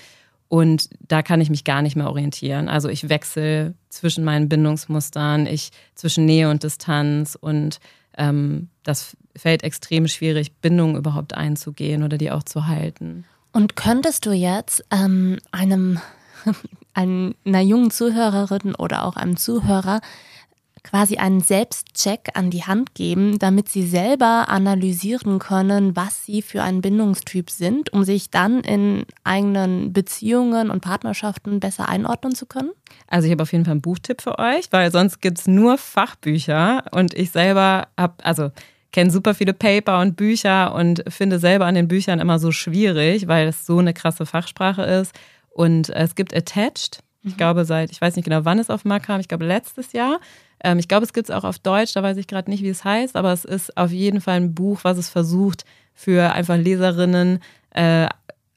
Und 0.48 0.90
da 1.00 1.22
kann 1.22 1.42
ich 1.42 1.52
mich 1.52 1.64
gar 1.64 1.84
nicht 1.84 1.96
mehr 1.96 2.10
orientieren. 2.10 2.68
Also 2.68 2.90
ich 2.90 3.10
wechsle 3.10 3.76
zwischen 3.90 4.24
meinen 4.24 4.50
Bindungsmustern, 4.50 5.46
ich 5.46 5.70
zwischen 5.94 6.26
Nähe 6.26 6.50
und 6.50 6.64
Distanz 6.64 7.38
und 7.40 7.80
ähm, 8.18 8.70
das 8.82 9.16
fällt 9.36 9.64
extrem 9.64 10.08
schwierig, 10.08 10.52
Bindungen 10.62 10.96
überhaupt 10.96 11.34
einzugehen 11.34 12.04
oder 12.04 12.18
die 12.18 12.32
auch 12.32 12.44
zu 12.44 12.68
halten. 12.68 13.26
Und 13.52 13.76
könntest 13.76 14.26
du 14.26 14.32
jetzt 14.32 14.84
ähm, 14.92 15.40
einem, 15.52 16.00
einer 16.94 17.62
jungen 17.62 17.92
Zuhörerin 17.92 18.76
oder 18.76 19.06
auch 19.06 19.16
einem 19.16 19.38
Zuhörer 19.38 20.02
quasi 20.86 21.18
einen 21.18 21.42
Selbstcheck 21.42 22.30
an 22.36 22.52
die 22.52 22.64
Hand 22.64 22.94
geben, 22.94 23.40
damit 23.40 23.70
sie 23.70 23.86
selber 23.86 24.50
analysieren 24.50 25.40
können, 25.40 25.96
was 25.96 26.26
sie 26.26 26.42
für 26.42 26.62
ein 26.62 26.82
Bindungstyp 26.82 27.50
sind, 27.50 27.92
um 27.92 28.04
sich 28.04 28.30
dann 28.30 28.62
in 28.62 29.06
eigenen 29.24 29.94
Beziehungen 29.94 30.70
und 30.70 30.82
Partnerschaften 30.82 31.60
besser 31.60 31.90
einordnen 31.90 32.36
zu 32.36 32.46
können? 32.46 32.72
Also 33.08 33.26
ich 33.26 33.32
habe 33.32 33.44
auf 33.44 33.52
jeden 33.52 33.66
Fall 33.66 33.72
einen 33.72 33.82
Buchtipp 33.82 34.22
für 34.22 34.38
euch, 34.38 34.72
weil 34.72 34.92
sonst 34.92 35.22
gibt 35.22 35.40
es 35.40 35.48
nur 35.48 35.78
Fachbücher 35.78 36.84
und 36.92 37.14
ich 37.14 37.32
selber 37.32 37.88
habe, 37.98 38.24
also 38.24 38.52
kenne 38.96 39.12
super 39.12 39.34
viele 39.34 39.54
Paper 39.54 40.00
und 40.00 40.16
Bücher 40.16 40.74
und 40.74 41.04
finde 41.10 41.38
selber 41.38 41.66
an 41.66 41.76
den 41.76 41.90
Büchern 41.90 42.22
immer 42.22 42.40
so 42.40 42.54
schwierig, 42.54 43.28
weil 43.28 43.50
es 43.50 43.66
so 43.66 43.78
eine 43.78 43.94
krasse 43.94 44.26
Fachsprache 44.26 44.84
ist. 44.84 45.14
Und 45.50 45.90
es 45.90 46.16
gibt 46.16 46.34
Attached. 46.34 47.04
Ich 47.22 47.34
mhm. 47.34 47.38
glaube, 47.38 47.66
seit, 47.66 47.92
ich 47.92 48.00
weiß 48.00 48.16
nicht 48.16 48.24
genau, 48.24 48.46
wann 48.46 48.58
es 48.58 48.70
auf 48.70 48.84
den 48.84 48.90
Markt 48.90 49.08
kam, 49.08 49.20
ich 49.20 49.28
glaube 49.28 49.46
letztes 49.46 49.92
Jahr. 49.92 50.22
Ähm, 50.64 50.80
ich 50.80 50.88
glaube, 50.88 51.04
es 51.04 51.12
gibt 51.12 51.30
es 51.30 51.36
auch 51.36 51.44
auf 51.44 51.60
Deutsch, 51.60 51.92
da 51.94 52.04
weiß 52.04 52.16
ich 52.16 52.28
gerade 52.28 52.50
nicht, 52.50 52.64
wie 52.64 52.70
es 52.70 52.86
heißt, 52.86 53.18
aber 53.18 53.34
es 53.34 53.44
ist 53.44 53.76
auf 53.76 53.92
jeden 53.92 54.22
Fall 54.22 54.38
ein 54.38 54.56
Buch, 54.56 54.80
was 54.84 54.98
es 54.98 55.10
versucht, 55.10 55.66
für 55.94 56.32
einfach 56.32 56.56
Leserinnen 56.56 57.40
äh, 57.72 58.08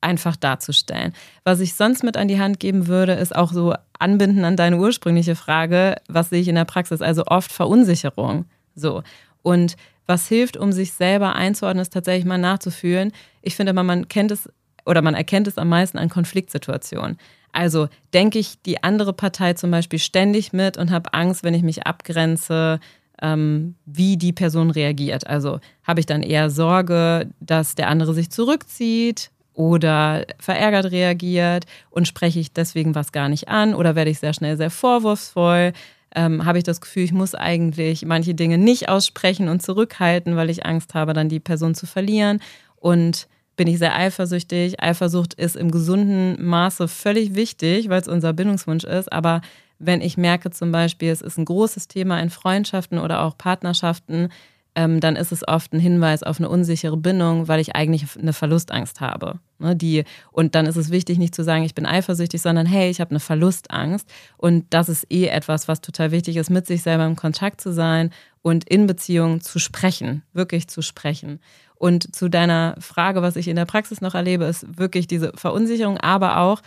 einfach 0.00 0.36
darzustellen. 0.36 1.14
Was 1.42 1.58
ich 1.58 1.74
sonst 1.74 2.04
mit 2.04 2.16
an 2.16 2.28
die 2.28 2.38
Hand 2.38 2.60
geben 2.60 2.86
würde, 2.86 3.14
ist 3.14 3.34
auch 3.34 3.52
so 3.52 3.74
anbinden 3.98 4.44
an 4.44 4.54
deine 4.54 4.78
ursprüngliche 4.78 5.34
Frage, 5.34 5.96
was 6.06 6.30
sehe 6.30 6.40
ich 6.40 6.46
in 6.46 6.54
der 6.54 6.64
Praxis? 6.64 7.02
Also 7.02 7.24
oft 7.26 7.50
Verunsicherung. 7.50 8.44
So. 8.76 9.02
Und 9.42 9.76
was 10.08 10.26
hilft, 10.26 10.56
um 10.56 10.72
sich 10.72 10.92
selber 10.92 11.36
einzuordnen, 11.36 11.82
ist 11.82 11.92
tatsächlich 11.92 12.24
mal 12.24 12.38
nachzufühlen. 12.38 13.12
Ich 13.42 13.54
finde 13.54 13.70
immer, 13.70 13.84
man 13.84 14.08
kennt 14.08 14.32
es 14.32 14.48
oder 14.84 15.02
man 15.02 15.14
erkennt 15.14 15.46
es 15.46 15.58
am 15.58 15.68
meisten 15.68 15.98
an 15.98 16.08
Konfliktsituationen. 16.08 17.18
Also 17.52 17.88
denke 18.14 18.38
ich 18.38 18.60
die 18.62 18.82
andere 18.82 19.12
Partei 19.12 19.52
zum 19.52 19.70
Beispiel 19.70 19.98
ständig 19.98 20.52
mit 20.52 20.78
und 20.78 20.90
habe 20.90 21.12
Angst, 21.12 21.44
wenn 21.44 21.54
ich 21.54 21.62
mich 21.62 21.86
abgrenze, 21.86 22.80
ähm, 23.20 23.74
wie 23.84 24.16
die 24.16 24.32
Person 24.32 24.70
reagiert. 24.70 25.26
Also 25.26 25.60
habe 25.82 26.00
ich 26.00 26.06
dann 26.06 26.22
eher 26.22 26.50
Sorge, 26.50 27.28
dass 27.40 27.74
der 27.74 27.88
andere 27.88 28.14
sich 28.14 28.30
zurückzieht 28.30 29.30
oder 29.54 30.24
verärgert 30.38 30.90
reagiert 30.92 31.64
und 31.90 32.06
spreche 32.06 32.38
ich 32.38 32.52
deswegen 32.52 32.94
was 32.94 33.12
gar 33.12 33.28
nicht 33.28 33.48
an 33.48 33.74
oder 33.74 33.96
werde 33.96 34.10
ich 34.10 34.20
sehr 34.20 34.32
schnell 34.32 34.56
sehr 34.56 34.70
vorwurfsvoll. 34.70 35.72
Ähm, 36.14 36.44
habe 36.44 36.58
ich 36.58 36.64
das 36.64 36.80
Gefühl, 36.80 37.04
ich 37.04 37.12
muss 37.12 37.34
eigentlich 37.34 38.04
manche 38.04 38.34
Dinge 38.34 38.58
nicht 38.58 38.88
aussprechen 38.88 39.48
und 39.48 39.62
zurückhalten, 39.62 40.36
weil 40.36 40.50
ich 40.50 40.64
Angst 40.64 40.94
habe, 40.94 41.12
dann 41.12 41.28
die 41.28 41.40
Person 41.40 41.74
zu 41.74 41.86
verlieren. 41.86 42.40
Und 42.76 43.28
bin 43.56 43.66
ich 43.66 43.78
sehr 43.78 43.94
eifersüchtig. 43.94 44.80
Eifersucht 44.80 45.34
ist 45.34 45.56
im 45.56 45.70
gesunden 45.70 46.42
Maße 46.42 46.88
völlig 46.88 47.34
wichtig, 47.34 47.90
weil 47.90 48.00
es 48.00 48.08
unser 48.08 48.32
Bindungswunsch 48.32 48.84
ist. 48.84 49.12
Aber 49.12 49.42
wenn 49.78 50.00
ich 50.00 50.16
merke 50.16 50.50
zum 50.50 50.72
Beispiel, 50.72 51.10
es 51.10 51.20
ist 51.20 51.38
ein 51.38 51.44
großes 51.44 51.88
Thema 51.88 52.20
in 52.20 52.30
Freundschaften 52.30 52.98
oder 52.98 53.22
auch 53.22 53.36
Partnerschaften, 53.36 54.30
ähm, 54.78 55.00
dann 55.00 55.16
ist 55.16 55.32
es 55.32 55.46
oft 55.46 55.72
ein 55.72 55.80
Hinweis 55.80 56.22
auf 56.22 56.38
eine 56.38 56.48
unsichere 56.48 56.96
Bindung, 56.96 57.48
weil 57.48 57.58
ich 57.58 57.74
eigentlich 57.74 58.06
eine 58.16 58.32
Verlustangst 58.32 59.00
habe. 59.00 59.40
Ne, 59.58 59.74
die, 59.74 60.04
und 60.30 60.54
dann 60.54 60.66
ist 60.66 60.76
es 60.76 60.92
wichtig, 60.92 61.18
nicht 61.18 61.34
zu 61.34 61.42
sagen, 61.42 61.64
ich 61.64 61.74
bin 61.74 61.84
eifersüchtig, 61.84 62.40
sondern 62.40 62.64
hey, 62.64 62.88
ich 62.88 63.00
habe 63.00 63.10
eine 63.10 63.18
Verlustangst. 63.18 64.08
Und 64.36 64.66
das 64.70 64.88
ist 64.88 65.10
eh 65.10 65.26
etwas, 65.26 65.66
was 65.66 65.80
total 65.80 66.12
wichtig 66.12 66.36
ist, 66.36 66.48
mit 66.48 66.68
sich 66.68 66.84
selber 66.84 67.06
im 67.06 67.16
Kontakt 67.16 67.60
zu 67.60 67.72
sein 67.72 68.10
und 68.40 68.68
in 68.68 68.86
Beziehungen 68.86 69.40
zu 69.40 69.58
sprechen, 69.58 70.22
wirklich 70.32 70.68
zu 70.68 70.80
sprechen. 70.80 71.40
Und 71.74 72.14
zu 72.14 72.28
deiner 72.28 72.76
Frage, 72.78 73.20
was 73.20 73.34
ich 73.34 73.48
in 73.48 73.56
der 73.56 73.64
Praxis 73.64 74.00
noch 74.00 74.14
erlebe, 74.14 74.44
ist 74.44 74.78
wirklich 74.78 75.08
diese 75.08 75.32
Verunsicherung, 75.34 75.98
aber 75.98 76.38
auch 76.38 76.62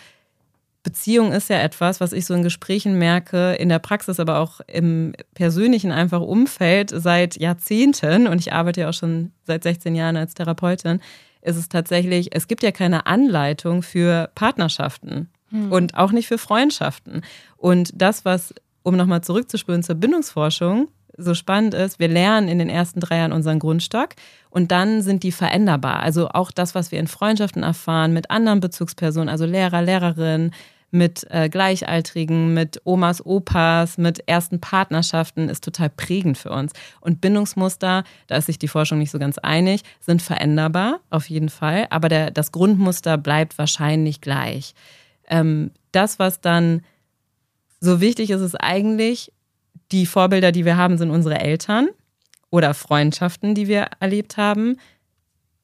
Beziehung 0.83 1.31
ist 1.31 1.49
ja 1.49 1.59
etwas, 1.59 1.99
was 1.99 2.11
ich 2.11 2.25
so 2.25 2.33
in 2.33 2.41
Gesprächen 2.41 2.97
merke, 2.97 3.53
in 3.53 3.69
der 3.69 3.79
Praxis, 3.79 4.19
aber 4.19 4.39
auch 4.39 4.61
im 4.67 5.13
persönlichen 5.35 5.91
einfach 5.91 6.21
Umfeld 6.21 6.91
seit 6.93 7.39
Jahrzehnten 7.39 8.27
und 8.27 8.39
ich 8.39 8.51
arbeite 8.51 8.81
ja 8.81 8.89
auch 8.89 8.93
schon 8.93 9.31
seit 9.43 9.63
16 9.63 9.93
Jahren 9.93 10.17
als 10.17 10.33
Therapeutin, 10.33 10.99
ist 11.41 11.57
es 11.57 11.69
tatsächlich, 11.69 12.35
es 12.35 12.47
gibt 12.47 12.63
ja 12.63 12.71
keine 12.71 13.05
Anleitung 13.05 13.83
für 13.83 14.29
Partnerschaften 14.33 15.29
hm. 15.49 15.71
und 15.71 15.95
auch 15.95 16.11
nicht 16.11 16.27
für 16.27 16.37
Freundschaften. 16.37 17.21
Und 17.57 17.91
das, 17.95 18.25
was, 18.25 18.53
um 18.83 18.95
nochmal 18.95 19.21
zurückzuspüren 19.21 19.83
zur 19.83 19.95
Bindungsforschung, 19.95 20.87
so 21.17 21.33
spannend 21.33 21.73
ist, 21.73 21.99
wir 21.99 22.07
lernen 22.07 22.47
in 22.47 22.59
den 22.59 22.69
ersten 22.69 22.99
drei 22.99 23.17
Jahren 23.17 23.31
unseren 23.31 23.59
Grundstock 23.59 24.09
und 24.49 24.71
dann 24.71 25.01
sind 25.01 25.23
die 25.23 25.31
veränderbar. 25.31 26.01
Also 26.01 26.29
auch 26.29 26.51
das, 26.51 26.75
was 26.75 26.91
wir 26.91 26.99
in 26.99 27.07
Freundschaften 27.07 27.63
erfahren, 27.63 28.13
mit 28.13 28.31
anderen 28.31 28.59
Bezugspersonen, 28.59 29.29
also 29.29 29.45
Lehrer, 29.45 29.81
Lehrerinnen, 29.81 30.51
mit 30.91 31.25
äh, 31.29 31.47
Gleichaltrigen, 31.49 32.53
mit 32.53 32.81
Omas, 32.83 33.25
Opas, 33.25 33.97
mit 33.97 34.27
ersten 34.27 34.59
Partnerschaften 34.59 35.47
ist 35.47 35.63
total 35.63 35.89
prägend 35.89 36.37
für 36.37 36.51
uns. 36.51 36.73
Und 36.99 37.21
Bindungsmuster, 37.21 38.03
da 38.27 38.35
ist 38.35 38.47
sich 38.47 38.59
die 38.59 38.67
Forschung 38.67 38.99
nicht 38.99 39.11
so 39.11 39.17
ganz 39.17 39.37
einig, 39.37 39.83
sind 40.01 40.21
veränderbar, 40.21 40.99
auf 41.09 41.29
jeden 41.29 41.49
Fall, 41.49 41.87
aber 41.89 42.09
der, 42.09 42.29
das 42.29 42.51
Grundmuster 42.51 43.17
bleibt 43.17 43.57
wahrscheinlich 43.57 44.19
gleich. 44.19 44.73
Ähm, 45.29 45.71
das, 45.93 46.19
was 46.19 46.41
dann 46.41 46.81
so 47.79 48.01
wichtig 48.01 48.29
ist, 48.29 48.41
ist 48.41 48.55
eigentlich, 48.55 49.31
die 49.91 50.05
Vorbilder, 50.05 50.51
die 50.51 50.65
wir 50.65 50.77
haben, 50.77 50.97
sind 50.97 51.11
unsere 51.11 51.39
Eltern 51.39 51.89
oder 52.49 52.73
Freundschaften, 52.73 53.55
die 53.55 53.67
wir 53.67 53.87
erlebt 53.99 54.37
haben. 54.37 54.77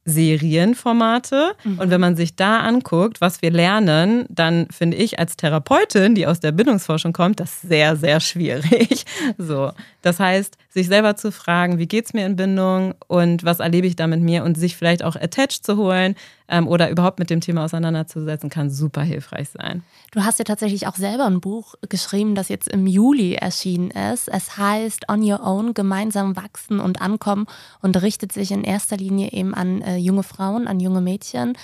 Serienformate. 0.07 1.53
Mhm. 1.63 1.79
Und 1.79 1.89
wenn 1.91 2.01
man 2.01 2.15
sich 2.15 2.35
da 2.35 2.61
anguckt, 2.61 3.21
was 3.21 3.41
wir 3.41 3.51
lernen, 3.51 4.25
dann 4.29 4.67
finde 4.71 4.97
ich 4.97 5.19
als 5.19 5.35
Therapeutin, 5.35 6.15
die 6.15 6.25
aus 6.25 6.39
der 6.39 6.53
Bindungsforschung 6.53 7.13
kommt, 7.13 7.39
das 7.39 7.61
sehr, 7.61 7.95
sehr 7.95 8.19
schwierig. 8.19 9.05
So. 9.37 9.71
Das 10.01 10.19
heißt, 10.19 10.57
sich 10.69 10.87
selber 10.87 11.15
zu 11.15 11.31
fragen, 11.31 11.79
wie 11.79 11.87
geht 11.87 12.05
es 12.05 12.13
mir 12.13 12.25
in 12.25 12.35
Bindung 12.35 12.93
und 13.07 13.43
was 13.43 13.59
erlebe 13.59 13.87
ich 13.87 13.95
da 13.95 14.07
mit 14.07 14.21
mir 14.21 14.43
und 14.43 14.57
sich 14.57 14.77
vielleicht 14.77 15.03
auch 15.03 15.15
attached 15.15 15.65
zu 15.65 15.75
holen 15.75 16.15
ähm, 16.47 16.67
oder 16.67 16.89
überhaupt 16.89 17.19
mit 17.19 17.29
dem 17.29 17.41
Thema 17.41 17.65
auseinanderzusetzen, 17.65 18.49
kann 18.49 18.69
super 18.69 19.01
hilfreich 19.01 19.49
sein. 19.49 19.83
Du 20.11 20.23
hast 20.23 20.39
ja 20.39 20.45
tatsächlich 20.45 20.87
auch 20.87 20.95
selber 20.95 21.25
ein 21.25 21.41
Buch 21.41 21.75
geschrieben, 21.89 22.35
das 22.35 22.49
jetzt 22.49 22.69
im 22.69 22.87
Juli 22.87 23.33
erschienen 23.33 23.91
ist. 23.91 24.29
Es 24.29 24.57
heißt 24.57 25.09
On 25.09 25.21
Your 25.21 25.45
Own, 25.45 25.73
gemeinsam 25.73 26.35
wachsen 26.35 26.79
und 26.79 27.01
ankommen 27.01 27.47
und 27.81 28.01
richtet 28.01 28.31
sich 28.31 28.51
in 28.51 28.63
erster 28.63 28.97
Linie 28.97 29.31
eben 29.31 29.53
an 29.53 29.81
äh, 29.81 29.96
junge 29.99 30.23
Frauen, 30.23 30.67
an 30.67 30.79
junge 30.79 31.01
Mädchen, 31.01 31.57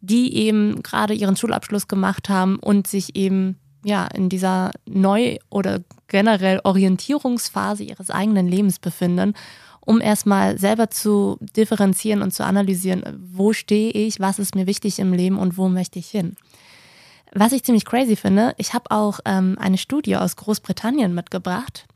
die 0.00 0.34
eben 0.36 0.82
gerade 0.82 1.14
ihren 1.14 1.36
Schulabschluss 1.36 1.88
gemacht 1.88 2.28
haben 2.28 2.58
und 2.58 2.86
sich 2.86 3.16
eben 3.16 3.58
ja, 3.84 4.06
in 4.06 4.28
dieser 4.28 4.72
Neu- 4.86 5.38
oder 5.48 5.80
generell 6.08 6.60
Orientierungsphase 6.64 7.84
ihres 7.84 8.10
eigenen 8.10 8.46
Lebens 8.46 8.78
befinden, 8.78 9.34
um 9.80 10.00
erstmal 10.00 10.58
selber 10.58 10.90
zu 10.90 11.38
differenzieren 11.56 12.22
und 12.22 12.32
zu 12.32 12.44
analysieren, 12.44 13.02
wo 13.32 13.52
stehe 13.52 13.90
ich, 13.90 14.20
was 14.20 14.38
ist 14.38 14.54
mir 14.54 14.66
wichtig 14.66 14.98
im 14.98 15.12
Leben 15.12 15.38
und 15.38 15.56
wo 15.56 15.68
möchte 15.68 15.98
ich 15.98 16.08
hin. 16.08 16.36
Was 17.32 17.52
ich 17.52 17.62
ziemlich 17.62 17.84
crazy 17.84 18.16
finde, 18.16 18.54
ich 18.58 18.74
habe 18.74 18.90
auch 18.90 19.20
ähm, 19.24 19.56
eine 19.58 19.78
Studie 19.78 20.16
aus 20.16 20.36
Großbritannien 20.36 21.14
mitgebracht, 21.14 21.86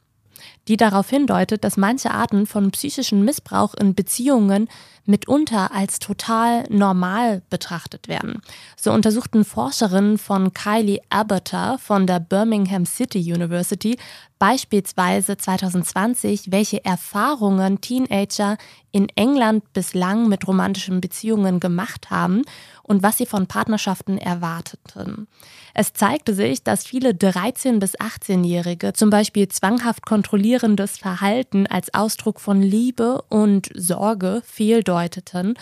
die 0.69 0.77
darauf 0.77 1.11
hindeutet, 1.11 1.65
dass 1.65 1.77
manche 1.77 2.11
Arten 2.11 2.47
von 2.47 2.71
psychischen 2.71 3.25
Missbrauch 3.25 3.75
in 3.75 3.95
Beziehungen 3.95 4.69
mitunter 5.07 5.73
als 5.73 5.99
total 5.99 6.65
normal 6.71 7.43
betrachtet 7.51 8.09
werden. 8.09 8.41
So 8.77 8.93
untersuchten 8.93 9.45
Forscherinnen 9.45 10.19
von 10.19 10.55
Kylie 10.55 11.01
Aberter 11.11 11.79
von 11.79 12.07
der 12.07 12.21
Birmingham 12.21 12.87
City 12.87 13.19
University 13.19 13.99
beispielsweise 14.39 15.37
2020, 15.37 16.51
welche 16.51 16.85
Erfahrungen 16.85 17.81
Teenager 17.81 18.57
in 18.93 19.09
England 19.15 19.73
bislang 19.73 20.29
mit 20.29 20.47
romantischen 20.47 21.01
Beziehungen 21.01 21.61
gemacht 21.61 22.11
haben 22.11 22.43
und 22.83 23.03
was 23.03 23.19
sie 23.19 23.27
von 23.27 23.47
Partnerschaften 23.47 24.19
erwarteten. 24.19 25.27
Es 25.73 25.93
zeigte 25.93 26.35
sich, 26.35 26.62
dass 26.62 26.85
viele 26.85 27.11
13- 27.11 27.81
bis 27.81 27.99
18-Jährige 27.99 28.93
zum 28.93 29.11
Beispiel 29.11 29.49
zwanghaft 29.49 30.07
kontrollierendes 30.55 30.98
Verhalten 30.98 31.66
als 31.66 31.92
Ausdruck 31.94 32.40
von 32.40 32.62
Liebe 32.62 33.22
und 33.28 33.70
Sorge 33.74 34.42
fehldeuteten 34.44 35.55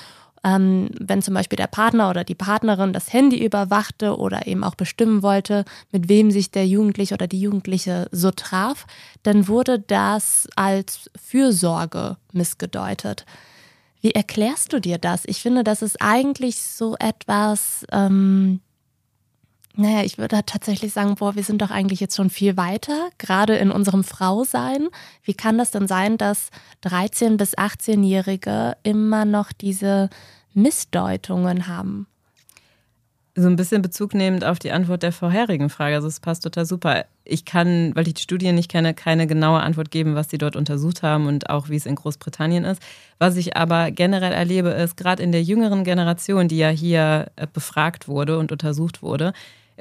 ähm, 0.45 0.91
wenn 0.99 1.23
zum 1.23 1.35
Beispiel 1.35 1.57
der 1.57 1.69
Partner 1.69 2.11
oder 2.11 2.25
die 2.25 2.35
Partnerin 2.35 2.93
das 2.93 3.13
Handy 3.13 3.45
überwachte 3.45 4.19
oder 4.19 4.49
eben 4.49 4.65
auch 4.65 4.75
bestimmen 4.75 5.23
wollte, 5.23 5.65
mit 5.93 6.09
wem 6.09 6.33
sich 6.33 6.51
der 6.51 6.67
Jugendliche 6.67 7.15
oder 7.15 7.29
die 7.29 7.41
Jugendliche 7.41 8.09
so 8.11 8.33
traf, 8.33 8.87
dann 9.23 9.47
wurde 9.47 9.79
das 9.79 10.49
als 10.57 11.09
Fürsorge 11.15 12.17
missgedeutet. 12.33 13.25
Wie 14.01 14.11
erklärst 14.11 14.73
du 14.73 14.81
dir 14.81 14.99
das? 14.99 15.23
Ich 15.27 15.41
finde, 15.41 15.63
das 15.63 15.81
ist 15.81 16.03
eigentlich 16.03 16.61
so 16.61 16.97
etwas, 16.99 17.87
ähm, 17.93 18.59
naja, 19.75 20.03
ich 20.05 20.19
würde 20.19 20.43
tatsächlich 20.45 20.93
sagen, 20.93 21.15
boah, 21.15 21.35
wir 21.35 21.45
sind 21.45 21.63
doch 21.63 21.71
eigentlich 21.71 22.01
jetzt 22.01 22.17
schon 22.17 22.31
viel 22.31 22.57
weiter, 22.57 23.09
gerade 23.19 23.57
in 23.57 23.71
unserem 23.71 24.05
Frausein. 24.05 24.89
Wie 25.25 25.35
kann 25.35 25.59
das 25.59 25.71
denn 25.71 25.89
sein, 25.89 26.19
dass 26.19 26.51
13- 26.85 27.37
bis 27.37 27.57
18-Jährige 27.57 28.77
immer 28.83 29.25
noch 29.25 29.53
diese 29.53 30.11
Missdeutungen 30.55 31.69
haben? 31.69 32.07
so 33.35 33.49
ein 33.49 33.57
bisschen 33.57 33.81
Bezug 33.81 34.15
nehmend 34.15 34.45
auf 34.45 34.59
die 34.59 34.73
Antwort 34.73 35.03
der 35.03 35.13
vorherigen 35.13 35.71
Frage. 35.71 35.95
Also 35.95 36.07
es 36.07 36.21
passt 36.21 36.43
total 36.43 36.67
super. 36.67 37.07
Ich 37.25 37.47
kann, 37.47 37.93
weil 37.95 38.07
ich 38.07 38.15
die 38.15 38.23
Studie 38.23 38.53
nicht 38.53 38.71
kenne, 38.71 38.93
keine 38.93 39.27
genaue 39.27 39.61
Antwort 39.61 39.91
geben, 39.91 40.15
was 40.15 40.29
die 40.29 40.37
dort 40.37 40.55
untersucht 40.55 41.03
haben 41.03 41.27
und 41.27 41.49
auch 41.49 41.71
wie 41.71 41.77
es 41.77 41.87
in 41.87 41.95
Großbritannien 41.95 42.65
ist. 42.65 42.83
Was 43.19 43.37
ich 43.37 43.57
aber 43.57 43.91
generell 43.91 44.33
erlebe, 44.33 44.69
ist 44.71 44.99
gerade 44.99 45.23
in 45.23 45.33
der 45.33 45.43
jüngeren 45.43 45.83
Generation, 45.85 46.49
die 46.49 46.59
ja 46.59 46.69
hier 46.69 47.31
äh, 47.37 47.47
befragt 47.51 48.07
wurde 48.07 48.39
und 48.39 48.53
untersucht 48.53 49.03
wurde, 49.03 49.33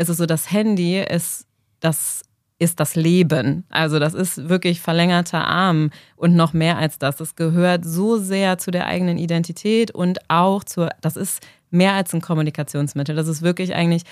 ist 0.02 0.10
es 0.10 0.18
so, 0.18 0.26
das 0.26 0.52
Handy 0.52 0.99
ist 0.99 1.45
das 1.80 2.24
ist 2.62 2.80
das 2.80 2.95
Leben. 2.95 3.66
Also 3.70 3.97
das 3.97 4.14
ist 4.14 4.47
wirklich 4.47 4.82
verlängerter 4.82 5.47
Arm 5.47 5.89
und 6.16 6.36
noch 6.36 6.54
mehr 6.54 6.78
als 6.78 6.99
das. 6.99 7.16
Das 7.16 7.36
gehört 7.36 7.84
so 7.84 8.20
sehr 8.20 8.60
zu 8.60 8.70
der 8.70 8.86
eigenen 8.86 9.18
Identität 9.18 9.89
und 9.89 10.20
auch 10.30 10.64
zur, 10.64 10.89
das 11.02 11.18
ist 11.18 11.41
mehr 11.72 11.93
als 11.93 12.14
ein 12.14 12.22
Kommunikationsmittel. 12.22 13.16
Das 13.16 13.28
ist 13.28 13.41
wirklich 13.41 13.74
eigentlich, 13.74 14.04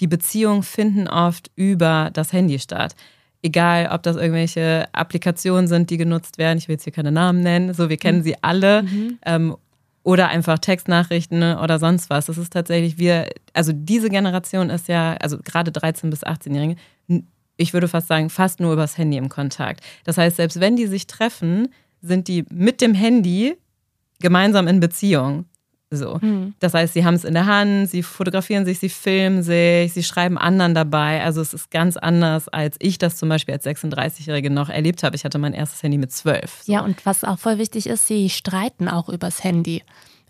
die 0.00 0.06
Beziehungen 0.06 0.62
finden 0.62 1.06
oft 1.06 1.50
über 1.54 2.08
das 2.14 2.32
Handy 2.32 2.58
statt. 2.58 2.94
Egal, 3.42 3.90
ob 3.92 4.02
das 4.02 4.16
irgendwelche 4.16 4.88
Applikationen 4.92 5.68
sind, 5.68 5.90
die 5.90 5.98
genutzt 5.98 6.38
werden. 6.38 6.56
Ich 6.56 6.68
will 6.68 6.76
jetzt 6.76 6.84
hier 6.84 6.94
keine 6.94 7.12
Namen 7.12 7.42
nennen. 7.42 7.74
So, 7.74 7.90
wir 7.90 7.98
kennen 7.98 8.22
sie 8.22 8.36
alle. 8.42 8.84
Mhm. 8.84 9.18
Ähm, 9.26 9.56
oder 10.08 10.28
einfach 10.28 10.58
Textnachrichten 10.58 11.42
oder 11.58 11.78
sonst 11.78 12.08
was. 12.08 12.24
Das 12.24 12.38
ist 12.38 12.50
tatsächlich, 12.50 12.96
wir, 12.96 13.28
also 13.52 13.72
diese 13.74 14.08
Generation 14.08 14.70
ist 14.70 14.88
ja, 14.88 15.12
also 15.20 15.36
gerade 15.36 15.70
13- 15.70 16.08
bis 16.08 16.24
18-Jährige, 16.24 16.76
ich 17.58 17.74
würde 17.74 17.88
fast 17.88 18.08
sagen, 18.08 18.30
fast 18.30 18.58
nur 18.58 18.72
übers 18.72 18.96
Handy 18.96 19.18
im 19.18 19.28
Kontakt. 19.28 19.84
Das 20.04 20.16
heißt, 20.16 20.36
selbst 20.36 20.60
wenn 20.60 20.76
die 20.76 20.86
sich 20.86 21.08
treffen, 21.08 21.68
sind 22.00 22.28
die 22.28 22.46
mit 22.50 22.80
dem 22.80 22.94
Handy 22.94 23.58
gemeinsam 24.18 24.66
in 24.66 24.80
Beziehung. 24.80 25.44
So. 25.90 26.18
Mhm. 26.20 26.54
Das 26.60 26.74
heißt, 26.74 26.92
sie 26.92 27.04
haben 27.04 27.14
es 27.14 27.24
in 27.24 27.34
der 27.34 27.46
Hand, 27.46 27.88
sie 27.88 28.02
fotografieren 28.02 28.66
sich, 28.66 28.78
sie 28.78 28.90
filmen 28.90 29.42
sich, 29.42 29.92
sie 29.92 30.02
schreiben 30.02 30.36
anderen 30.36 30.74
dabei. 30.74 31.22
Also 31.22 31.40
es 31.40 31.54
ist 31.54 31.70
ganz 31.70 31.96
anders, 31.96 32.48
als 32.48 32.76
ich 32.78 32.98
das 32.98 33.16
zum 33.16 33.28
Beispiel 33.30 33.54
als 33.54 33.64
36-Jährige 33.64 34.50
noch 34.50 34.68
erlebt 34.68 35.02
habe. 35.02 35.16
Ich 35.16 35.24
hatte 35.24 35.38
mein 35.38 35.54
erstes 35.54 35.82
Handy 35.82 35.96
mit 35.96 36.12
zwölf. 36.12 36.62
So. 36.62 36.72
Ja, 36.72 36.80
und 36.82 37.06
was 37.06 37.24
auch 37.24 37.38
voll 37.38 37.58
wichtig 37.58 37.86
ist, 37.86 38.06
sie 38.06 38.28
streiten 38.28 38.88
auch 38.88 39.08
übers 39.08 39.42
Handy. 39.44 39.82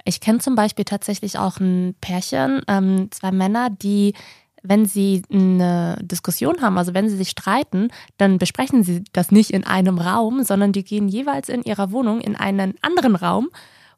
Ich 0.04 0.20
kenne 0.20 0.38
zum 0.38 0.54
Beispiel 0.54 0.84
tatsächlich 0.84 1.38
auch 1.38 1.58
ein 1.58 1.96
Pärchen, 2.00 2.62
ähm, 2.68 3.10
zwei 3.10 3.32
Männer, 3.32 3.68
die 3.70 4.14
wenn 4.62 4.86
sie 4.86 5.22
eine 5.32 5.98
Diskussion 6.02 6.60
haben, 6.62 6.78
also 6.78 6.92
wenn 6.92 7.08
sie 7.08 7.16
sich 7.16 7.30
streiten, 7.30 7.90
dann 8.16 8.38
besprechen 8.38 8.82
sie 8.82 9.04
das 9.12 9.30
nicht 9.30 9.50
in 9.50 9.64
einem 9.64 9.98
Raum, 9.98 10.42
sondern 10.42 10.72
die 10.72 10.82
gehen 10.84 11.08
jeweils 11.08 11.48
in 11.48 11.62
ihrer 11.62 11.92
Wohnung 11.92 12.20
in 12.20 12.34
einen 12.34 12.74
anderen 12.82 13.14
Raum 13.14 13.50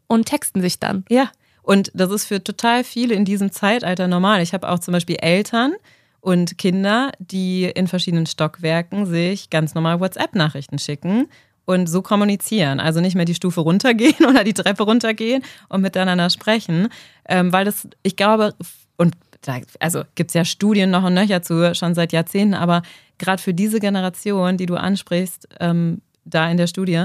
und 0.06 0.26
texten 0.26 0.60
sich 0.60 0.78
dann. 0.78 1.04
Ja, 1.08 1.30
und 1.70 1.92
das 1.94 2.10
ist 2.10 2.24
für 2.24 2.42
total 2.42 2.82
viele 2.82 3.14
in 3.14 3.24
diesem 3.24 3.52
Zeitalter 3.52 4.08
normal. 4.08 4.42
Ich 4.42 4.54
habe 4.54 4.68
auch 4.68 4.80
zum 4.80 4.90
Beispiel 4.90 5.18
Eltern 5.20 5.72
und 6.20 6.58
Kinder, 6.58 7.12
die 7.20 7.66
in 7.66 7.86
verschiedenen 7.86 8.26
Stockwerken 8.26 9.06
sich 9.06 9.50
ganz 9.50 9.76
normal 9.76 10.00
WhatsApp-Nachrichten 10.00 10.80
schicken 10.80 11.28
und 11.66 11.86
so 11.86 12.02
kommunizieren. 12.02 12.80
Also 12.80 13.00
nicht 13.00 13.14
mehr 13.14 13.24
die 13.24 13.36
Stufe 13.36 13.60
runtergehen 13.60 14.24
oder 14.28 14.42
die 14.42 14.52
Treppe 14.52 14.82
runtergehen 14.82 15.44
und 15.68 15.82
miteinander 15.82 16.28
sprechen. 16.30 16.88
Ähm, 17.28 17.52
weil 17.52 17.66
das, 17.66 17.86
ich 18.02 18.16
glaube, 18.16 18.52
und 18.96 19.14
da, 19.42 19.60
also 19.78 20.02
gibt 20.16 20.30
es 20.30 20.34
ja 20.34 20.44
Studien 20.44 20.90
noch 20.90 21.04
und 21.04 21.14
nöcher 21.14 21.40
zu, 21.40 21.72
schon 21.76 21.94
seit 21.94 22.12
Jahrzehnten, 22.12 22.54
aber 22.54 22.82
gerade 23.18 23.40
für 23.40 23.54
diese 23.54 23.78
Generation, 23.78 24.56
die 24.56 24.66
du 24.66 24.74
ansprichst, 24.74 25.46
ähm, 25.60 26.02
da 26.24 26.50
in 26.50 26.56
der 26.56 26.66
Studie, 26.66 27.04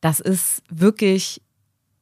das 0.00 0.20
ist 0.20 0.62
wirklich 0.70 1.40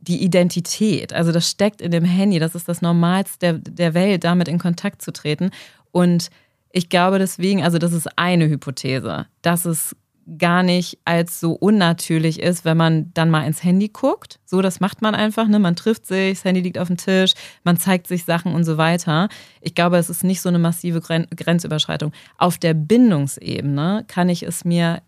die 0.03 0.22
Identität. 0.22 1.12
Also 1.12 1.32
das 1.32 1.48
steckt 1.48 1.80
in 1.80 1.90
dem 1.90 2.05
Handy. 2.05 2.38
Das 2.38 2.55
ist 2.55 2.68
das 2.68 2.82
Normalste 2.82 3.38
der, 3.38 3.72
der 3.72 3.94
Welt, 3.94 4.24
damit 4.24 4.48
in 4.48 4.59
Kontakt 4.59 5.00
zu 5.00 5.12
treten. 5.12 5.50
Und 5.92 6.28
ich 6.72 6.88
glaube 6.88 7.18
deswegen, 7.18 7.62
also 7.62 7.78
das 7.78 7.92
ist 7.92 8.18
eine 8.18 8.48
Hypothese, 8.48 9.26
dass 9.42 9.64
es 9.64 9.96
gar 10.38 10.62
nicht 10.62 10.98
als 11.05 11.40
so 11.40 11.53
unnatürlich 11.53 12.40
ist, 12.40 12.64
wenn 12.64 12.76
man 12.76 13.11
dann 13.14 13.30
mal 13.30 13.44
ins 13.44 13.64
Handy 13.64 13.88
guckt. 13.88 14.38
So, 14.44 14.62
das 14.62 14.80
macht 14.80 15.03
man 15.03 15.14
einfach, 15.14 15.48
ne? 15.48 15.59
Man 15.59 15.76
trifft 15.76 16.07
sich, 16.07 16.38
das 16.38 16.44
Handy 16.44 16.61
liegt 16.61 16.78
auf 16.78 16.88
dem 16.88 16.96
Tisch, 16.96 17.34
man 17.64 17.76
zeigt 17.76 18.07
sich 18.07 18.24
Sachen 18.24 18.55
und 18.55 18.64
so 18.64 18.76
weiter. 18.76 19.28
Ich 19.61 19.74
glaube, 19.74 19.98
es 19.98 20.11
ist 20.11 20.24
nicht 20.24 20.40
so 20.40 20.48
eine 20.48 20.59
massive 20.59 21.00
Grenzüberschreitung. 21.00 22.12
Auf 22.38 22.59
der 22.59 22.74
Bindungsebene 22.74 24.05
kann 24.07 24.28
ich 24.28 24.44
es 24.44 24.64
mir 24.64 25.03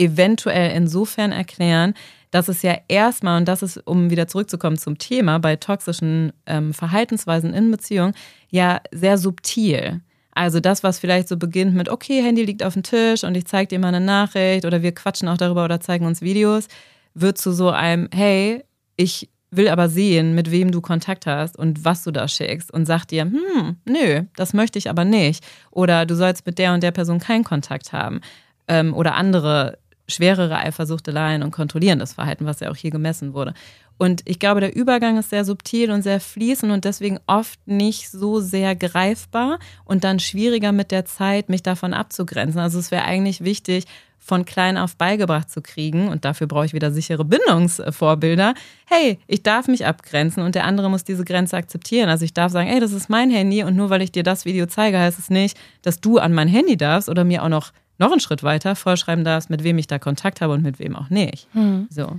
eventuell 0.00 0.74
insofern 0.74 1.30
erklären, 1.30 1.94
dass 2.30 2.48
es 2.48 2.62
ja 2.62 2.76
erstmal, 2.88 3.38
und 3.38 3.48
das 3.48 3.62
ist, 3.62 3.76
um 3.86 4.10
wieder 4.10 4.28
zurückzukommen 4.28 4.78
zum 4.78 4.98
Thema, 4.98 5.38
bei 5.38 5.56
toxischen 5.56 6.32
ähm, 6.46 6.72
Verhaltensweisen 6.72 7.52
in 7.52 7.70
Beziehungen, 7.70 8.14
ja 8.50 8.80
sehr 8.92 9.18
subtil. 9.18 10.00
Also 10.32 10.60
das, 10.60 10.82
was 10.82 10.98
vielleicht 10.98 11.28
so 11.28 11.36
beginnt 11.36 11.74
mit, 11.74 11.88
okay, 11.88 12.22
Handy 12.22 12.44
liegt 12.44 12.62
auf 12.62 12.74
dem 12.74 12.84
Tisch 12.84 13.24
und 13.24 13.36
ich 13.36 13.46
zeige 13.46 13.68
dir 13.68 13.78
mal 13.78 13.88
eine 13.88 14.00
Nachricht 14.00 14.64
oder 14.64 14.80
wir 14.80 14.94
quatschen 14.94 15.28
auch 15.28 15.36
darüber 15.36 15.64
oder 15.64 15.80
zeigen 15.80 16.06
uns 16.06 16.22
Videos, 16.22 16.68
wird 17.14 17.36
zu 17.36 17.52
so 17.52 17.70
einem, 17.70 18.08
hey, 18.14 18.64
ich 18.96 19.28
will 19.50 19.68
aber 19.68 19.88
sehen, 19.88 20.36
mit 20.36 20.52
wem 20.52 20.70
du 20.70 20.80
Kontakt 20.80 21.26
hast 21.26 21.58
und 21.58 21.84
was 21.84 22.04
du 22.04 22.12
da 22.12 22.28
schickst 22.28 22.72
und 22.72 22.86
sagt 22.86 23.10
dir, 23.10 23.24
hm, 23.24 23.76
nö, 23.84 24.22
das 24.36 24.52
möchte 24.52 24.78
ich 24.78 24.88
aber 24.88 25.04
nicht. 25.04 25.44
Oder 25.72 26.06
du 26.06 26.14
sollst 26.14 26.46
mit 26.46 26.58
der 26.58 26.72
und 26.72 26.84
der 26.84 26.92
Person 26.92 27.18
keinen 27.18 27.42
Kontakt 27.42 27.92
haben. 27.92 28.20
Ähm, 28.68 28.94
oder 28.94 29.16
andere 29.16 29.79
schwerere 30.10 30.58
Eifersuchteleien 30.58 31.42
und 31.42 31.50
kontrollierendes 31.50 32.12
Verhalten, 32.14 32.46
was 32.46 32.60
ja 32.60 32.70
auch 32.70 32.76
hier 32.76 32.90
gemessen 32.90 33.34
wurde. 33.34 33.54
Und 33.98 34.22
ich 34.24 34.38
glaube, 34.38 34.60
der 34.60 34.74
Übergang 34.74 35.18
ist 35.18 35.30
sehr 35.30 35.44
subtil 35.44 35.90
und 35.90 36.02
sehr 36.02 36.20
fließend 36.20 36.72
und 36.72 36.86
deswegen 36.86 37.18
oft 37.26 37.58
nicht 37.66 38.10
so 38.10 38.40
sehr 38.40 38.74
greifbar 38.74 39.58
und 39.84 40.04
dann 40.04 40.18
schwieriger 40.18 40.72
mit 40.72 40.90
der 40.90 41.04
Zeit, 41.04 41.50
mich 41.50 41.62
davon 41.62 41.92
abzugrenzen. 41.92 42.60
Also 42.60 42.78
es 42.78 42.90
wäre 42.90 43.04
eigentlich 43.04 43.44
wichtig, 43.44 43.84
von 44.20 44.44
klein 44.44 44.78
auf 44.78 44.96
beigebracht 44.96 45.50
zu 45.50 45.60
kriegen, 45.60 46.08
und 46.08 46.24
dafür 46.24 46.46
brauche 46.46 46.66
ich 46.66 46.72
wieder 46.72 46.92
sichere 46.92 47.24
Bindungsvorbilder. 47.24 48.54
Hey, 48.86 49.18
ich 49.26 49.42
darf 49.42 49.66
mich 49.66 49.86
abgrenzen 49.86 50.42
und 50.42 50.54
der 50.54 50.64
andere 50.64 50.88
muss 50.88 51.04
diese 51.04 51.24
Grenze 51.24 51.56
akzeptieren. 51.56 52.08
Also 52.08 52.24
ich 52.24 52.34
darf 52.34 52.52
sagen, 52.52 52.68
hey, 52.68 52.80
das 52.80 52.92
ist 52.92 53.08
mein 53.08 53.30
Handy 53.30 53.64
und 53.64 53.76
nur 53.76 53.90
weil 53.90 54.02
ich 54.02 54.12
dir 54.12 54.22
das 54.22 54.44
Video 54.44 54.66
zeige, 54.66 54.98
heißt 54.98 55.18
es 55.18 55.30
nicht, 55.30 55.58
dass 55.82 56.00
du 56.00 56.18
an 56.18 56.32
mein 56.32 56.48
Handy 56.48 56.76
darfst 56.76 57.08
oder 57.08 57.24
mir 57.24 57.42
auch 57.42 57.48
noch 57.48 57.72
noch 58.00 58.10
einen 58.10 58.20
Schritt 58.20 58.42
weiter 58.42 58.74
vorschreiben 58.74 59.24
darfst, 59.24 59.50
mit 59.50 59.62
wem 59.62 59.78
ich 59.78 59.86
da 59.86 59.98
Kontakt 59.98 60.40
habe 60.40 60.54
und 60.54 60.62
mit 60.62 60.78
wem 60.78 60.96
auch 60.96 61.10
nicht. 61.10 61.46
Hm. 61.52 61.86
So. 61.90 62.18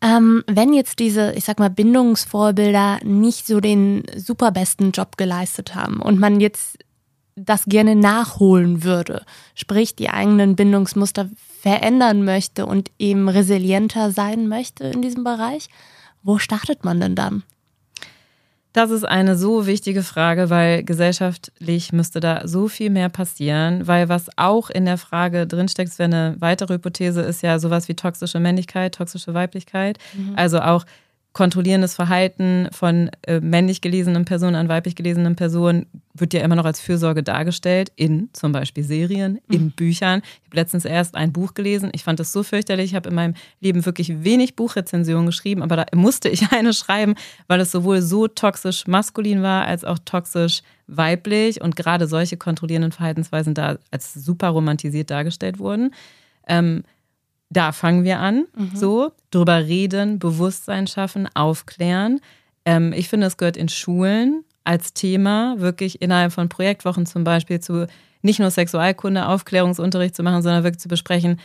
Ähm, 0.00 0.44
wenn 0.46 0.72
jetzt 0.74 0.98
diese, 0.98 1.32
ich 1.32 1.44
sag 1.44 1.58
mal, 1.58 1.70
Bindungsvorbilder 1.70 3.00
nicht 3.04 3.46
so 3.46 3.60
den 3.60 4.02
superbesten 4.16 4.92
Job 4.92 5.16
geleistet 5.16 5.74
haben 5.74 6.00
und 6.00 6.20
man 6.20 6.40
jetzt 6.40 6.78
das 7.36 7.64
gerne 7.64 7.96
nachholen 7.96 8.84
würde, 8.84 9.24
sprich 9.54 9.96
die 9.96 10.10
eigenen 10.10 10.56
Bindungsmuster 10.56 11.28
verändern 11.60 12.24
möchte 12.24 12.66
und 12.66 12.90
eben 12.98 13.28
resilienter 13.28 14.10
sein 14.10 14.46
möchte 14.46 14.84
in 14.84 15.02
diesem 15.02 15.24
Bereich, 15.24 15.68
wo 16.22 16.38
startet 16.38 16.84
man 16.84 17.00
denn 17.00 17.14
dann? 17.14 17.42
Das 18.74 18.90
ist 18.90 19.04
eine 19.04 19.36
so 19.36 19.66
wichtige 19.66 20.02
Frage, 20.02 20.50
weil 20.50 20.82
gesellschaftlich 20.82 21.92
müsste 21.92 22.18
da 22.18 22.42
so 22.48 22.66
viel 22.66 22.90
mehr 22.90 23.08
passieren, 23.08 23.86
weil 23.86 24.08
was 24.08 24.28
auch 24.36 24.68
in 24.68 24.84
der 24.84 24.98
Frage 24.98 25.46
drinsteckt, 25.46 25.90
ist 25.90 26.00
eine 26.00 26.34
weitere 26.40 26.74
Hypothese, 26.74 27.20
ist 27.22 27.44
ja 27.44 27.60
sowas 27.60 27.86
wie 27.86 27.94
toxische 27.94 28.40
Männlichkeit, 28.40 28.96
toxische 28.96 29.32
Weiblichkeit. 29.32 29.98
Mhm. 30.12 30.32
Also 30.34 30.58
auch 30.58 30.84
kontrollierendes 31.34 31.94
Verhalten 31.94 32.68
von 32.72 33.10
äh, 33.26 33.40
männlich 33.40 33.80
gelesenen 33.80 34.24
Personen 34.24 34.54
an 34.54 34.68
weiblich 34.68 34.94
gelesenen 34.94 35.34
Personen 35.34 35.86
wird 36.14 36.32
ja 36.32 36.40
immer 36.42 36.54
noch 36.54 36.64
als 36.64 36.78
Fürsorge 36.78 37.24
dargestellt, 37.24 37.90
in 37.96 38.30
zum 38.32 38.52
Beispiel 38.52 38.84
Serien, 38.84 39.40
in 39.50 39.64
mhm. 39.64 39.70
Büchern. 39.72 40.22
Ich 40.24 40.46
habe 40.46 40.56
letztens 40.56 40.84
erst 40.84 41.16
ein 41.16 41.32
Buch 41.32 41.54
gelesen. 41.54 41.90
Ich 41.92 42.04
fand 42.04 42.20
das 42.20 42.32
so 42.32 42.44
fürchterlich. 42.44 42.92
Ich 42.92 42.94
habe 42.94 43.08
in 43.08 43.16
meinem 43.16 43.34
Leben 43.60 43.84
wirklich 43.84 44.22
wenig 44.22 44.54
Buchrezensionen 44.54 45.26
geschrieben, 45.26 45.62
aber 45.62 45.74
da 45.74 45.86
musste 45.92 46.28
ich 46.28 46.52
eine 46.52 46.72
schreiben, 46.72 47.16
weil 47.48 47.60
es 47.60 47.72
sowohl 47.72 48.00
so 48.00 48.28
toxisch 48.28 48.86
maskulin 48.86 49.42
war, 49.42 49.66
als 49.66 49.84
auch 49.84 49.98
toxisch 50.04 50.62
weiblich 50.86 51.60
und 51.60 51.74
gerade 51.74 52.06
solche 52.06 52.36
kontrollierenden 52.36 52.92
Verhaltensweisen 52.92 53.54
da 53.54 53.78
als 53.90 54.14
super 54.14 54.50
romantisiert 54.50 55.10
dargestellt 55.10 55.58
wurden. 55.58 55.90
Ähm, 56.46 56.84
da 57.56 57.72
fangen 57.72 58.04
wir 58.04 58.20
an, 58.20 58.46
mhm. 58.56 58.70
so 58.74 59.12
drüber 59.30 59.66
reden, 59.66 60.18
Bewusstsein 60.18 60.86
schaffen, 60.86 61.28
aufklären. 61.34 62.20
Ähm, 62.64 62.92
ich 62.92 63.08
finde, 63.08 63.26
es 63.26 63.36
gehört 63.36 63.56
in 63.56 63.68
Schulen 63.68 64.44
als 64.64 64.92
Thema, 64.94 65.56
wirklich 65.58 66.02
innerhalb 66.02 66.32
von 66.32 66.48
Projektwochen 66.48 67.06
zum 67.06 67.24
Beispiel 67.24 67.60
zu 67.60 67.86
nicht 68.22 68.40
nur 68.40 68.50
Sexualkunde, 68.50 69.28
Aufklärungsunterricht 69.28 70.16
zu 70.16 70.22
machen, 70.22 70.42
sondern 70.42 70.64
wirklich 70.64 70.80
zu 70.80 70.88
besprechen, 70.88 71.38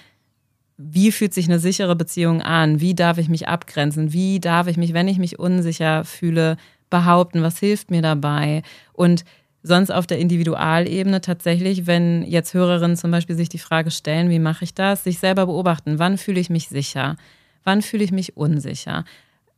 wie 0.77 1.11
fühlt 1.11 1.33
sich 1.33 1.45
eine 1.49 1.59
sichere 1.59 1.97
Beziehung 1.97 2.41
an? 2.41 2.79
Wie 2.79 2.95
darf 2.95 3.17
ich 3.17 3.27
mich 3.27 3.49
abgrenzen? 3.49 4.13
Wie 4.13 4.39
darf 4.39 4.67
ich 4.67 4.77
mich, 4.77 4.93
wenn 4.93 5.09
ich 5.09 5.17
mich 5.17 5.37
unsicher 5.37 6.05
fühle, 6.05 6.55
behaupten? 6.89 7.43
Was 7.43 7.59
hilft 7.59 7.91
mir 7.91 8.01
dabei? 8.01 8.63
Und 8.93 9.25
sonst 9.63 9.91
auf 9.91 10.07
der 10.07 10.19
Individualebene 10.19 11.21
tatsächlich, 11.21 11.87
wenn 11.87 12.23
jetzt 12.23 12.53
Hörerinnen 12.53 12.97
zum 12.97 13.11
Beispiel 13.11 13.35
sich 13.35 13.49
die 13.49 13.59
Frage 13.59 13.91
stellen, 13.91 14.29
wie 14.29 14.39
mache 14.39 14.63
ich 14.63 14.73
das, 14.73 15.03
sich 15.03 15.19
selber 15.19 15.45
beobachten, 15.45 15.99
wann 15.99 16.17
fühle 16.17 16.39
ich 16.39 16.49
mich 16.49 16.69
sicher, 16.69 17.17
wann 17.63 17.81
fühle 17.81 18.03
ich 18.03 18.11
mich 18.11 18.37
unsicher, 18.37 19.03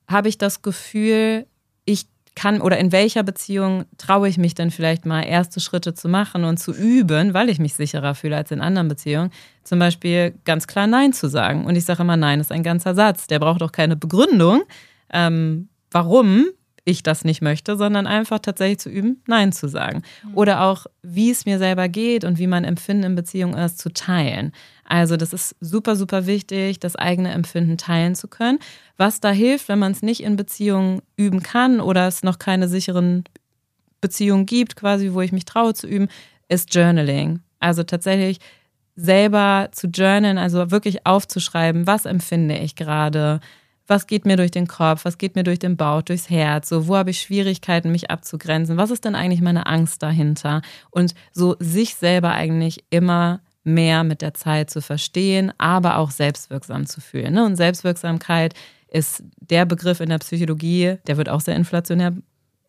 habe 0.07 0.29
ich 0.29 0.37
das 0.37 0.61
Gefühl, 0.61 1.45
ich 1.85 2.05
kann 2.35 2.61
oder 2.61 2.77
in 2.77 2.91
welcher 2.91 3.23
Beziehung 3.23 3.85
traue 3.97 4.29
ich 4.29 4.37
mich 4.37 4.55
denn 4.55 4.71
vielleicht 4.71 5.05
mal 5.05 5.21
erste 5.21 5.59
Schritte 5.59 5.93
zu 5.93 6.07
machen 6.07 6.45
und 6.45 6.57
zu 6.57 6.73
üben, 6.73 7.33
weil 7.33 7.49
ich 7.49 7.59
mich 7.59 7.73
sicherer 7.73 8.15
fühle 8.15 8.37
als 8.37 8.51
in 8.51 8.61
anderen 8.61 8.87
Beziehungen. 8.87 9.31
Zum 9.63 9.79
Beispiel 9.79 10.33
ganz 10.45 10.65
klar 10.65 10.87
Nein 10.87 11.13
zu 11.13 11.27
sagen. 11.27 11.65
Und 11.65 11.75
ich 11.75 11.83
sage 11.83 12.03
immer, 12.03 12.17
Nein 12.17 12.39
ist 12.39 12.51
ein 12.51 12.63
ganzer 12.63 12.95
Satz. 12.95 13.27
Der 13.27 13.39
braucht 13.39 13.61
auch 13.61 13.73
keine 13.73 13.95
Begründung. 13.97 14.63
Ähm, 15.11 15.67
warum? 15.91 16.45
Ich 16.91 17.03
das 17.03 17.25
nicht 17.25 17.41
möchte, 17.41 17.77
sondern 17.77 18.07
einfach 18.07 18.39
tatsächlich 18.39 18.79
zu 18.79 18.89
üben, 18.89 19.21
Nein 19.27 19.51
zu 19.51 19.67
sagen. 19.67 20.03
Mhm. 20.23 20.37
Oder 20.37 20.61
auch, 20.61 20.85
wie 21.01 21.31
es 21.31 21.45
mir 21.45 21.57
selber 21.57 21.89
geht 21.89 22.23
und 22.23 22.37
wie 22.37 22.47
mein 22.47 22.63
Empfinden 22.63 23.03
in 23.03 23.15
Beziehung 23.15 23.55
ist, 23.55 23.79
zu 23.79 23.91
teilen. 23.91 24.51
Also 24.83 25.17
das 25.17 25.33
ist 25.33 25.55
super, 25.61 25.95
super 25.95 26.27
wichtig, 26.27 26.79
das 26.79 26.95
eigene 26.95 27.31
Empfinden 27.31 27.77
teilen 27.77 28.13
zu 28.13 28.27
können. 28.27 28.59
Was 28.97 29.19
da 29.19 29.31
hilft, 29.31 29.69
wenn 29.69 29.79
man 29.79 29.93
es 29.93 30.01
nicht 30.01 30.21
in 30.21 30.35
Beziehungen 30.35 31.01
üben 31.15 31.41
kann 31.41 31.79
oder 31.79 32.07
es 32.07 32.23
noch 32.23 32.39
keine 32.39 32.67
sicheren 32.67 33.23
Beziehungen 34.01 34.45
gibt, 34.45 34.75
quasi, 34.75 35.13
wo 35.13 35.21
ich 35.21 35.31
mich 35.31 35.45
traue 35.45 35.73
zu 35.73 35.87
üben, 35.87 36.09
ist 36.49 36.73
Journaling. 36.75 37.39
Also 37.59 37.83
tatsächlich 37.83 38.39
selber 38.95 39.69
zu 39.71 39.87
journalen, 39.87 40.37
also 40.37 40.71
wirklich 40.71 41.05
aufzuschreiben, 41.05 41.87
was 41.87 42.05
empfinde 42.05 42.57
ich 42.57 42.75
gerade, 42.75 43.39
was 43.91 44.07
geht 44.07 44.25
mir 44.25 44.37
durch 44.37 44.51
den 44.51 44.67
Kopf, 44.67 45.05
was 45.05 45.17
geht 45.17 45.35
mir 45.35 45.43
durch 45.43 45.59
den 45.59 45.77
Bauch, 45.77 46.01
durchs 46.01 46.29
Herz, 46.29 46.69
so 46.69 46.87
wo 46.87 46.95
habe 46.95 47.11
ich 47.11 47.19
Schwierigkeiten, 47.19 47.91
mich 47.91 48.09
abzugrenzen, 48.09 48.77
was 48.77 48.89
ist 48.89 49.05
denn 49.05 49.15
eigentlich 49.15 49.41
meine 49.41 49.67
Angst 49.67 50.01
dahinter? 50.01 50.61
Und 50.89 51.13
so 51.33 51.57
sich 51.59 51.95
selber 51.95 52.31
eigentlich 52.31 52.85
immer 52.89 53.41
mehr 53.63 54.03
mit 54.03 54.21
der 54.21 54.33
Zeit 54.33 54.69
zu 54.69 54.81
verstehen, 54.81 55.51
aber 55.57 55.97
auch 55.97 56.09
selbstwirksam 56.09 56.87
zu 56.87 57.01
fühlen. 57.01 57.33
Ne? 57.33 57.45
Und 57.45 57.57
Selbstwirksamkeit 57.57 58.53
ist 58.87 59.23
der 59.39 59.65
Begriff 59.65 59.99
in 59.99 60.09
der 60.09 60.17
Psychologie, 60.19 60.97
der 61.05 61.17
wird 61.17 61.29
auch 61.29 61.41
sehr 61.41 61.55
inflationär 61.55 62.13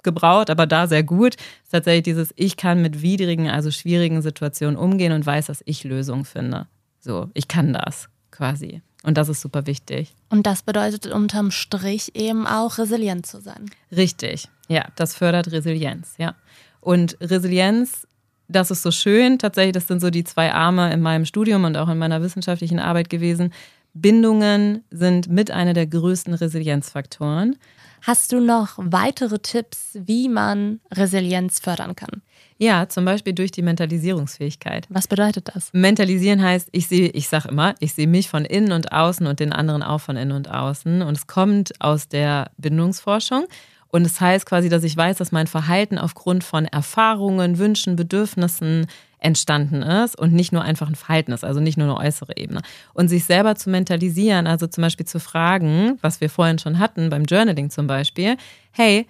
gebraut, 0.03 0.51
aber 0.51 0.67
da 0.67 0.89
sehr 0.89 1.05
gut. 1.05 1.37
Ist 1.63 1.71
tatsächlich 1.71 2.03
dieses, 2.03 2.35
ich 2.37 2.57
kann 2.57 2.83
mit 2.83 3.01
widrigen, 3.01 3.49
also 3.49 3.71
schwierigen 3.71 4.23
Situationen 4.23 4.77
umgehen 4.77 5.13
und 5.13 5.25
weiß, 5.25 5.47
dass 5.47 5.63
ich 5.65 5.85
Lösungen 5.85 6.25
finde. 6.25 6.67
So, 6.99 7.31
ich 7.33 7.47
kann 7.47 7.73
das 7.73 8.09
quasi. 8.33 8.83
Und 9.05 9.19
das 9.19 9.29
ist 9.29 9.41
super 9.41 9.67
wichtig. 9.67 10.15
Und 10.31 10.47
das 10.47 10.63
bedeutet 10.63 11.07
unterm 11.07 11.51
Strich 11.51 12.15
eben 12.15 12.47
auch 12.47 12.79
resilient 12.79 13.27
zu 13.27 13.41
sein. 13.41 13.71
Richtig, 13.91 14.49
ja, 14.69 14.87
das 14.97 15.15
fördert 15.15 15.51
Resilienz, 15.51 16.15
ja. 16.19 16.35
Und 16.81 17.17
Resilienz, 17.21 18.07
das 18.49 18.71
ist 18.71 18.83
so 18.83 18.91
schön, 18.91 19.39
tatsächlich, 19.39 19.75
das 19.75 19.89
sind 19.89 20.01
so 20.01 20.11
die 20.11 20.25
zwei 20.25 20.53
Arme 20.53 20.93
in 20.93 21.01
meinem 21.01 21.25
Studium 21.25 21.65
und 21.65 21.77
auch 21.77 21.89
in 21.89 21.99
meiner 21.99 22.23
wissenschaftlichen 22.23 22.79
Arbeit 22.79 23.11
gewesen. 23.11 23.53
Bindungen 23.95 24.85
sind 24.91 25.29
mit 25.29 25.51
einer 25.51 25.75
der 25.75 25.87
größten 25.87 26.35
Resilienzfaktoren. 26.35 27.57
Hast 28.03 28.33
du 28.33 28.41
noch 28.41 28.75
weitere 28.79 29.39
Tipps, 29.39 29.91
wie 29.95 30.29
man 30.29 30.81
Resilienz 30.91 31.61
fördern 31.61 31.95
kann? 31.95 32.23
Ja, 32.59 32.89
zum 32.89 33.05
Beispiel 33.05 33.33
durch 33.33 33.51
die 33.51 33.63
Mentalisierungsfähigkeit. 33.63 34.87
Was 34.89 35.09
bedeutet 35.09 35.51
das? 35.55 35.71
Mentalisieren 35.73 36.43
heißt, 36.43 36.69
ich 36.73 36.87
sehe, 36.87 37.09
ich 37.09 37.29
sage 37.29 37.49
immer, 37.49 37.75
ich 37.81 37.95
sehe 37.95 38.07
mich 38.07 38.29
von 38.29 38.45
innen 38.45 38.73
und 38.73 38.93
außen 38.93 39.27
und 39.27 39.41
den 39.41 39.53
anderen 39.53 39.83
auch 39.83 40.01
von 40.01 40.17
innen 40.17 40.33
und 40.33 40.51
außen. 40.51 41.03
Und 41.03 41.17
es 41.17 41.27
kommt 41.27 41.73
aus 41.81 42.09
der 42.09 42.51
Bindungsforschung. 42.59 43.47
Und 43.89 44.07
es 44.07 44.21
heißt 44.21 44.47
quasi, 44.47 44.71
dass 44.71 44.85
ich 44.85 44.97
weiß, 44.97 45.19
dass 45.19 45.33
mein 45.33 45.47
Verhalten 45.47 45.99
aufgrund 45.99 46.45
von 46.45 46.65
Erfahrungen, 46.65 47.59
Wünschen, 47.59 47.95
Bedürfnissen 47.95 48.87
entstanden 49.19 49.83
ist 49.83 50.19
und 50.19 50.33
nicht 50.33 50.53
nur 50.53 50.63
einfach 50.63 50.89
ein 50.89 50.95
Verhalten 50.95 51.33
ist, 51.33 51.45
also 51.45 51.61
nicht 51.61 51.77
nur 51.77 51.89
eine 51.89 52.09
äußere 52.09 52.37
Ebene. 52.37 52.63
Und 52.95 53.09
sich 53.09 53.25
selber 53.25 53.55
zu 53.55 53.71
mentalisieren, 53.71 54.47
also 54.47 54.67
zum 54.67 54.83
Beispiel 54.83 55.07
zu 55.07 55.21
fragen, 55.21 55.99
was 56.01 56.21
wir 56.21 56.31
vorhin 56.31 56.59
schon 56.59 56.79
hatten, 56.79 57.11
beim 57.11 57.25
Journaling 57.25 57.71
zum 57.71 57.87
Beispiel, 57.87 58.37
hey, 58.73 59.07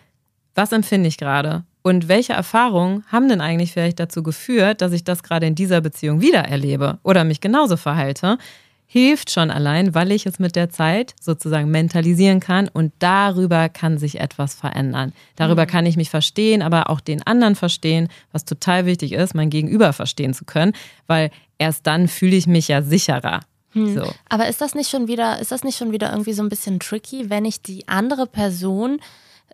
was 0.55 0.73
empfinde 0.73 1.09
ich 1.09 1.17
gerade? 1.17 1.65
Und 1.83 2.09
welche 2.09 2.33
Erfahrungen 2.33 3.05
haben 3.11 3.29
denn 3.29 3.41
eigentlich 3.41 3.73
vielleicht 3.73 3.99
dazu 3.99 4.23
geführt, 4.23 4.81
dass 4.81 4.93
ich 4.93 5.05
das 5.05 5.23
gerade 5.23 5.47
in 5.47 5.55
dieser 5.55 5.81
Beziehung 5.81 6.21
wieder 6.21 6.45
erlebe 6.45 6.99
oder 7.03 7.25
mich 7.25 7.41
genauso 7.41 7.77
verhalte? 7.77 8.39
Hilft 8.87 9.31
schon 9.31 9.51
allein, 9.51 9.95
weil 9.95 10.13
ich 10.13 10.27
es 10.27 10.39
mit 10.39 10.55
der 10.55 10.69
Zeit 10.69 11.15
sozusagen 11.19 11.71
mentalisieren 11.71 12.41
kann 12.41 12.69
und 12.69 12.93
darüber 12.99 13.71
kann 13.71 13.97
sich 13.97 14.21
etwas 14.21 14.55
verändern. 14.55 15.15
Darüber 15.35 15.63
mhm. 15.63 15.69
kann 15.69 15.87
ich 15.87 15.97
mich 15.97 16.11
verstehen, 16.11 16.61
aber 16.61 16.91
auch 16.91 17.01
den 17.01 17.27
anderen 17.27 17.57
verstehen, 17.57 18.09
was 18.33 18.45
total 18.45 18.85
wichtig 18.85 19.13
ist, 19.13 19.35
mein 19.35 19.49
Gegenüber 19.49 19.93
verstehen 19.95 20.35
zu 20.35 20.45
können, 20.45 20.75
weil 21.07 21.31
erst 21.59 21.87
dann 21.87 22.07
fühle 22.07 22.37
ich 22.37 22.47
mich 22.47 22.69
ja 22.69 22.83
sicherer. 22.83 23.41
Hm. 23.71 23.95
So. 23.95 24.13
Aber 24.29 24.49
ist 24.49 24.61
das 24.61 24.75
nicht 24.75 24.91
schon 24.91 25.09
wieder, 25.09 25.41
ist 25.41 25.53
das 25.53 25.65
nicht 25.65 25.79
schon 25.79 25.93
wieder 25.93 26.11
irgendwie 26.11 26.35
so 26.35 26.43
ein 26.43 26.49
bisschen 26.49 26.79
tricky, 26.79 27.31
wenn 27.31 27.47
ich 27.47 27.63
die 27.63 27.89
andere 27.89 28.27
Person 28.27 29.01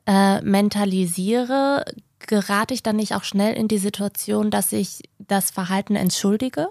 äh, 0.06 0.40
mentalisiere, 0.42 1.84
gerate 2.20 2.74
ich 2.74 2.82
dann 2.82 2.96
nicht 2.96 3.14
auch 3.14 3.24
schnell 3.24 3.54
in 3.54 3.68
die 3.68 3.78
Situation, 3.78 4.50
dass 4.50 4.72
ich 4.72 5.02
das 5.18 5.50
Verhalten 5.50 5.96
entschuldige? 5.96 6.68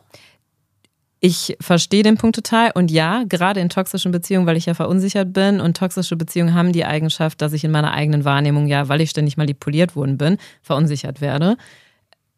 Ich 1.19 1.57
verstehe 1.59 2.03
den 2.03 2.17
Punkt 2.17 2.35
total 2.35 2.71
und 2.75 2.91
ja, 2.91 3.23
gerade 3.27 3.59
in 3.59 3.69
toxischen 3.69 4.11
Beziehungen, 4.11 4.45
weil 4.45 4.57
ich 4.57 4.67
ja 4.67 4.75
verunsichert 4.75 5.33
bin 5.33 5.59
und 5.59 5.75
toxische 5.75 6.15
Beziehungen 6.15 6.53
haben 6.53 6.73
die 6.73 6.85
Eigenschaft, 6.85 7.41
dass 7.41 7.53
ich 7.53 7.63
in 7.63 7.71
meiner 7.71 7.91
eigenen 7.93 8.23
Wahrnehmung 8.23 8.67
ja, 8.67 8.87
weil 8.87 9.01
ich 9.01 9.09
ständig 9.09 9.35
manipuliert 9.35 9.95
worden 9.95 10.19
bin, 10.19 10.37
verunsichert 10.61 11.19
werde. 11.19 11.57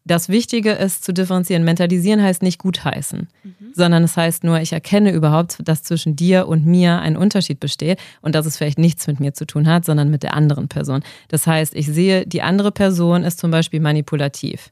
Das 0.10 0.28
Wichtige 0.28 0.72
ist 0.72 1.04
zu 1.04 1.14
differenzieren. 1.14 1.64
Mentalisieren 1.64 2.24
heißt 2.24 2.42
nicht 2.42 2.58
gutheißen, 2.58 3.28
mhm. 3.44 3.54
sondern 3.76 4.04
es 4.04 4.18
heißt 4.18 4.44
nur, 4.44 4.60
ich 4.60 4.74
erkenne 4.74 5.12
überhaupt, 5.12 5.60
dass 5.64 5.84
zwischen 5.84 6.16
dir 6.16 6.48
und 6.48 6.66
mir 6.66 6.98
ein 7.00 7.16
Unterschied 7.16 7.60
besteht 7.60 8.00
und 8.24 8.34
dass 8.34 8.48
es 8.48 8.58
vielleicht 8.58 8.80
nichts 8.80 9.06
mit 9.06 9.20
mir 9.20 9.36
zu 9.36 9.46
tun 9.46 9.68
hat, 9.68 9.86
sondern 9.86 10.10
mit 10.10 10.24
der 10.24 10.34
anderen 10.34 10.68
Person. 10.68 11.04
Das 11.28 11.46
heißt, 11.46 11.76
ich 11.76 11.86
sehe, 11.86 12.26
die 12.26 12.42
andere 12.42 12.72
Person 12.72 13.24
ist 13.24 13.38
zum 13.38 13.52
Beispiel 13.52 13.82
manipulativ. 13.82 14.72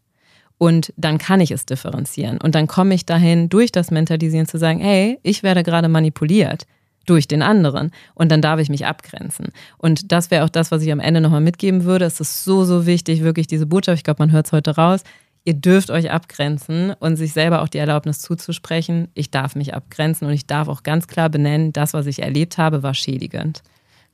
Und 0.58 0.92
dann 0.98 1.20
kann 1.20 1.40
ich 1.40 1.52
es 1.52 1.68
differenzieren. 1.68 2.40
Und 2.42 2.56
dann 2.56 2.66
komme 2.66 2.96
ich 2.96 3.06
dahin, 3.06 3.48
durch 3.48 3.72
das 3.72 3.92
Mentalisieren 3.92 4.48
zu 4.48 4.58
sagen, 4.58 4.80
hey, 4.80 5.20
ich 5.22 5.44
werde 5.44 5.62
gerade 5.62 5.88
manipuliert 5.88 6.66
durch 7.06 7.28
den 7.28 7.44
anderen. 7.44 7.92
Und 8.16 8.32
dann 8.32 8.42
darf 8.42 8.60
ich 8.60 8.70
mich 8.70 8.88
abgrenzen. 8.88 9.50
Und 9.78 10.12
das 10.12 10.32
wäre 10.32 10.46
auch 10.46 10.50
das, 10.50 10.72
was 10.72 10.82
ich 10.82 10.92
am 10.92 11.00
Ende 11.00 11.22
nochmal 11.22 11.42
mitgeben 11.42 11.84
würde. 11.84 12.06
Es 12.06 12.20
ist 12.20 12.44
so, 12.44 12.66
so 12.66 12.88
wichtig, 12.88 13.22
wirklich 13.22 13.46
diese 13.46 13.68
Botschaft, 13.68 13.98
ich 13.98 14.04
glaube, 14.04 14.24
man 14.24 14.32
hört 14.32 14.48
es 14.48 14.52
heute 14.52 14.76
raus, 14.76 15.04
ihr 15.48 15.54
dürft 15.54 15.92
euch 15.92 16.12
abgrenzen 16.12 16.94
und 17.00 17.16
sich 17.16 17.32
selber 17.32 17.62
auch 17.62 17.70
die 17.70 17.78
Erlaubnis 17.78 18.20
zuzusprechen, 18.20 19.08
ich 19.14 19.32
darf 19.32 19.56
mich 19.56 19.74
abgrenzen 19.74 20.28
und 20.28 20.34
ich 20.34 20.46
darf 20.46 20.68
auch 20.68 20.84
ganz 20.84 21.08
klar 21.08 21.30
benennen, 21.30 21.72
das, 21.72 21.94
was 21.94 22.06
ich 22.06 22.22
erlebt 22.22 22.58
habe, 22.58 22.84
war 22.84 22.94
schädigend. 22.94 23.64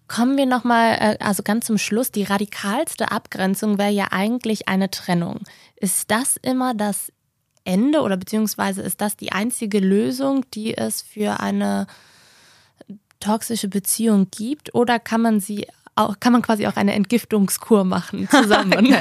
Kommen 0.08 0.38
wir 0.38 0.46
nochmal, 0.46 0.94
äh, 1.00 1.18
also 1.24 1.42
ganz 1.42 1.66
zum 1.66 1.80
Schluss, 1.80 2.12
die 2.12 2.22
radikalste 2.22 3.12
Abgrenzung 3.12 3.80
wäre 3.80 3.90
ja 3.90 4.10
eigentlich 4.12 4.68
eine 4.68 4.92
Trennung. 4.92 5.40
Ist 5.76 6.12
das 6.12 6.38
immer 6.38 6.76
das 6.76 7.12
Ende 7.64 8.02
oder 8.02 8.16
beziehungsweise 8.16 8.84
ist 8.84 9.02
das 9.02 9.18
die 9.18 9.32
einzige 9.32 9.80
Lösung, 9.80 10.46
die 10.54 10.78
es 10.78 11.02
für 11.02 11.40
eine 11.40 11.88
toxische 13.20 13.70
Beziehung 13.70 14.28
gibt 14.30 14.76
oder 14.76 15.00
kann 15.00 15.22
man 15.22 15.40
sie 15.40 15.66
auch, 15.96 16.20
kann 16.20 16.34
man 16.34 16.41
quasi 16.41 16.68
auch 16.68 16.76
eine 16.76 16.94
Entgiftungskur 16.94 17.84
machen 17.84 18.28
zusammen. 18.32 18.96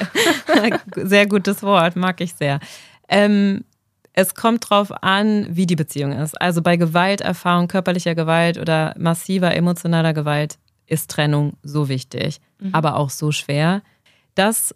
sehr 0.97 1.27
gutes 1.27 1.63
Wort, 1.63 1.97
mag 1.97 2.21
ich 2.21 2.35
sehr. 2.35 2.61
Ähm, 3.09 3.65
es 4.13 4.35
kommt 4.35 4.69
drauf 4.69 4.93
an, 5.03 5.47
wie 5.51 5.67
die 5.67 5.77
Beziehung 5.77 6.13
ist. 6.13 6.39
Also 6.41 6.61
bei 6.63 6.77
Gewalterfahrung, 6.77 7.69
körperlicher 7.69 8.15
Gewalt 8.15 8.59
oder 8.59 8.95
massiver 8.99 9.55
emotionaler 9.55 10.13
Gewalt 10.13 10.59
ist 10.87 11.11
Trennung 11.11 11.55
so 11.63 11.89
wichtig, 11.89 12.41
mhm. 12.59 12.75
aber 12.75 12.97
auch 12.97 13.11
so 13.11 13.33
schwer. 13.33 13.83
Das, 14.35 14.75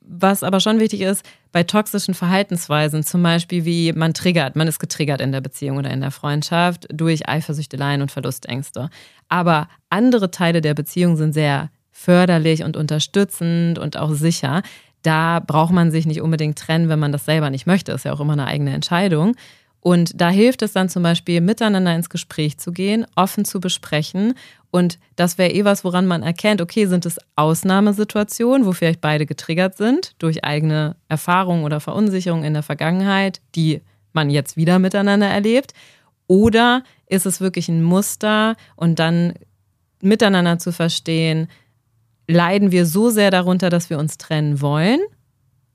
was 0.00 0.42
aber 0.42 0.60
schon 0.60 0.80
wichtig 0.80 1.02
ist, 1.02 1.24
bei 1.56 1.62
toxischen 1.62 2.12
Verhaltensweisen, 2.12 3.02
zum 3.02 3.22
Beispiel 3.22 3.64
wie 3.64 3.94
man 3.94 4.12
triggert, 4.12 4.56
man 4.56 4.68
ist 4.68 4.78
getriggert 4.78 5.22
in 5.22 5.32
der 5.32 5.40
Beziehung 5.40 5.78
oder 5.78 5.88
in 5.88 6.02
der 6.02 6.10
Freundschaft 6.10 6.86
durch 6.92 7.30
Eifersüchteleien 7.30 8.02
und 8.02 8.12
Verlustängste. 8.12 8.90
Aber 9.30 9.66
andere 9.88 10.30
Teile 10.30 10.60
der 10.60 10.74
Beziehung 10.74 11.16
sind 11.16 11.32
sehr 11.32 11.70
förderlich 11.90 12.62
und 12.62 12.76
unterstützend 12.76 13.78
und 13.78 13.96
auch 13.96 14.12
sicher. 14.12 14.60
Da 15.00 15.40
braucht 15.40 15.72
man 15.72 15.90
sich 15.90 16.04
nicht 16.04 16.20
unbedingt 16.20 16.58
trennen, 16.58 16.90
wenn 16.90 16.98
man 16.98 17.10
das 17.10 17.24
selber 17.24 17.48
nicht 17.48 17.66
möchte. 17.66 17.92
Ist 17.92 18.04
ja 18.04 18.12
auch 18.12 18.20
immer 18.20 18.34
eine 18.34 18.46
eigene 18.46 18.74
Entscheidung. 18.74 19.34
Und 19.86 20.20
da 20.20 20.30
hilft 20.30 20.62
es 20.62 20.72
dann 20.72 20.88
zum 20.88 21.04
Beispiel, 21.04 21.40
miteinander 21.40 21.94
ins 21.94 22.10
Gespräch 22.10 22.58
zu 22.58 22.72
gehen, 22.72 23.06
offen 23.14 23.44
zu 23.44 23.60
besprechen. 23.60 24.34
Und 24.72 24.98
das 25.14 25.38
wäre 25.38 25.52
eh 25.52 25.64
was, 25.64 25.84
woran 25.84 26.08
man 26.08 26.24
erkennt, 26.24 26.60
okay, 26.60 26.86
sind 26.86 27.06
es 27.06 27.18
Ausnahmesituationen, 27.36 28.66
wo 28.66 28.72
vielleicht 28.72 29.00
beide 29.00 29.26
getriggert 29.26 29.76
sind 29.76 30.16
durch 30.18 30.44
eigene 30.44 30.96
Erfahrungen 31.08 31.62
oder 31.62 31.78
Verunsicherungen 31.78 32.44
in 32.44 32.54
der 32.54 32.64
Vergangenheit, 32.64 33.40
die 33.54 33.80
man 34.12 34.28
jetzt 34.28 34.56
wieder 34.56 34.80
miteinander 34.80 35.28
erlebt. 35.28 35.72
Oder 36.26 36.82
ist 37.06 37.24
es 37.24 37.40
wirklich 37.40 37.68
ein 37.68 37.84
Muster 37.84 38.56
und 38.74 38.98
dann 38.98 39.34
miteinander 40.00 40.58
zu 40.58 40.72
verstehen, 40.72 41.46
leiden 42.26 42.72
wir 42.72 42.86
so 42.86 43.10
sehr 43.10 43.30
darunter, 43.30 43.70
dass 43.70 43.88
wir 43.88 44.00
uns 44.00 44.18
trennen 44.18 44.60
wollen? 44.60 44.98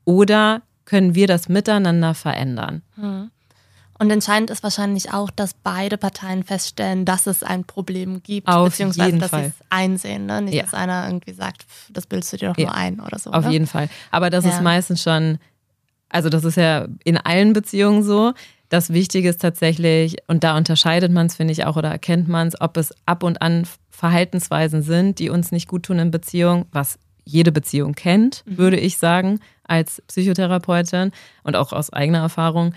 Oder 0.03 0.63
können 0.83 1.15
wir 1.15 1.27
das 1.27 1.47
miteinander 1.47 2.13
verändern? 2.13 2.81
Hm. 2.95 3.31
Und 4.01 4.09
entscheidend 4.09 4.49
ist 4.49 4.63
wahrscheinlich 4.63 5.13
auch, 5.13 5.29
dass 5.29 5.53
beide 5.53 5.95
Parteien 5.95 6.43
feststellen, 6.43 7.05
dass 7.05 7.27
es 7.27 7.43
ein 7.43 7.65
Problem 7.65 8.23
gibt, 8.23 8.47
Auf 8.47 8.69
beziehungsweise 8.69 9.19
dass 9.19 9.29
sie 9.29 9.41
es 9.41 9.53
einsehen. 9.69 10.25
Ne? 10.25 10.41
Nicht, 10.41 10.55
ja. 10.55 10.63
dass 10.63 10.73
einer 10.73 11.05
irgendwie 11.05 11.33
sagt, 11.33 11.67
das 11.87 12.07
bildest 12.07 12.33
du 12.33 12.37
dir 12.37 12.49
doch 12.49 12.57
ja. 12.57 12.65
nur 12.65 12.73
ein 12.73 12.99
oder 12.99 13.19
so. 13.19 13.29
Auf 13.29 13.45
ne? 13.45 13.51
jeden 13.51 13.67
Fall. 13.67 13.89
Aber 14.09 14.31
das 14.31 14.43
ja. 14.43 14.53
ist 14.53 14.63
meistens 14.63 15.03
schon, 15.03 15.37
also 16.09 16.29
das 16.29 16.45
ist 16.45 16.57
ja 16.57 16.87
in 17.03 17.17
allen 17.17 17.53
Beziehungen 17.53 18.01
so. 18.01 18.33
Das 18.69 18.91
Wichtige 18.91 19.29
ist 19.29 19.39
tatsächlich, 19.39 20.17
und 20.25 20.43
da 20.43 20.57
unterscheidet 20.57 21.11
man 21.11 21.27
es, 21.27 21.35
finde 21.35 21.51
ich 21.51 21.65
auch, 21.65 21.77
oder 21.77 21.89
erkennt 21.89 22.27
man 22.27 22.47
es, 22.47 22.59
ob 22.59 22.77
es 22.77 22.95
ab 23.05 23.21
und 23.21 23.43
an 23.43 23.67
Verhaltensweisen 23.91 24.81
sind, 24.81 25.19
die 25.19 25.29
uns 25.29 25.51
nicht 25.51 25.67
gut 25.67 25.83
tun 25.83 25.99
in 25.99 26.09
Beziehung, 26.09 26.65
was 26.71 26.97
jede 27.23 27.51
Beziehung 27.51 27.93
kennt, 27.93 28.41
mhm. 28.47 28.57
würde 28.57 28.79
ich 28.79 28.97
sagen, 28.97 29.41
als 29.63 30.01
Psychotherapeutin 30.07 31.11
und 31.43 31.55
auch 31.55 31.71
aus 31.71 31.93
eigener 31.93 32.21
Erfahrung 32.21 32.73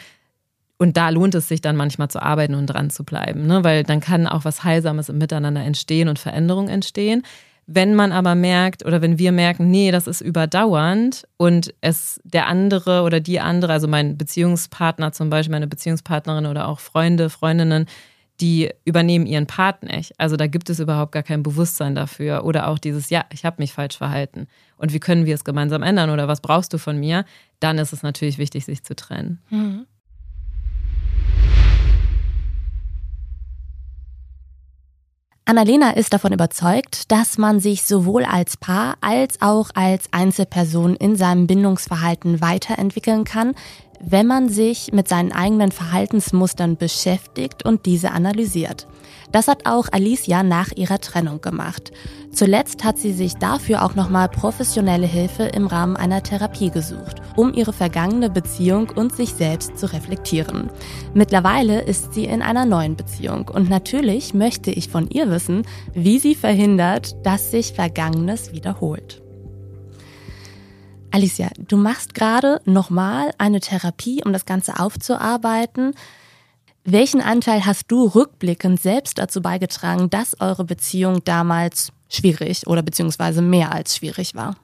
und 0.79 0.97
da 0.97 1.09
lohnt 1.11 1.35
es 1.35 1.49
sich 1.49 1.61
dann 1.61 1.77
manchmal 1.77 2.09
zu 2.09 2.21
arbeiten 2.21 2.55
und 2.55 2.67
dran 2.67 2.91
zu 2.91 3.05
bleiben, 3.05 3.47
ne? 3.47 3.65
weil 3.65 3.85
dann 3.85 4.01
kann 4.01 4.27
auch 4.27 4.45
was 4.45 4.65
Heilsames 4.65 5.09
im 5.09 5.19
Miteinander 5.19 5.63
entstehen 5.63 6.09
und 6.09 6.19
Veränderung 6.19 6.69
entstehen. 6.69 7.23
Wenn 7.67 7.95
man 7.95 8.13
aber 8.13 8.35
merkt 8.35 8.85
oder 8.85 9.01
wenn 9.01 9.19
wir 9.19 9.33
merken, 9.33 9.71
nee, 9.71 9.91
das 9.91 10.07
ist 10.07 10.21
überdauernd 10.21 11.27
und 11.39 11.73
es 11.81 12.21
der 12.23 12.47
andere 12.47 13.03
oder 13.03 13.21
die 13.21 13.41
andere, 13.41 13.73
also 13.73 13.89
mein 13.89 14.19
Beziehungspartner 14.19 15.13
zum 15.13 15.31
Beispiel, 15.31 15.53
meine 15.53 15.67
Beziehungspartnerin 15.67 16.45
oder 16.45 16.69
auch 16.69 16.79
Freunde, 16.79 17.31
Freundinnen, 17.31 17.87
die 18.41 18.71
übernehmen 18.85 19.27
ihren 19.27 19.47
Part 19.47 19.85
nicht. 19.85 20.19
Also 20.19 20.37
da 20.37 20.47
gibt 20.47 20.69
es 20.69 20.81
überhaupt 20.81 21.13
gar 21.13 21.23
kein 21.23 21.43
Bewusstsein 21.43 21.95
dafür. 21.95 22.45
Oder 22.45 22.69
auch 22.69 22.79
dieses, 22.79 23.09
ja, 23.09 23.25
ich 23.33 23.45
habe 23.45 23.63
mich 23.63 23.73
falsch 23.73 23.97
verhalten. 23.97 24.49
Und 24.77 24.93
wie 24.93 24.99
können 24.99 25.25
wir 25.25 25.35
es 25.35 25.45
gemeinsam 25.45 25.83
ändern? 25.83 26.11
Oder 26.11 26.27
was 26.27 26.41
brauchst 26.41 26.73
du 26.73 26.79
von 26.79 26.99
mir? 26.99 27.25
Dann 27.61 27.79
ist 27.79 27.93
es 27.93 28.03
natürlich 28.03 28.39
wichtig, 28.39 28.65
sich 28.65 28.83
zu 28.83 28.97
trennen. 28.97 29.41
Mhm. 29.51 29.87
Annalena 35.47 35.91
ist 35.91 36.15
davon 36.15 36.33
überzeugt, 36.33 37.13
dass 37.13 37.37
man 37.37 37.61
sich 37.61 37.83
sowohl 37.83 38.25
als 38.25 38.57
Paar 38.57 38.97
als 39.03 39.43
auch 39.43 39.69
als 39.75 40.05
Einzelperson 40.11 40.97
in 40.97 41.17
seinem 41.17 41.47
Bindungsverhalten 41.47 42.41
weiterentwickeln 42.41 43.25
kann, 43.25 43.55
wenn 44.01 44.27
man 44.27 44.49
sich 44.49 44.93
mit 44.95 45.07
seinen 45.07 45.33
eigenen 45.33 45.71
Verhaltensmustern 45.71 46.79
beschäftigt 46.79 47.63
und 47.63 47.85
diese 47.85 48.13
analysiert. 48.13 48.87
Das 49.33 49.47
hat 49.47 49.67
auch 49.67 49.89
Alicia 49.93 50.43
nach 50.43 50.73
ihrer 50.73 50.99
Trennung 50.99 51.43
gemacht. 51.43 51.93
Zuletzt 52.33 52.83
hat 52.83 52.97
sie 52.97 53.13
sich 53.13 53.35
dafür 53.35 53.85
auch 53.85 53.95
nochmal 53.95 54.31
professionelle 54.31 55.07
Hilfe 55.07 55.43
im 55.43 55.67
Rahmen 55.67 55.99
einer 55.99 56.23
Therapie 56.23 56.71
gesucht, 56.71 57.17
um 57.37 57.55
ihre 57.55 57.73
vergangene 57.73 58.31
Beziehung 58.31 58.91
und 58.91 59.15
sich 59.15 59.35
selbst 59.35 59.79
zu 59.79 59.93
reflektieren. 59.93 60.71
Mittlerweile 61.15 61.83
ist 61.83 62.15
sie 62.15 62.25
in 62.25 62.43
einer 62.43 62.65
neuen 62.65 62.97
Beziehung 62.97 63.49
und 63.49 63.69
natürlich 63.69 64.35
möchte 64.35 64.71
ich 64.71 64.89
von 64.89 65.09
ihr 65.09 65.31
wissen, 65.31 65.63
wie 65.93 66.19
sie 66.19 66.35
verhindert, 66.35 67.15
dass 67.25 67.51
sich 67.51 67.73
Vergangenes 67.73 68.53
wiederholt. 68.53 69.23
Alicia, 71.15 71.49
du 71.57 71.77
machst 71.77 72.15
gerade 72.15 72.61
nochmal 72.65 73.31
eine 73.39 73.61
Therapie, 73.61 74.23
um 74.25 74.33
das 74.33 74.47
Ganze 74.47 74.81
aufzuarbeiten. 74.81 75.95
Welchen 76.85 77.21
Anteil 77.21 77.65
hast 77.65 77.91
du 77.91 78.05
rückblickend 78.05 78.81
selbst 78.81 79.19
dazu 79.19 79.41
beigetragen, 79.41 80.11
dass 80.11 80.41
eure 80.41 80.65
Beziehung 80.65 81.23
damals 81.25 81.93
schwierig 82.09 82.67
oder 82.67 82.83
beziehungsweise 82.83 83.43
mehr 83.43 83.73
als 83.73 83.97
schwierig 83.97 84.35
war? 84.35 84.57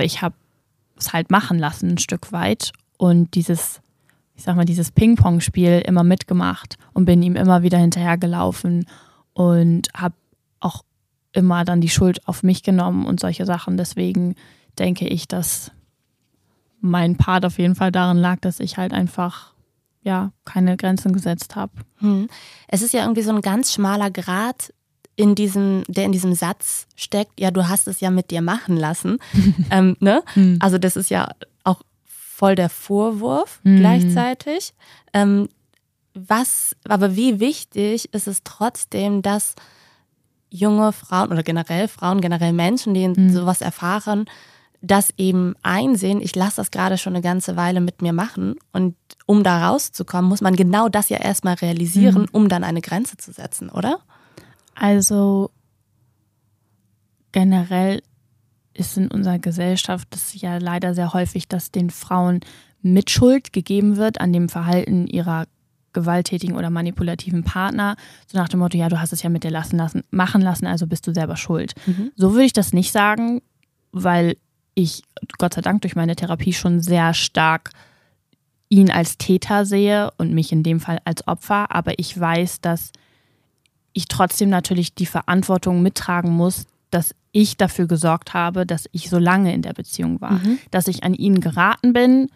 Ich 0.00 0.22
habe 0.22 0.34
es 1.02 1.12
halt 1.12 1.30
machen 1.30 1.58
lassen, 1.58 1.90
ein 1.90 1.98
Stück 1.98 2.32
weit. 2.32 2.72
Und 2.98 3.34
dieses, 3.34 3.80
ich 4.34 4.42
sag 4.42 4.56
mal, 4.56 4.64
dieses 4.64 4.90
Ping-Pong-Spiel 4.90 5.82
immer 5.86 6.04
mitgemacht 6.04 6.76
und 6.92 7.04
bin 7.04 7.22
ihm 7.22 7.36
immer 7.36 7.62
wieder 7.62 7.78
hinterhergelaufen 7.78 8.86
und 9.32 9.88
habe 9.94 10.14
auch 10.60 10.84
immer 11.32 11.64
dann 11.64 11.80
die 11.80 11.88
Schuld 11.88 12.26
auf 12.28 12.42
mich 12.42 12.62
genommen 12.62 13.06
und 13.06 13.20
solche 13.20 13.46
Sachen. 13.46 13.76
Deswegen 13.76 14.34
denke 14.78 15.06
ich, 15.06 15.28
dass 15.28 15.72
mein 16.80 17.16
Part 17.16 17.44
auf 17.44 17.58
jeden 17.58 17.74
Fall 17.74 17.92
darin 17.92 18.18
lag, 18.18 18.40
dass 18.40 18.60
ich 18.60 18.76
halt 18.76 18.92
einfach 18.92 19.54
ja 20.02 20.32
keine 20.44 20.76
Grenzen 20.76 21.12
gesetzt 21.12 21.56
habe. 21.56 21.72
Hm. 21.98 22.28
Es 22.68 22.82
ist 22.82 22.92
ja 22.92 23.02
irgendwie 23.02 23.22
so 23.22 23.32
ein 23.32 23.40
ganz 23.40 23.72
schmaler 23.72 24.10
Grad 24.10 24.72
in 25.22 25.34
diesem, 25.34 25.84
der 25.88 26.04
in 26.04 26.12
diesem 26.12 26.34
Satz 26.34 26.86
steckt. 26.96 27.40
Ja, 27.40 27.50
du 27.50 27.68
hast 27.68 27.86
es 27.88 28.00
ja 28.00 28.10
mit 28.10 28.30
dir 28.30 28.42
machen 28.42 28.76
lassen. 28.76 29.18
ähm, 29.70 29.96
ne? 30.00 30.22
Hm. 30.34 30.58
Also 30.60 30.78
das 30.78 30.96
ist 30.96 31.10
ja 31.10 31.30
auch 31.64 31.82
voll 32.04 32.54
der 32.54 32.68
Vorwurf 32.68 33.60
hm. 33.62 33.78
gleichzeitig. 33.78 34.74
Ähm, 35.12 35.48
was, 36.14 36.76
aber 36.88 37.16
wie 37.16 37.40
wichtig 37.40 38.12
ist 38.12 38.26
es 38.26 38.42
trotzdem, 38.44 39.22
dass 39.22 39.54
junge 40.50 40.92
Frauen 40.92 41.30
oder 41.30 41.42
generell 41.42 41.88
Frauen, 41.88 42.20
generell 42.20 42.52
Menschen, 42.52 42.92
die 42.92 43.04
hm. 43.04 43.32
sowas 43.32 43.60
erfahren, 43.62 44.26
das 44.82 45.14
eben 45.16 45.54
einsehen, 45.62 46.20
ich 46.20 46.34
lasse 46.34 46.56
das 46.56 46.72
gerade 46.72 46.98
schon 46.98 47.14
eine 47.14 47.22
ganze 47.22 47.56
Weile 47.56 47.80
mit 47.80 48.02
mir 48.02 48.12
machen 48.12 48.56
und 48.72 48.96
um 49.26 49.44
da 49.44 49.68
rauszukommen, 49.68 50.28
muss 50.28 50.40
man 50.40 50.56
genau 50.56 50.88
das 50.88 51.08
ja 51.08 51.18
erstmal 51.18 51.54
realisieren, 51.54 52.22
mhm. 52.22 52.28
um 52.32 52.48
dann 52.48 52.64
eine 52.64 52.80
Grenze 52.80 53.16
zu 53.16 53.32
setzen, 53.32 53.70
oder? 53.70 54.00
Also 54.82 55.52
generell 57.30 58.02
ist 58.74 58.96
in 58.96 59.12
unserer 59.12 59.38
Gesellschaft 59.38 60.08
das 60.10 60.34
ja 60.34 60.58
leider 60.58 60.92
sehr 60.92 61.12
häufig, 61.12 61.46
dass 61.46 61.70
den 61.70 61.88
Frauen 61.88 62.40
Mitschuld 62.82 63.52
gegeben 63.52 63.96
wird 63.96 64.20
an 64.20 64.32
dem 64.32 64.48
Verhalten 64.48 65.06
ihrer 65.06 65.46
gewalttätigen 65.92 66.56
oder 66.56 66.68
manipulativen 66.68 67.44
Partner, 67.44 67.94
so 68.26 68.36
nach 68.36 68.48
dem 68.48 68.58
Motto, 68.58 68.76
ja, 68.76 68.88
du 68.88 69.00
hast 69.00 69.12
es 69.12 69.22
ja 69.22 69.30
mit 69.30 69.44
dir 69.44 69.52
lassen 69.52 69.76
lassen, 69.76 70.02
machen 70.10 70.42
lassen, 70.42 70.66
also 70.66 70.88
bist 70.88 71.06
du 71.06 71.14
selber 71.14 71.36
schuld. 71.36 71.74
Mhm. 71.86 72.10
So 72.16 72.32
würde 72.32 72.46
ich 72.46 72.52
das 72.52 72.72
nicht 72.72 72.90
sagen, 72.90 73.40
weil 73.92 74.36
ich 74.74 75.04
Gott 75.38 75.54
sei 75.54 75.60
Dank 75.60 75.82
durch 75.82 75.94
meine 75.94 76.16
Therapie 76.16 76.54
schon 76.54 76.80
sehr 76.80 77.14
stark 77.14 77.70
ihn 78.68 78.90
als 78.90 79.16
Täter 79.16 79.64
sehe 79.64 80.10
und 80.18 80.34
mich 80.34 80.50
in 80.50 80.64
dem 80.64 80.80
Fall 80.80 80.98
als 81.04 81.28
Opfer, 81.28 81.70
aber 81.72 82.00
ich 82.00 82.18
weiß, 82.18 82.62
dass 82.62 82.90
ich 83.92 84.08
trotzdem 84.08 84.48
natürlich 84.48 84.94
die 84.94 85.06
Verantwortung 85.06 85.82
mittragen 85.82 86.30
muss, 86.30 86.66
dass 86.90 87.14
ich 87.32 87.56
dafür 87.56 87.86
gesorgt 87.86 88.34
habe, 88.34 88.66
dass 88.66 88.88
ich 88.92 89.08
so 89.08 89.18
lange 89.18 89.54
in 89.54 89.62
der 89.62 89.72
Beziehung 89.72 90.20
war. 90.20 90.32
Mhm. 90.32 90.58
Dass 90.70 90.88
ich 90.88 91.04
an 91.04 91.14
ihn 91.14 91.40
geraten 91.40 91.92
bin, 91.92 92.28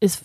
ist 0.00 0.24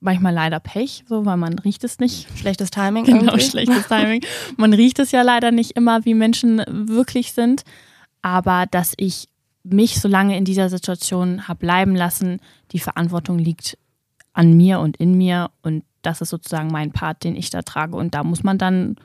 manchmal 0.00 0.34
leider 0.34 0.60
Pech, 0.60 1.04
so 1.08 1.24
weil 1.24 1.38
man 1.38 1.58
riecht 1.58 1.84
es 1.84 1.98
nicht. 1.98 2.28
Schlechtes 2.38 2.70
Timing. 2.70 3.04
Genau, 3.04 3.32
irgendwie. 3.32 3.40
schlechtes 3.40 3.86
Timing. 3.88 4.22
Man 4.56 4.72
riecht 4.74 4.98
es 4.98 5.10
ja 5.10 5.22
leider 5.22 5.50
nicht 5.50 5.72
immer, 5.72 6.04
wie 6.04 6.14
Menschen 6.14 6.62
wirklich 6.68 7.32
sind. 7.32 7.62
Aber 8.22 8.66
dass 8.66 8.94
ich 8.96 9.28
mich 9.62 10.00
so 10.00 10.08
lange 10.08 10.36
in 10.36 10.44
dieser 10.44 10.68
Situation 10.68 11.48
habe 11.48 11.58
bleiben 11.58 11.96
lassen. 11.96 12.40
Die 12.72 12.78
Verantwortung 12.78 13.38
liegt 13.38 13.78
an 14.32 14.52
mir 14.56 14.80
und 14.80 14.96
in 14.96 15.16
mir 15.16 15.50
und 15.62 15.84
das 16.02 16.20
ist 16.20 16.28
sozusagen 16.28 16.68
mein 16.68 16.92
Part, 16.92 17.24
den 17.24 17.34
ich 17.34 17.50
da 17.50 17.62
trage. 17.62 17.96
Und 17.96 18.14
da 18.14 18.22
muss 18.22 18.44
man 18.44 18.58
dann 18.58 18.96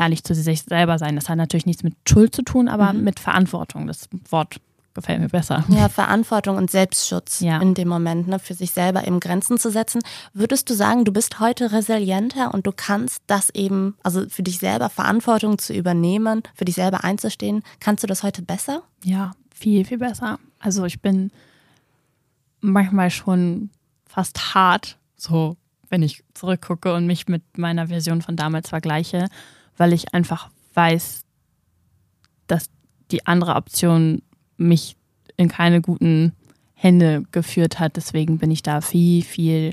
ehrlich 0.00 0.24
zu 0.24 0.34
sich 0.34 0.62
selber 0.62 0.98
sein. 0.98 1.14
Das 1.14 1.28
hat 1.28 1.36
natürlich 1.36 1.66
nichts 1.66 1.82
mit 1.82 1.94
Schuld 2.08 2.34
zu 2.34 2.42
tun, 2.42 2.68
aber 2.68 2.92
mhm. 2.92 3.04
mit 3.04 3.20
Verantwortung. 3.20 3.86
Das 3.86 4.08
Wort 4.30 4.60
gefällt 4.94 5.20
mir 5.20 5.28
besser. 5.28 5.64
Ja, 5.68 5.88
Verantwortung 5.88 6.56
und 6.56 6.70
Selbstschutz 6.70 7.40
ja. 7.40 7.60
in 7.60 7.74
dem 7.74 7.88
Moment, 7.88 8.26
ne, 8.26 8.38
für 8.38 8.54
sich 8.54 8.72
selber 8.72 9.06
eben 9.06 9.20
Grenzen 9.20 9.58
zu 9.58 9.70
setzen. 9.70 10.00
Würdest 10.32 10.68
du 10.68 10.74
sagen, 10.74 11.04
du 11.04 11.12
bist 11.12 11.38
heute 11.38 11.70
resilienter 11.72 12.52
und 12.52 12.66
du 12.66 12.72
kannst 12.74 13.22
das 13.26 13.50
eben, 13.50 13.96
also 14.02 14.28
für 14.28 14.42
dich 14.42 14.58
selber 14.58 14.88
Verantwortung 14.88 15.58
zu 15.58 15.72
übernehmen, 15.72 16.42
für 16.54 16.64
dich 16.64 16.74
selber 16.74 17.04
einzustehen, 17.04 17.62
kannst 17.78 18.02
du 18.02 18.08
das 18.08 18.22
heute 18.22 18.42
besser? 18.42 18.82
Ja, 19.04 19.32
viel, 19.54 19.84
viel 19.84 19.98
besser. 19.98 20.38
Also 20.58 20.84
ich 20.84 21.00
bin 21.00 21.30
manchmal 22.60 23.10
schon 23.10 23.70
fast 24.06 24.54
hart, 24.54 24.98
so 25.16 25.56
wenn 25.88 26.02
ich 26.02 26.24
zurückgucke 26.34 26.94
und 26.94 27.06
mich 27.06 27.28
mit 27.28 27.58
meiner 27.58 27.88
Version 27.88 28.22
von 28.22 28.36
damals 28.36 28.68
vergleiche, 28.68 29.28
weil 29.80 29.94
ich 29.94 30.12
einfach 30.12 30.50
weiß, 30.74 31.22
dass 32.46 32.66
die 33.10 33.26
andere 33.26 33.54
Option 33.54 34.20
mich 34.58 34.94
in 35.38 35.48
keine 35.48 35.80
guten 35.80 36.34
Hände 36.74 37.24
geführt 37.32 37.80
hat. 37.80 37.96
Deswegen 37.96 38.36
bin 38.36 38.50
ich 38.50 38.62
da 38.62 38.82
viel, 38.82 39.22
viel 39.22 39.72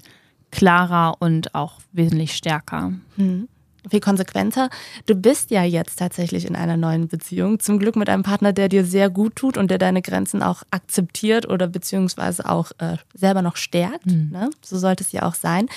klarer 0.49 1.17
und 1.19 1.53
auch 1.55 1.81
wesentlich 1.91 2.35
stärker. 2.35 2.93
Hm 3.17 3.49
viel 3.89 3.99
konsequenter. 3.99 4.69
Du 5.05 5.15
bist 5.15 5.51
ja 5.51 5.63
jetzt 5.63 5.99
tatsächlich 5.99 6.45
in 6.45 6.55
einer 6.55 6.77
neuen 6.77 7.07
Beziehung. 7.07 7.59
Zum 7.59 7.79
Glück 7.79 7.95
mit 7.95 8.09
einem 8.09 8.23
Partner, 8.23 8.53
der 8.53 8.69
dir 8.69 8.85
sehr 8.85 9.09
gut 9.09 9.35
tut 9.35 9.57
und 9.57 9.71
der 9.71 9.77
deine 9.77 10.01
Grenzen 10.01 10.43
auch 10.43 10.63
akzeptiert 10.71 11.47
oder 11.47 11.67
beziehungsweise 11.67 12.49
auch 12.49 12.71
äh, 12.79 12.97
selber 13.13 13.41
noch 13.41 13.55
stärkt. 13.55 14.05
Mhm. 14.05 14.29
Ne? 14.31 14.49
So 14.63 14.77
sollte 14.77 15.03
es 15.03 15.11
ja 15.11 15.23
auch 15.23 15.35
sein. 15.35 15.67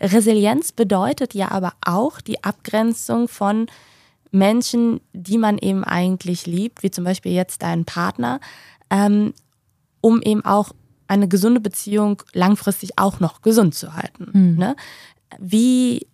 Resilienz 0.00 0.72
bedeutet 0.72 1.34
ja 1.34 1.50
aber 1.50 1.72
auch 1.84 2.20
die 2.20 2.42
Abgrenzung 2.42 3.28
von 3.28 3.66
Menschen, 4.30 5.00
die 5.12 5.38
man 5.38 5.58
eben 5.58 5.84
eigentlich 5.84 6.46
liebt, 6.46 6.82
wie 6.82 6.90
zum 6.90 7.04
Beispiel 7.04 7.32
jetzt 7.32 7.62
deinen 7.62 7.84
Partner, 7.84 8.40
ähm, 8.90 9.34
um 10.00 10.22
eben 10.22 10.44
auch 10.44 10.72
eine 11.08 11.26
gesunde 11.26 11.60
Beziehung 11.60 12.22
langfristig 12.32 12.98
auch 12.98 13.18
noch 13.20 13.42
gesund 13.42 13.74
zu 13.74 13.94
halten. 13.94 14.30
Mhm. 14.32 14.56
Ne? 14.56 14.76
Wie 15.38 16.06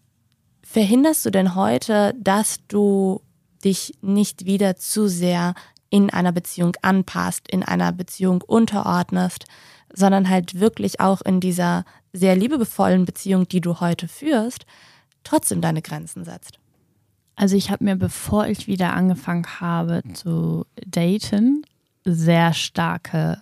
verhinderst 0.69 1.25
du 1.25 1.31
denn 1.31 1.55
heute, 1.55 2.13
dass 2.19 2.59
du 2.67 3.23
dich 3.65 3.95
nicht 4.03 4.45
wieder 4.47 4.77
zu 4.77 5.09
sehr 5.09 5.55
in 5.91 6.11
einer 6.11 6.33
Beziehung 6.33 6.77
anpasst, 6.83 7.49
in 7.49 7.63
einer 7.63 7.93
Beziehung 7.93 8.43
unterordnest, 8.43 9.45
sondern 9.95 10.29
halt 10.29 10.59
wirklich 10.59 11.01
auch 11.01 11.23
in 11.23 11.41
dieser 11.41 11.85
sehr 12.13 12.35
liebevollen 12.35 13.05
Beziehung, 13.05 13.47
die 13.49 13.61
du 13.61 13.81
heute 13.81 14.09
führst, 14.09 14.67
trotzdem 15.23 15.61
deine 15.61 15.83
Grenzen 15.83 16.25
setzt? 16.25 16.59
Also 17.37 17.57
ich 17.57 17.71
habe 17.71 17.85
mir, 17.85 17.97
bevor 17.97 18.47
ich 18.47 18.67
wieder 18.67 18.93
angefangen 18.93 19.47
habe 19.61 20.03
zu 20.15 20.67
daten, 20.85 21.65
sehr 22.05 22.53
starke 22.53 23.41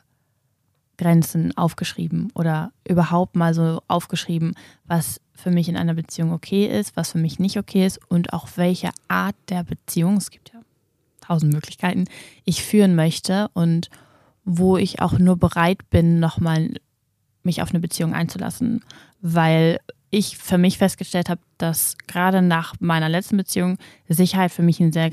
Grenzen 0.97 1.57
aufgeschrieben 1.57 2.31
oder 2.35 2.73
überhaupt 2.87 3.37
mal 3.37 3.55
so 3.55 3.83
aufgeschrieben, 3.89 4.55
was 4.85 5.21
für 5.35 5.51
mich 5.51 5.69
in 5.69 5.77
einer 5.77 5.95
Beziehung 5.95 6.33
okay 6.33 6.67
ist, 6.67 6.97
was 6.97 7.13
für 7.13 7.19
mich 7.19 7.39
nicht 7.39 7.59
okay 7.59 7.87
ist 7.87 8.01
und 8.09 8.33
auch 8.33 8.49
welche 8.57 8.91
Art 9.09 9.37
der 9.49 9.65
Beziehung, 9.65 10.17
es 10.17 10.31
gibt 10.31 10.53
ja 10.53 10.61
tausend 11.21 11.53
Möglichkeiten, 11.53 12.05
ich 12.45 12.63
führen 12.63 12.95
möchte 12.95 13.49
und 13.55 13.89
wo 14.45 14.77
ich 14.77 15.01
auch 15.01 15.19
nur 15.19 15.37
bereit 15.37 15.89
bin, 15.91 16.21
nochmal 16.21 16.75
mich 17.43 17.63
auf 17.63 17.71
eine 17.71 17.81
Beziehung 17.81 18.15
einzulassen, 18.15 18.85
weil 19.21 19.81
ich 20.11 20.39
für 20.39 20.59
mich 20.59 20.79
festgestellt 20.79 21.29
habe, 21.29 21.41
dass 21.59 21.97
gerade 22.07 22.41
nach 22.41 22.75
meiner 22.79 23.09
letzten 23.09 23.37
Beziehung 23.37 23.79
Sicherheit 24.09 24.53
für 24.53 24.63
mich 24.63 24.81
ein 24.81 24.93
sehr 24.93 25.11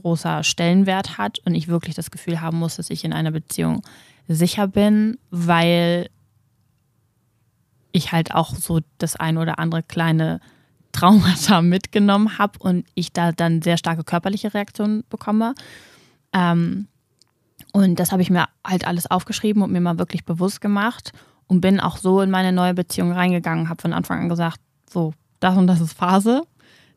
großer 0.00 0.42
Stellenwert 0.42 1.18
hat 1.18 1.38
und 1.44 1.54
ich 1.54 1.68
wirklich 1.68 1.94
das 1.94 2.10
Gefühl 2.10 2.40
haben 2.40 2.58
muss, 2.58 2.76
dass 2.76 2.90
ich 2.90 3.04
in 3.04 3.12
einer 3.12 3.30
Beziehung 3.30 3.82
sicher 4.28 4.66
bin, 4.66 5.18
weil 5.30 6.08
ich 7.92 8.12
halt 8.12 8.34
auch 8.34 8.54
so 8.54 8.80
das 8.98 9.16
ein 9.16 9.38
oder 9.38 9.58
andere 9.58 9.82
kleine 9.82 10.40
Traumata 10.92 11.62
mitgenommen 11.62 12.38
habe 12.38 12.58
und 12.58 12.86
ich 12.94 13.12
da 13.12 13.32
dann 13.32 13.62
sehr 13.62 13.76
starke 13.76 14.04
körperliche 14.04 14.54
Reaktionen 14.54 15.04
bekomme. 15.08 15.54
Ähm, 16.32 16.86
und 17.72 18.00
das 18.00 18.12
habe 18.12 18.22
ich 18.22 18.30
mir 18.30 18.46
halt 18.66 18.86
alles 18.86 19.10
aufgeschrieben 19.10 19.62
und 19.62 19.72
mir 19.72 19.80
mal 19.80 19.98
wirklich 19.98 20.24
bewusst 20.24 20.60
gemacht 20.60 21.12
und 21.46 21.60
bin 21.60 21.80
auch 21.80 21.96
so 21.96 22.20
in 22.20 22.30
meine 22.30 22.52
neue 22.52 22.74
Beziehung 22.74 23.12
reingegangen, 23.12 23.68
habe 23.68 23.82
von 23.82 23.92
Anfang 23.92 24.20
an 24.20 24.28
gesagt, 24.28 24.60
so, 24.88 25.12
das 25.40 25.56
und 25.56 25.66
das 25.66 25.80
ist 25.80 25.92
Phase, 25.92 26.42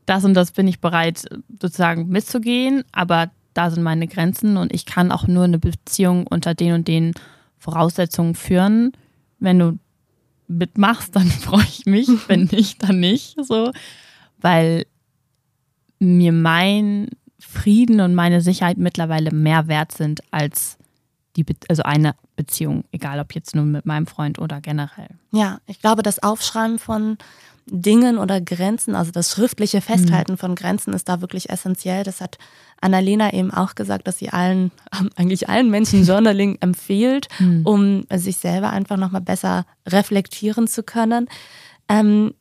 das 0.05 0.25
und 0.25 0.33
das 0.33 0.51
bin 0.51 0.67
ich 0.67 0.79
bereit 0.79 1.25
sozusagen 1.61 2.07
mitzugehen, 2.07 2.83
aber 2.91 3.31
da 3.53 3.69
sind 3.69 3.83
meine 3.83 4.07
Grenzen 4.07 4.57
und 4.57 4.73
ich 4.73 4.85
kann 4.85 5.11
auch 5.11 5.27
nur 5.27 5.43
eine 5.43 5.59
Beziehung 5.59 6.27
unter 6.27 6.55
den 6.55 6.73
und 6.73 6.87
den 6.87 7.13
Voraussetzungen 7.57 8.35
führen. 8.35 8.93
Wenn 9.39 9.59
du 9.59 9.79
mitmachst, 10.47 11.15
dann 11.15 11.27
freue 11.27 11.63
ich 11.63 11.85
mich, 11.85 12.09
wenn 12.27 12.45
nicht, 12.51 12.83
dann 12.83 12.99
nicht, 12.99 13.37
so, 13.43 13.71
weil 14.39 14.85
mir 15.99 16.31
mein 16.31 17.09
Frieden 17.39 18.01
und 18.01 18.15
meine 18.15 18.41
Sicherheit 18.41 18.77
mittlerweile 18.77 19.31
mehr 19.31 19.67
wert 19.67 19.91
sind 19.91 20.21
als 20.31 20.77
die, 21.35 21.43
Be 21.43 21.55
also 21.67 21.83
eine 21.83 22.15
Beziehung, 22.35 22.83
egal 22.91 23.19
ob 23.19 23.33
jetzt 23.33 23.55
nur 23.55 23.65
mit 23.65 23.85
meinem 23.85 24.07
Freund 24.07 24.39
oder 24.39 24.61
generell. 24.61 25.09
Ja, 25.31 25.59
ich 25.65 25.79
glaube, 25.79 26.03
das 26.03 26.21
Aufschreiben 26.21 26.79
von 26.79 27.17
Dingen 27.65 28.17
oder 28.17 28.41
Grenzen, 28.41 28.95
also 28.95 29.11
das 29.11 29.31
schriftliche 29.31 29.81
Festhalten 29.81 30.33
mhm. 30.33 30.37
von 30.37 30.55
Grenzen 30.55 30.93
ist 30.93 31.07
da 31.07 31.21
wirklich 31.21 31.49
essentiell. 31.49 32.03
Das 32.03 32.19
hat 32.19 32.37
Annalena 32.81 33.31
eben 33.33 33.51
auch 33.51 33.75
gesagt, 33.75 34.07
dass 34.07 34.17
sie 34.17 34.29
allen, 34.29 34.71
eigentlich 35.15 35.49
allen 35.49 35.69
Menschen 35.69 36.03
Journaling 36.05 36.57
empfiehlt, 36.59 37.27
mhm. 37.39 37.65
um 37.65 38.05
sich 38.13 38.37
selber 38.37 38.71
einfach 38.71 38.97
nochmal 38.97 39.21
besser 39.21 39.65
reflektieren 39.87 40.67
zu 40.67 40.83
können. 40.83 41.27
Ähm, 41.87 42.33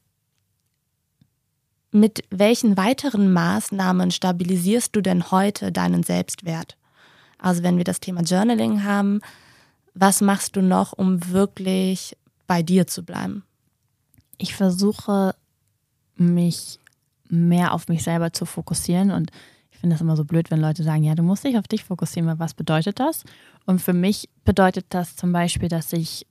mit 1.92 2.24
welchen 2.30 2.76
weiteren 2.76 3.32
Maßnahmen 3.32 4.10
stabilisierst 4.10 4.96
du 4.96 5.02
denn 5.02 5.30
heute 5.30 5.70
deinen 5.70 6.02
Selbstwert? 6.02 6.76
Also 7.38 7.62
wenn 7.62 7.76
wir 7.76 7.84
das 7.84 8.00
Thema 8.00 8.22
Journaling 8.22 8.82
haben, 8.82 9.20
was 9.94 10.20
machst 10.20 10.56
du 10.56 10.62
noch, 10.62 10.92
um 10.92 11.30
wirklich 11.30 12.16
bei 12.46 12.62
dir 12.62 12.86
zu 12.86 13.04
bleiben? 13.04 13.44
Ich 14.42 14.56
versuche 14.56 15.36
mich 16.16 16.80
mehr 17.28 17.72
auf 17.72 17.86
mich 17.86 18.02
selber 18.02 18.32
zu 18.32 18.44
fokussieren 18.44 19.12
und 19.12 19.30
ich 19.70 19.78
finde 19.78 19.94
das 19.94 20.00
immer 20.00 20.16
so 20.16 20.24
blöd, 20.24 20.50
wenn 20.50 20.60
Leute 20.60 20.82
sagen, 20.82 21.04
ja, 21.04 21.14
du 21.14 21.22
musst 21.22 21.44
dich 21.44 21.56
auf 21.58 21.68
dich 21.68 21.84
fokussieren, 21.84 22.28
weil 22.28 22.40
was 22.40 22.52
bedeutet 22.52 22.98
das? 22.98 23.22
Und 23.66 23.80
für 23.80 23.92
mich 23.92 24.28
bedeutet 24.44 24.86
das 24.88 25.14
zum 25.14 25.30
Beispiel, 25.30 25.68
dass 25.68 25.92
ich 25.92 26.26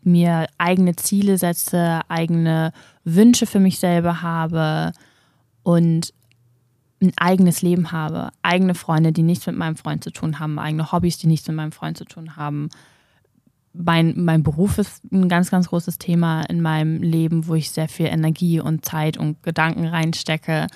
mir 0.00 0.46
eigene 0.56 0.96
Ziele 0.96 1.36
setze, 1.36 2.00
eigene 2.08 2.72
Wünsche 3.04 3.44
für 3.44 3.60
mich 3.60 3.78
selber 3.78 4.22
habe 4.22 4.92
und 5.64 6.14
ein 7.02 7.12
eigenes 7.18 7.60
Leben 7.60 7.92
habe, 7.92 8.30
eigene 8.40 8.74
Freunde, 8.74 9.12
die 9.12 9.22
nichts 9.22 9.46
mit 9.46 9.56
meinem 9.56 9.76
Freund 9.76 10.02
zu 10.02 10.10
tun 10.10 10.38
haben, 10.38 10.58
eigene 10.58 10.92
Hobbys, 10.92 11.18
die 11.18 11.26
nichts 11.26 11.46
mit 11.46 11.56
meinem 11.56 11.72
Freund 11.72 11.98
zu 11.98 12.06
tun 12.06 12.36
haben. 12.36 12.70
Mein, 13.76 14.14
mein 14.16 14.42
Beruf 14.42 14.78
ist 14.78 15.02
ein 15.12 15.28
ganz, 15.28 15.50
ganz 15.50 15.68
großes 15.68 15.98
Thema 15.98 16.42
in 16.42 16.62
meinem 16.62 17.02
Leben, 17.02 17.46
wo 17.46 17.54
ich 17.54 17.70
sehr 17.70 17.88
viel 17.88 18.06
Energie 18.06 18.60
und 18.60 18.84
Zeit 18.84 19.16
und 19.16 19.42
Gedanken 19.42 19.86
reinstecke. 19.86 20.66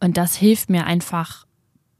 Und 0.00 0.16
das 0.16 0.36
hilft 0.36 0.70
mir 0.70 0.86
einfach, 0.86 1.46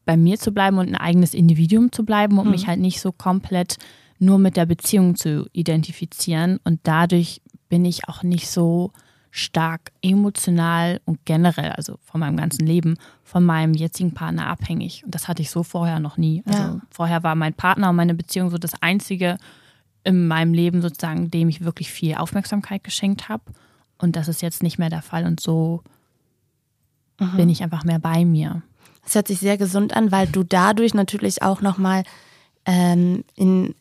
bei 0.04 0.16
mir 0.16 0.38
zu 0.38 0.52
bleiben 0.52 0.78
und 0.78 0.88
ein 0.88 0.96
eigenes 0.96 1.34
Individuum 1.34 1.92
zu 1.92 2.02
bleiben 2.02 2.38
und 2.38 2.46
mhm. 2.46 2.52
mich 2.52 2.66
halt 2.66 2.80
nicht 2.80 2.98
so 2.98 3.12
komplett 3.12 3.76
nur 4.18 4.38
mit 4.38 4.56
der 4.56 4.64
Beziehung 4.64 5.16
zu 5.16 5.48
identifizieren. 5.52 6.58
Und 6.64 6.80
dadurch 6.84 7.42
bin 7.68 7.84
ich 7.84 8.08
auch 8.08 8.22
nicht 8.22 8.48
so 8.48 8.92
stark 9.30 9.92
emotional 10.00 11.00
und 11.04 11.24
generell, 11.24 11.72
also 11.72 11.98
von 12.00 12.20
meinem 12.20 12.38
ganzen 12.38 12.66
Leben, 12.66 12.96
von 13.22 13.44
meinem 13.44 13.74
jetzigen 13.74 14.14
Partner 14.14 14.46
abhängig. 14.46 15.04
Und 15.04 15.14
das 15.14 15.28
hatte 15.28 15.42
ich 15.42 15.50
so 15.50 15.62
vorher 15.62 16.00
noch 16.00 16.16
nie. 16.16 16.42
Also 16.46 16.62
ja. 16.62 16.80
vorher 16.90 17.22
war 17.22 17.34
mein 17.34 17.52
Partner 17.52 17.90
und 17.90 17.96
meine 17.96 18.14
Beziehung 18.14 18.48
so 18.50 18.58
das 18.58 18.80
Einzige 18.80 19.36
in 20.04 20.26
meinem 20.26 20.54
Leben 20.54 20.82
sozusagen, 20.82 21.30
dem 21.30 21.48
ich 21.48 21.64
wirklich 21.64 21.90
viel 21.90 22.14
Aufmerksamkeit 22.14 22.84
geschenkt 22.84 23.28
habe. 23.28 23.42
Und 23.98 24.16
das 24.16 24.28
ist 24.28 24.42
jetzt 24.42 24.62
nicht 24.62 24.78
mehr 24.78 24.90
der 24.90 25.02
Fall. 25.02 25.26
Und 25.26 25.40
so 25.40 25.82
mhm. 27.18 27.36
bin 27.36 27.48
ich 27.48 27.62
einfach 27.62 27.84
mehr 27.84 27.98
bei 27.98 28.24
mir. 28.24 28.62
Das 29.04 29.14
hört 29.14 29.28
sich 29.28 29.40
sehr 29.40 29.58
gesund 29.58 29.96
an, 29.96 30.12
weil 30.12 30.26
du 30.26 30.44
dadurch 30.44 30.94
natürlich 30.94 31.42
auch 31.42 31.60
nochmal 31.60 32.04
ähm, 32.66 33.24
in 33.34 33.74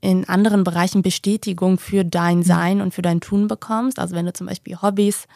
in 0.00 0.28
anderen 0.28 0.62
Bereichen 0.62 1.02
Bestätigung 1.02 1.78
für 1.78 2.04
dein 2.04 2.38
mhm. 2.38 2.42
Sein 2.44 2.80
und 2.80 2.94
für 2.94 3.02
dein 3.02 3.20
Tun 3.20 3.48
bekommst. 3.48 3.98
Also 3.98 4.14
wenn 4.14 4.26
du 4.26 4.32
zum 4.32 4.46
Beispiel 4.46 4.80
Hobbys 4.80 5.26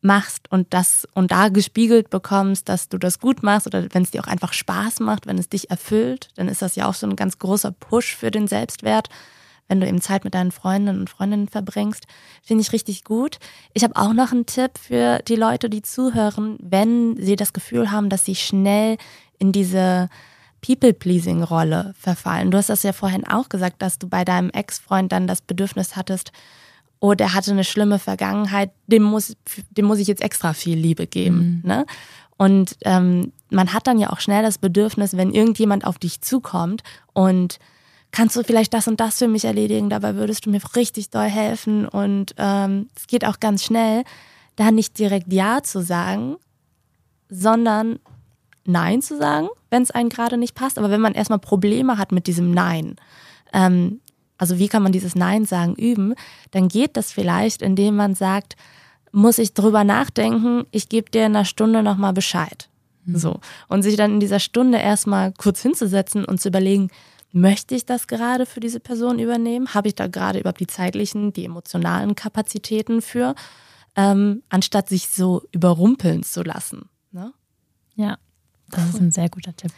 machst 0.00 0.50
und 0.50 0.68
das 0.70 1.06
und 1.14 1.30
da 1.30 1.48
gespiegelt 1.48 2.10
bekommst, 2.10 2.68
dass 2.68 2.88
du 2.88 2.98
das 2.98 3.18
gut 3.18 3.42
machst 3.42 3.66
oder 3.66 3.86
wenn 3.92 4.02
es 4.02 4.10
dir 4.10 4.22
auch 4.22 4.28
einfach 4.28 4.52
Spaß 4.52 5.00
macht, 5.00 5.26
wenn 5.26 5.38
es 5.38 5.48
dich 5.48 5.70
erfüllt, 5.70 6.28
dann 6.36 6.48
ist 6.48 6.62
das 6.62 6.76
ja 6.76 6.88
auch 6.88 6.94
so 6.94 7.06
ein 7.06 7.16
ganz 7.16 7.38
großer 7.38 7.72
Push 7.72 8.14
für 8.16 8.30
den 8.30 8.46
Selbstwert, 8.46 9.08
wenn 9.66 9.80
du 9.80 9.86
eben 9.86 10.00
Zeit 10.00 10.24
mit 10.24 10.34
deinen 10.34 10.52
Freundinnen 10.52 11.00
und 11.00 11.10
Freundinnen 11.10 11.48
verbringst. 11.48 12.06
Finde 12.42 12.62
ich 12.62 12.72
richtig 12.72 13.04
gut. 13.04 13.38
Ich 13.74 13.84
habe 13.84 13.96
auch 13.96 14.12
noch 14.12 14.32
einen 14.32 14.46
Tipp 14.46 14.78
für 14.78 15.18
die 15.26 15.36
Leute, 15.36 15.68
die 15.68 15.82
zuhören, 15.82 16.56
wenn 16.60 17.16
sie 17.16 17.36
das 17.36 17.52
Gefühl 17.52 17.90
haben, 17.90 18.08
dass 18.08 18.24
sie 18.24 18.34
schnell 18.34 18.96
in 19.38 19.52
diese 19.52 20.08
People-Pleasing-Rolle 20.60 21.94
verfallen. 21.98 22.50
Du 22.50 22.58
hast 22.58 22.68
das 22.68 22.82
ja 22.82 22.92
vorhin 22.92 23.26
auch 23.26 23.48
gesagt, 23.48 23.82
dass 23.82 23.98
du 23.98 24.08
bei 24.08 24.24
deinem 24.24 24.50
Ex-Freund 24.50 25.12
dann 25.12 25.26
das 25.26 25.40
Bedürfnis 25.40 25.96
hattest, 25.96 26.32
oh, 27.00 27.14
der 27.14 27.34
hatte 27.34 27.50
eine 27.52 27.64
schlimme 27.64 27.98
Vergangenheit, 27.98 28.70
dem 28.86 29.02
muss, 29.02 29.36
dem 29.70 29.86
muss 29.86 29.98
ich 29.98 30.08
jetzt 30.08 30.22
extra 30.22 30.52
viel 30.52 30.76
Liebe 30.76 31.06
geben. 31.06 31.62
Mhm. 31.62 31.68
Ne? 31.68 31.86
Und 32.36 32.76
ähm, 32.84 33.32
man 33.50 33.72
hat 33.72 33.86
dann 33.86 33.98
ja 33.98 34.10
auch 34.10 34.20
schnell 34.20 34.42
das 34.42 34.58
Bedürfnis, 34.58 35.16
wenn 35.16 35.32
irgendjemand 35.32 35.86
auf 35.86 35.98
dich 35.98 36.20
zukommt 36.20 36.82
und 37.12 37.58
kannst 38.10 38.36
du 38.36 38.42
vielleicht 38.42 38.72
das 38.74 38.88
und 38.88 39.00
das 39.00 39.18
für 39.18 39.28
mich 39.28 39.44
erledigen, 39.44 39.90
dabei 39.90 40.14
würdest 40.14 40.46
du 40.46 40.50
mir 40.50 40.60
richtig 40.76 41.10
doll 41.10 41.28
helfen 41.28 41.86
und 41.86 42.34
ähm, 42.38 42.88
es 42.96 43.06
geht 43.06 43.24
auch 43.24 43.40
ganz 43.40 43.64
schnell, 43.64 44.04
da 44.56 44.70
nicht 44.70 44.98
direkt 44.98 45.32
Ja 45.32 45.62
zu 45.62 45.82
sagen, 45.82 46.36
sondern 47.28 47.98
Nein 48.64 49.02
zu 49.02 49.16
sagen, 49.16 49.48
wenn 49.70 49.82
es 49.82 49.90
einem 49.90 50.08
gerade 50.08 50.36
nicht 50.36 50.54
passt. 50.54 50.78
Aber 50.78 50.90
wenn 50.90 51.00
man 51.00 51.14
erstmal 51.14 51.38
Probleme 51.38 51.96
hat 51.96 52.12
mit 52.12 52.26
diesem 52.26 52.50
Nein, 52.50 52.96
ähm, 53.52 54.00
also 54.38 54.58
wie 54.58 54.68
kann 54.68 54.82
man 54.82 54.92
dieses 54.92 55.14
Nein 55.14 55.44
sagen 55.44 55.74
üben, 55.74 56.14
dann 56.52 56.68
geht 56.68 56.96
das 56.96 57.12
vielleicht, 57.12 57.60
indem 57.60 57.96
man 57.96 58.14
sagt, 58.14 58.56
muss 59.12 59.38
ich 59.38 59.54
drüber 59.54 59.84
nachdenken, 59.84 60.66
ich 60.70 60.88
gebe 60.88 61.10
dir 61.10 61.26
in 61.26 61.34
einer 61.36 61.44
Stunde 61.44 61.82
nochmal 61.82 62.12
Bescheid. 62.12 62.68
Mhm. 63.04 63.16
So. 63.16 63.40
Und 63.68 63.82
sich 63.82 63.96
dann 63.96 64.14
in 64.14 64.20
dieser 64.20 64.40
Stunde 64.40 64.78
erstmal 64.78 65.32
kurz 65.32 65.60
hinzusetzen 65.60 66.24
und 66.24 66.40
zu 66.40 66.48
überlegen, 66.48 66.90
möchte 67.32 67.74
ich 67.74 67.84
das 67.84 68.06
gerade 68.06 68.46
für 68.46 68.60
diese 68.60 68.80
Person 68.80 69.18
übernehmen? 69.18 69.74
Habe 69.74 69.88
ich 69.88 69.94
da 69.94 70.06
gerade 70.06 70.38
überhaupt 70.38 70.60
die 70.60 70.66
zeitlichen, 70.66 71.32
die 71.32 71.44
emotionalen 71.44 72.14
Kapazitäten 72.14 73.02
für? 73.02 73.34
Ähm, 73.96 74.42
anstatt 74.48 74.88
sich 74.88 75.08
so 75.08 75.42
überrumpeln 75.52 76.22
zu 76.22 76.42
lassen. 76.42 76.88
Ne? 77.10 77.32
Ja. 77.96 78.18
Das 78.70 78.90
ist 78.90 79.00
ein 79.00 79.12
sehr 79.12 79.28
guter 79.30 79.56
Tipp. 79.56 79.72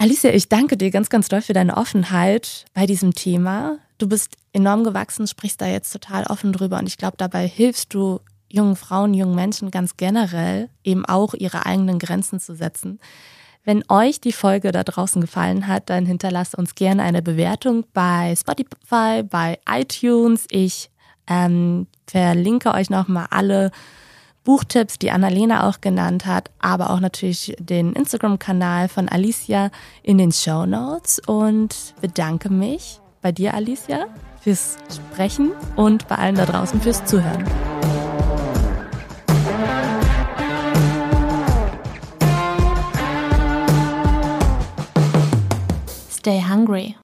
Alicia, 0.00 0.30
ich 0.30 0.48
danke 0.48 0.78
dir 0.78 0.90
ganz, 0.90 1.10
ganz 1.10 1.28
doll 1.28 1.42
für 1.42 1.52
deine 1.52 1.76
Offenheit 1.76 2.64
bei 2.72 2.86
diesem 2.86 3.12
Thema. 3.12 3.76
Du 3.98 4.08
bist 4.08 4.34
enorm 4.54 4.82
gewachsen, 4.82 5.26
sprichst 5.26 5.60
da 5.60 5.66
jetzt 5.66 5.92
total 5.92 6.24
offen 6.24 6.54
drüber 6.54 6.78
und 6.78 6.86
ich 6.86 6.96
glaube, 6.96 7.18
dabei 7.18 7.46
hilfst 7.46 7.92
du 7.92 8.20
jungen 8.48 8.76
Frauen, 8.76 9.12
jungen 9.12 9.34
Menschen 9.34 9.70
ganz 9.70 9.98
generell 9.98 10.70
eben 10.84 11.04
auch 11.04 11.34
ihre 11.34 11.66
eigenen 11.66 11.98
Grenzen 11.98 12.40
zu 12.40 12.54
setzen. 12.54 12.98
Wenn 13.62 13.84
euch 13.90 14.22
die 14.22 14.32
Folge 14.32 14.72
da 14.72 14.84
draußen 14.84 15.20
gefallen 15.20 15.66
hat, 15.66 15.90
dann 15.90 16.06
hinterlasst 16.06 16.54
uns 16.54 16.74
gerne 16.74 17.02
eine 17.02 17.20
Bewertung 17.20 17.84
bei 17.92 18.34
Spotify, 18.34 19.22
bei 19.22 19.58
iTunes. 19.70 20.46
Ich 20.50 20.90
ähm, 21.26 21.88
verlinke 22.06 22.72
euch 22.72 22.88
nochmal 22.88 23.26
alle 23.28 23.70
Buchtipps, 24.44 24.98
die 24.98 25.10
Annalena 25.10 25.68
auch 25.68 25.80
genannt 25.80 26.24
hat, 26.24 26.50
aber 26.58 26.90
auch 26.90 27.00
natürlich 27.00 27.54
den 27.58 27.92
Instagram-Kanal 27.92 28.88
von 28.88 29.08
Alicia 29.08 29.70
in 30.02 30.18
den 30.18 30.32
Show 30.32 30.64
Notes 30.64 31.20
und 31.26 31.94
bedanke 32.00 32.50
mich 32.50 33.00
bei 33.20 33.32
dir, 33.32 33.54
Alicia, 33.54 34.06
fürs 34.40 34.78
Sprechen 34.90 35.52
und 35.76 36.08
bei 36.08 36.16
allen 36.16 36.36
da 36.36 36.46
draußen 36.46 36.80
fürs 36.80 37.04
Zuhören. 37.04 37.44
Stay 46.10 46.42
hungry. 46.42 46.96